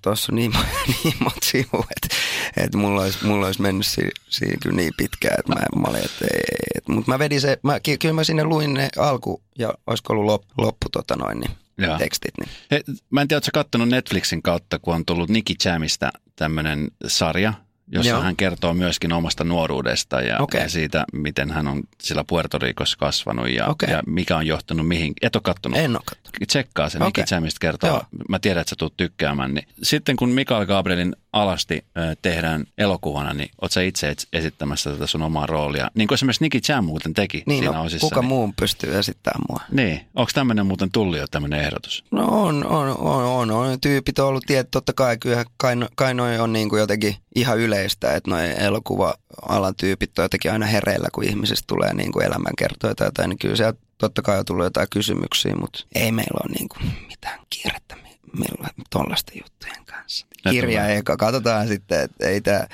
tuossa 0.01 0.27
to, 0.27 0.36
niin, 0.36 0.51
niin 1.04 1.13
monta 1.19 1.45
sivua, 1.45 1.88
että, 1.95 2.15
että 2.58 2.77
mulla, 2.77 3.01
olisi, 3.01 3.25
mulla 3.25 3.45
olisi 3.45 3.62
mennyt 3.62 3.88
si, 3.88 4.10
siinä 4.30 4.58
kyllä 4.63 4.75
niin 4.75 4.93
pitkään, 4.97 5.36
että 5.39 5.54
mä, 5.54 5.82
mä 5.82 5.88
olin, 5.88 6.06
että 6.06 6.25
et, 6.75 6.88
mutta 6.88 7.12
mä 7.12 7.19
vedin 7.19 7.41
se, 7.41 7.60
mä, 7.63 7.80
kyllä 7.99 8.13
mä 8.13 8.23
sinne 8.23 8.43
luin 8.43 8.73
ne 8.73 8.89
alku 8.97 9.41
ja 9.60 9.73
olisiko 9.88 10.13
ollut 10.13 10.25
loppu, 10.25 10.54
loppu 10.58 10.89
tota 10.91 11.15
noin, 11.15 11.39
niin 11.39 11.51
Jaa. 11.77 11.97
tekstit. 11.97 12.32
Niin. 12.39 12.49
He, 12.71 12.84
mä 13.10 13.21
en 13.21 13.27
tiedä, 13.27 13.38
oletko 13.38 13.49
katsonut 13.54 13.89
Netflixin 13.89 14.41
kautta, 14.41 14.80
kun 14.80 14.95
on 14.95 15.06
tullut 15.06 15.30
Nicky 15.30 15.54
Jamista 15.65 16.12
tämmöinen 16.36 16.91
sarja, 17.08 17.54
jossa 17.91 18.10
Joo. 18.10 18.21
hän 18.21 18.36
kertoo 18.36 18.73
myöskin 18.73 19.13
omasta 19.13 19.43
nuoruudesta 19.43 20.21
ja, 20.21 20.39
okay. 20.39 20.62
ja 20.62 20.69
siitä, 20.69 21.06
miten 21.13 21.51
hän 21.51 21.67
on 21.67 21.84
sillä 22.01 22.23
Puerto 22.23 22.58
Ricossa 22.58 22.97
kasvanut 22.97 23.49
ja, 23.49 23.67
okay. 23.67 23.89
ja 23.89 24.04
mikä 24.08 24.38
on 24.38 24.47
johtanut 24.47 24.88
mihin. 24.88 25.13
Et 25.21 25.36
ole 25.36 25.41
kattonut? 25.41 25.80
En 25.80 25.91
ole 25.91 26.01
kattonut. 26.06 26.47
Tsekkaa 26.47 26.89
sen, 26.89 27.04
okay. 27.04 27.23
Jamista 27.32 27.58
kertoo. 27.60 27.89
Joo. 27.89 28.04
Mä 28.30 28.39
tiedän, 28.39 28.62
että 28.62 28.69
sä 28.69 28.75
tulet 28.75 28.97
tykkäämään. 28.97 29.54
Niin. 29.54 29.67
Sitten 29.84 30.15
kun 30.15 30.30
Mikael 30.30 30.65
Gabrielin 30.65 31.15
alasti 31.34 31.86
tehdään 32.22 32.65
elokuvana, 32.78 33.34
niin 33.34 33.50
oot 33.62 33.72
sä 33.72 33.82
itse 33.82 34.15
esittämässä 34.34 34.91
tätä 34.91 35.08
sun 35.08 35.22
omaa 35.22 35.46
roolia. 35.46 35.91
Niin 35.96 36.08
kuin 36.08 36.15
esimerkiksi 36.15 36.44
Nicky 36.44 36.60
Jam 36.70 36.86
muuten 36.86 37.13
teki 37.13 37.44
niin, 37.46 37.63
siinä 37.63 37.78
no, 37.78 37.84
osissa. 37.84 38.08
Kuka 38.08 38.22
niin. 38.22 38.28
muun 38.28 38.54
pystyy 38.54 38.98
esittämään 38.98 39.41
mua? 39.50 39.60
Niin. 39.72 40.06
Onko 40.15 40.32
tämmöinen 40.34 40.65
muuten 40.65 40.91
tullut 40.91 41.17
jo 41.17 41.28
tämmöinen 41.28 41.60
ehdotus? 41.60 42.04
No 42.12 42.26
on, 42.26 42.65
on, 42.65 42.98
on, 42.98 43.24
on, 43.24 43.52
on. 43.52 43.82
Tyypit 43.82 44.20
on 44.20 44.28
ollut, 44.28 44.44
tiedät, 44.48 44.72
totta 44.72 44.94
kai 44.94 45.17
kyllä 45.17 45.46
kai, 45.58 45.76
kai 45.96 46.13
noi 46.13 46.39
on 46.39 46.54
niin 46.54 46.70
kuin 46.70 46.80
jotenkin 46.80 47.15
ihan 47.36 47.60
yleistä, 47.60 48.13
että 48.13 48.30
noin 48.30 48.52
elokuva-alan 48.52 49.76
tyypit 49.76 50.20
on 50.20 50.26
jotenkin 50.26 50.52
aina 50.52 50.65
hereillä, 50.65 51.08
kun 51.13 51.24
ihmisistä 51.24 51.67
tulee 51.67 51.94
niin 51.94 52.12
kuin 52.12 52.26
elämänkertoja 52.26 52.96
tai 52.96 53.08
jotain, 53.08 53.30
niin 53.30 53.39
kyllä 53.39 53.56
sieltä 53.56 53.80
totta 53.98 54.22
kai 54.22 54.39
on 54.39 54.46
tullut 54.46 54.63
jotain 54.63 54.88
kysymyksiä, 54.89 55.56
mutta 55.56 55.86
ei 55.96 56.12
meillä 56.12 56.39
ole 56.44 56.56
niin 56.58 56.70
kuin 56.70 56.94
mitään 57.08 57.39
kiirettä 57.50 57.96
meillä 58.38 58.70
tuollaisten 58.89 59.38
juttujen 59.38 59.76
kanssa. 59.76 59.90
Kirja 60.49 60.88
eka, 60.88 61.17
katsotaan 61.17 61.67
sitten, 61.67 62.01
että 62.01 62.27
ei 62.27 62.41
tämä 62.41 62.67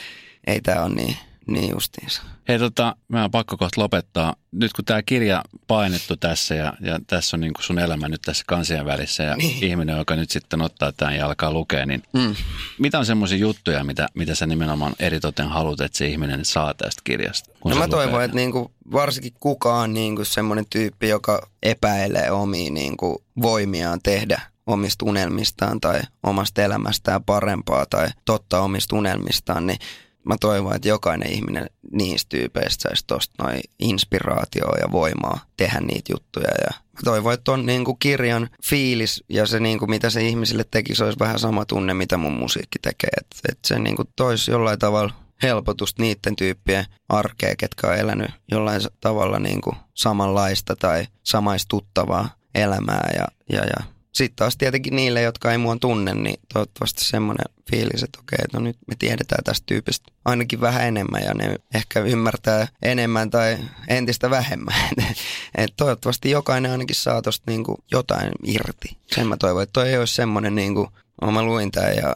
ei 0.47 0.62
tää 0.62 0.84
ole 0.84 0.95
niin, 0.95 1.17
Niin 1.47 1.71
justiinsa. 1.71 2.21
Hei 2.47 2.60
tota, 2.60 2.95
mä 3.08 3.21
oon 3.21 3.32
pakko 3.32 3.58
kohta 3.58 3.82
lopettaa. 3.82 4.36
Nyt 4.51 4.73
kun 4.73 4.86
tämä 4.86 5.03
kirja 5.03 5.43
painettu 5.67 6.17
tässä 6.17 6.56
ja, 6.56 6.73
ja 6.82 6.99
tässä 7.08 7.38
on 7.38 7.41
niin 7.41 7.53
kuin 7.53 7.63
sun 7.63 7.80
elämä 7.80 8.10
nyt 8.10 8.21
tässä 8.21 8.43
kansien 8.47 8.86
välissä 8.86 9.23
ja 9.23 9.36
niin. 9.36 9.63
ihminen, 9.63 9.97
joka 9.97 10.15
nyt 10.15 10.30
sitten 10.30 10.62
ottaa 10.62 10.91
tämän 10.91 11.15
ja 11.15 11.25
alkaa 11.25 11.51
lukea, 11.51 11.86
niin 11.86 12.03
mm. 12.13 12.36
mitä 12.80 12.99
on 12.99 13.06
semmoisia 13.06 13.38
juttuja, 13.38 13.84
mitä, 13.84 14.08
mitä 14.13 14.36
sä 14.36 14.45
nimenomaan 14.45 14.93
eritoten 14.99 15.47
haluat, 15.47 15.82
että 15.82 15.97
se 15.97 16.08
ihminen 16.08 16.45
saa 16.45 16.73
tästä 16.73 17.01
kirjasta? 17.03 17.51
No 17.65 17.75
mä 17.75 17.88
toivon, 17.88 18.23
että 18.23 18.36
niinku, 18.38 18.71
varsinkin 18.91 19.34
kukaan 19.39 19.93
niinku 19.93 20.25
semmoinen 20.25 20.65
tyyppi, 20.69 21.10
joka 21.10 21.49
epäilee 21.63 22.32
omia 22.32 22.71
niinku, 22.71 23.23
voimiaan 23.41 23.99
tehdä 24.03 24.41
omista 24.67 25.06
unelmistaan 25.06 25.82
tai 25.82 26.01
omasta 26.23 26.63
elämästään 26.63 27.23
parempaa 27.23 27.86
tai 27.86 28.08
totta 28.25 28.60
omista 28.60 28.95
unelmistaan, 28.95 29.67
niin 29.67 29.80
mä 30.27 30.36
toivon, 30.39 30.75
että 30.75 30.88
jokainen 30.88 31.32
ihminen 31.32 31.69
niistä 31.91 32.30
tyypeistä 32.30 32.82
saisi 32.82 33.08
tuosta 33.08 33.43
noin 33.43 33.62
inspiraatioa 33.80 34.77
ja 34.82 34.91
voimaa 34.91 35.39
tehdä 35.58 35.80
niitä 35.80 36.13
juttuja. 36.13 36.47
Ja 36.47 36.71
mä 36.93 36.99
toivon, 37.03 37.34
että 37.34 37.51
on 37.51 37.65
niin 37.65 37.86
kuin 37.86 37.97
kirjan 37.99 38.49
fiilis 38.65 39.23
ja 39.30 39.45
se 39.45 39.60
niin 39.60 39.80
kuin 39.80 39.89
mitä 39.89 40.10
se 40.10 40.21
ihmisille 40.21 40.65
teki, 40.71 40.95
se 40.95 41.03
olisi 41.03 41.19
vähän 41.19 41.39
sama 41.39 41.65
tunne, 41.65 41.93
mitä 41.93 42.17
mun 42.17 42.34
musiikki 42.34 42.80
tekee. 42.82 43.10
Että 43.17 43.38
et 43.51 43.60
se 43.65 43.80
niin 43.80 43.95
kuin 43.95 44.08
toisi 44.15 44.51
jollain 44.51 44.80
tavalla 44.80 45.13
helpotusta 45.43 46.01
niiden 46.01 46.36
tyyppien 46.36 46.86
arkea, 47.10 47.56
ketkä 47.58 47.88
on 47.88 47.97
elänyt 47.97 48.32
jollain 48.51 48.82
tavalla 49.01 49.39
niin 49.39 49.62
kuin 49.62 49.75
samanlaista 49.93 50.75
tai 50.75 51.08
samaistuttavaa 51.23 52.30
elämää 52.56 53.10
ja, 53.15 53.27
ja, 53.58 53.65
ja 53.65 53.96
sitten 54.17 54.36
taas 54.36 54.58
tietenkin 54.58 54.95
niille, 54.95 55.21
jotka 55.21 55.51
ei 55.51 55.58
mua 55.58 55.77
tunne, 55.82 56.13
niin 56.13 56.39
toivottavasti 56.53 57.06
semmoinen 57.06 57.45
fiilis, 57.71 58.03
että 58.03 58.19
okei, 58.19 58.45
no 58.53 58.60
nyt 58.60 58.77
me 58.88 58.95
tiedetään 58.99 59.43
tästä 59.43 59.63
tyypistä 59.65 60.12
ainakin 60.25 60.62
vähän 60.62 60.88
enemmän 60.88 61.21
ja 61.23 61.34
ne 61.34 61.56
ehkä 61.73 61.99
ymmärtää 61.99 62.67
enemmän 62.82 63.30
tai 63.30 63.58
entistä 63.88 64.30
vähemmän. 64.30 64.75
Et 65.58 65.73
toivottavasti 65.77 66.30
jokainen 66.30 66.71
ainakin 66.71 66.95
saa 66.95 67.21
tosta 67.21 67.51
niinku 67.51 67.77
jotain 67.91 68.32
irti. 68.43 68.97
Sen 69.15 69.27
mä 69.27 69.38
toivon, 69.38 69.63
että 69.63 69.73
toi 69.73 69.89
ei 69.89 69.97
olisi 69.97 70.15
semmoinen, 70.15 70.56
niinku, 70.56 70.89
mä 71.32 71.43
luin 71.43 71.71
tämän 71.71 71.95
ja 71.95 72.15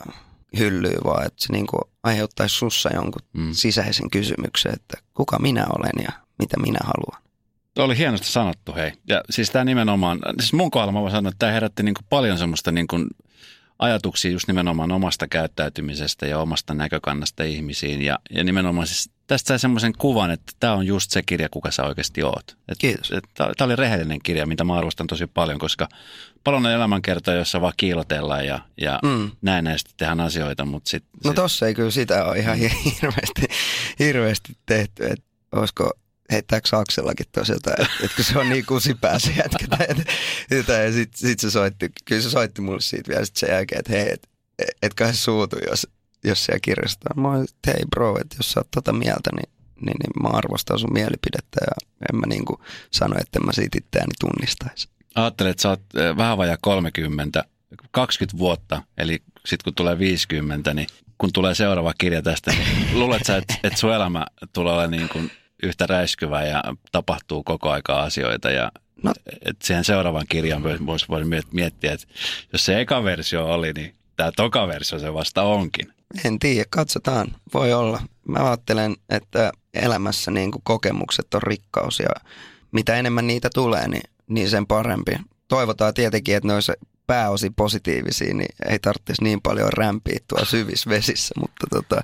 hyllyy, 0.59 0.97
vaan 1.03 1.25
että 1.25 1.43
se 1.43 1.53
niinku 1.53 1.79
aiheuttaisi 2.03 2.55
sussa 2.55 2.89
jonkun 2.93 3.21
mm. 3.33 3.53
sisäisen 3.53 4.09
kysymyksen, 4.09 4.73
että 4.73 4.97
kuka 5.13 5.39
minä 5.39 5.65
olen 5.77 6.03
ja 6.03 6.11
mitä 6.39 6.57
minä 6.59 6.79
haluan. 6.83 7.30
Tuo 7.73 7.85
oli 7.85 7.97
hienosti 7.97 8.27
sanottu, 8.27 8.75
hei. 8.75 8.91
Ja 9.07 9.21
siis 9.29 9.49
tämä 9.49 9.65
nimenomaan, 9.65 10.19
siis 10.39 10.53
mun 10.53 10.71
kohdalla 10.71 10.91
mä 10.91 11.01
voin 11.01 11.11
sanoa, 11.11 11.29
että 11.29 11.39
tämä 11.39 11.51
herätti 11.51 11.83
niin 11.83 11.95
paljon 12.09 12.37
semmoista 12.37 12.71
niin 12.71 12.87
kuin 12.87 13.07
ajatuksia 13.79 14.31
just 14.31 14.47
nimenomaan 14.47 14.91
omasta 14.91 15.27
käyttäytymisestä 15.27 16.25
ja 16.25 16.39
omasta 16.39 16.73
näkökannasta 16.73 17.43
ihmisiin. 17.43 18.01
Ja, 18.01 18.19
ja 18.29 18.43
nimenomaan 18.43 18.87
siis 18.87 19.09
tästä 19.27 19.47
sai 19.47 19.59
semmoisen 19.59 19.93
kuvan, 19.97 20.31
että 20.31 20.53
tämä 20.59 20.73
on 20.73 20.87
just 20.87 21.11
se 21.11 21.21
kirja, 21.21 21.49
kuka 21.49 21.71
sä 21.71 21.83
oikeasti 21.83 22.23
oot. 22.23 22.57
Et, 22.69 22.77
Kiitos. 22.77 23.11
Tämä 23.37 23.53
oli 23.59 23.75
rehellinen 23.75 24.19
kirja, 24.23 24.45
mitä 24.45 24.63
mä 24.63 24.73
arvostan 24.73 25.07
tosi 25.07 25.27
paljon, 25.27 25.59
koska 25.59 25.87
paljon 26.43 26.65
on 26.65 26.71
elämänkertoja, 26.71 27.37
jossa 27.37 27.61
vaan 27.61 27.73
kiilotellaan 27.77 28.45
ja, 28.45 28.59
ja 28.81 28.99
mm. 29.03 29.31
näin 29.41 29.63
näistä 29.63 29.91
tehdään 29.97 30.19
asioita. 30.19 30.65
Mutta 30.65 30.89
sit, 30.89 31.03
no 31.23 31.29
sit... 31.29 31.35
tossa 31.35 31.67
ei 31.67 31.73
kyllä 31.73 31.91
sitä 31.91 32.25
ole 32.25 32.39
ihan 32.39 32.59
mm. 32.59 32.69
hirveästi, 33.01 33.47
hirveästi 33.99 34.53
tehty, 34.65 35.05
että 35.05 35.25
olisiko 35.51 35.91
heittääkö 36.31 36.77
Aksellakin 36.77 37.25
tosilta, 37.31 37.71
että, 37.71 37.93
että 38.03 38.15
kun 38.15 38.25
se 38.25 38.39
on 38.39 38.49
niin 38.49 38.65
kusipää 38.65 39.19
se 39.19 39.31
jätkä. 39.31 39.65
Että, 40.51 40.73
ja 40.73 40.91
sitten 40.91 41.29
sit 41.29 41.39
se 41.39 41.51
soitti, 41.51 41.91
kyllä 42.05 42.21
se 42.21 42.29
soitti 42.29 42.61
mulle 42.61 42.81
siitä 42.81 43.09
vielä 43.09 43.25
sit 43.25 43.35
sen 43.35 43.49
jälkeen, 43.49 43.79
että 43.79 43.91
hei, 43.91 44.13
et, 44.13 44.29
etkä 44.81 45.07
he 45.07 45.13
suutu, 45.13 45.57
jos, 45.69 45.87
jos 46.23 46.45
siellä 46.45 46.59
kirjastaa. 46.59 47.21
Mä 47.21 47.31
olin, 47.31 47.43
että 47.43 47.71
hei 47.71 47.85
bro, 47.89 48.17
että 48.21 48.35
jos 48.39 48.51
sä 48.51 48.59
oot 48.59 48.71
tota 48.71 48.93
mieltä, 48.93 49.29
niin, 49.35 49.49
niin, 49.75 49.95
niin 49.99 50.23
mä 50.23 50.29
arvostan 50.29 50.79
sun 50.79 50.93
mielipidettä 50.93 51.59
ja 51.61 51.87
en 52.11 52.19
mä 52.19 52.27
niin 52.27 52.45
kuin 52.45 52.59
sano, 52.91 53.15
että 53.19 53.39
mä 53.39 53.51
siitä 53.51 53.77
itseäni 53.77 54.13
tunnistaisi. 54.19 54.89
Ajattelet, 55.15 55.51
että 55.51 55.61
sä 55.61 55.69
oot 55.69 55.81
eh, 55.95 56.17
vähän 56.17 56.37
vajaa 56.37 56.57
30, 56.61 57.43
20 57.91 58.37
vuotta, 58.37 58.83
eli 58.97 59.23
sitten 59.45 59.63
kun 59.63 59.75
tulee 59.75 59.99
50, 59.99 60.73
niin 60.73 60.87
kun 61.17 61.33
tulee 61.33 61.55
seuraava 61.55 61.93
kirja 61.97 62.21
tästä, 62.21 62.51
niin 62.51 62.99
luulet 62.99 63.21
sä, 63.25 63.37
että, 63.37 63.53
että 63.63 63.79
sun 63.79 63.93
elämä 63.93 64.25
tulee 64.53 64.73
olemaan 64.73 64.91
niin 64.91 65.09
kuin 65.09 65.31
yhtä 65.63 65.87
räiskyvä 65.87 66.43
ja 66.43 66.63
tapahtuu 66.91 67.43
koko 67.43 67.69
aika 67.69 68.01
asioita 68.01 68.51
ja 68.51 68.71
no. 69.03 69.13
et 69.45 69.61
siihen 69.63 69.83
seuraavan 69.83 70.25
kirjan 70.29 70.63
voisi 70.63 71.05
voisi 71.09 71.29
miettiä, 71.51 71.93
että 71.93 72.07
jos 72.53 72.65
se 72.65 72.81
eka 72.81 73.03
versio 73.03 73.45
oli, 73.45 73.73
niin 73.73 73.95
tämä 74.15 74.31
toka 74.35 74.67
versio 74.67 74.99
se 74.99 75.13
vasta 75.13 75.43
onkin. 75.43 75.93
En 76.25 76.39
tiedä, 76.39 76.65
katsotaan. 76.69 77.27
Voi 77.53 77.73
olla. 77.73 78.01
Mä 78.27 78.49
ajattelen, 78.49 78.95
että 79.09 79.51
elämässä 79.73 80.31
niin 80.31 80.51
kuin 80.51 80.61
kokemukset 80.63 81.33
on 81.33 81.43
rikkaus 81.43 81.99
ja 81.99 82.29
mitä 82.71 82.95
enemmän 82.95 83.27
niitä 83.27 83.49
tulee, 83.53 83.87
niin, 83.87 84.03
niin 84.27 84.49
sen 84.49 84.67
parempi. 84.67 85.11
Toivotaan 85.47 85.93
tietenkin, 85.93 86.35
että 86.35 86.47
ne 86.47 86.53
olisi 86.53 86.71
pääosin 87.07 87.53
positiivisia, 87.53 88.33
niin 88.33 88.55
ei 88.69 88.79
tarvitsisi 88.79 89.23
niin 89.23 89.41
paljon 89.41 89.73
rämpiä 89.73 90.19
tuolla 90.27 90.45
syvissä 90.45 90.89
vesissä, 90.89 91.35
mutta 91.39 91.67
tota, 91.69 92.01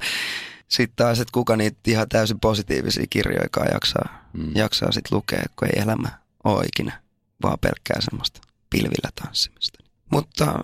sitten 0.67 0.95
taas, 0.95 1.19
että 1.19 1.31
kuka 1.31 1.55
niitä 1.55 1.77
ihan 1.87 2.09
täysin 2.09 2.39
positiivisia 2.39 3.05
kirjoja 3.09 3.47
jaksaa, 3.73 4.29
mm. 4.33 4.51
jaksaa 4.55 4.91
sitten 4.91 5.15
lukea, 5.15 5.43
kun 5.59 5.67
ei 5.67 5.81
elämä 5.81 6.09
ole 6.43 6.65
ikinä 6.65 7.01
vaan 7.43 7.57
pelkkää 7.61 8.01
semmoista 8.01 8.41
pilvillä 8.69 9.09
tanssimista. 9.23 9.79
Mutta 10.11 10.59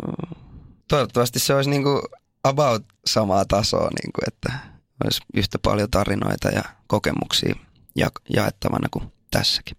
toivottavasti 0.87 1.39
se 1.39 1.55
olisi 1.55 1.69
niinku 1.69 2.01
about 2.43 2.85
samaa 3.05 3.45
tasoa, 3.45 3.89
niinku, 4.03 4.21
että 4.27 4.59
olisi 5.03 5.21
yhtä 5.33 5.59
paljon 5.59 5.91
tarinoita 5.91 6.49
ja 6.49 6.63
kokemuksia 6.87 7.55
ja- 7.95 8.11
jaettavana 8.29 8.87
kuin 8.91 9.13
tässäkin. 9.31 9.77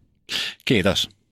Kiitos. 0.64 1.10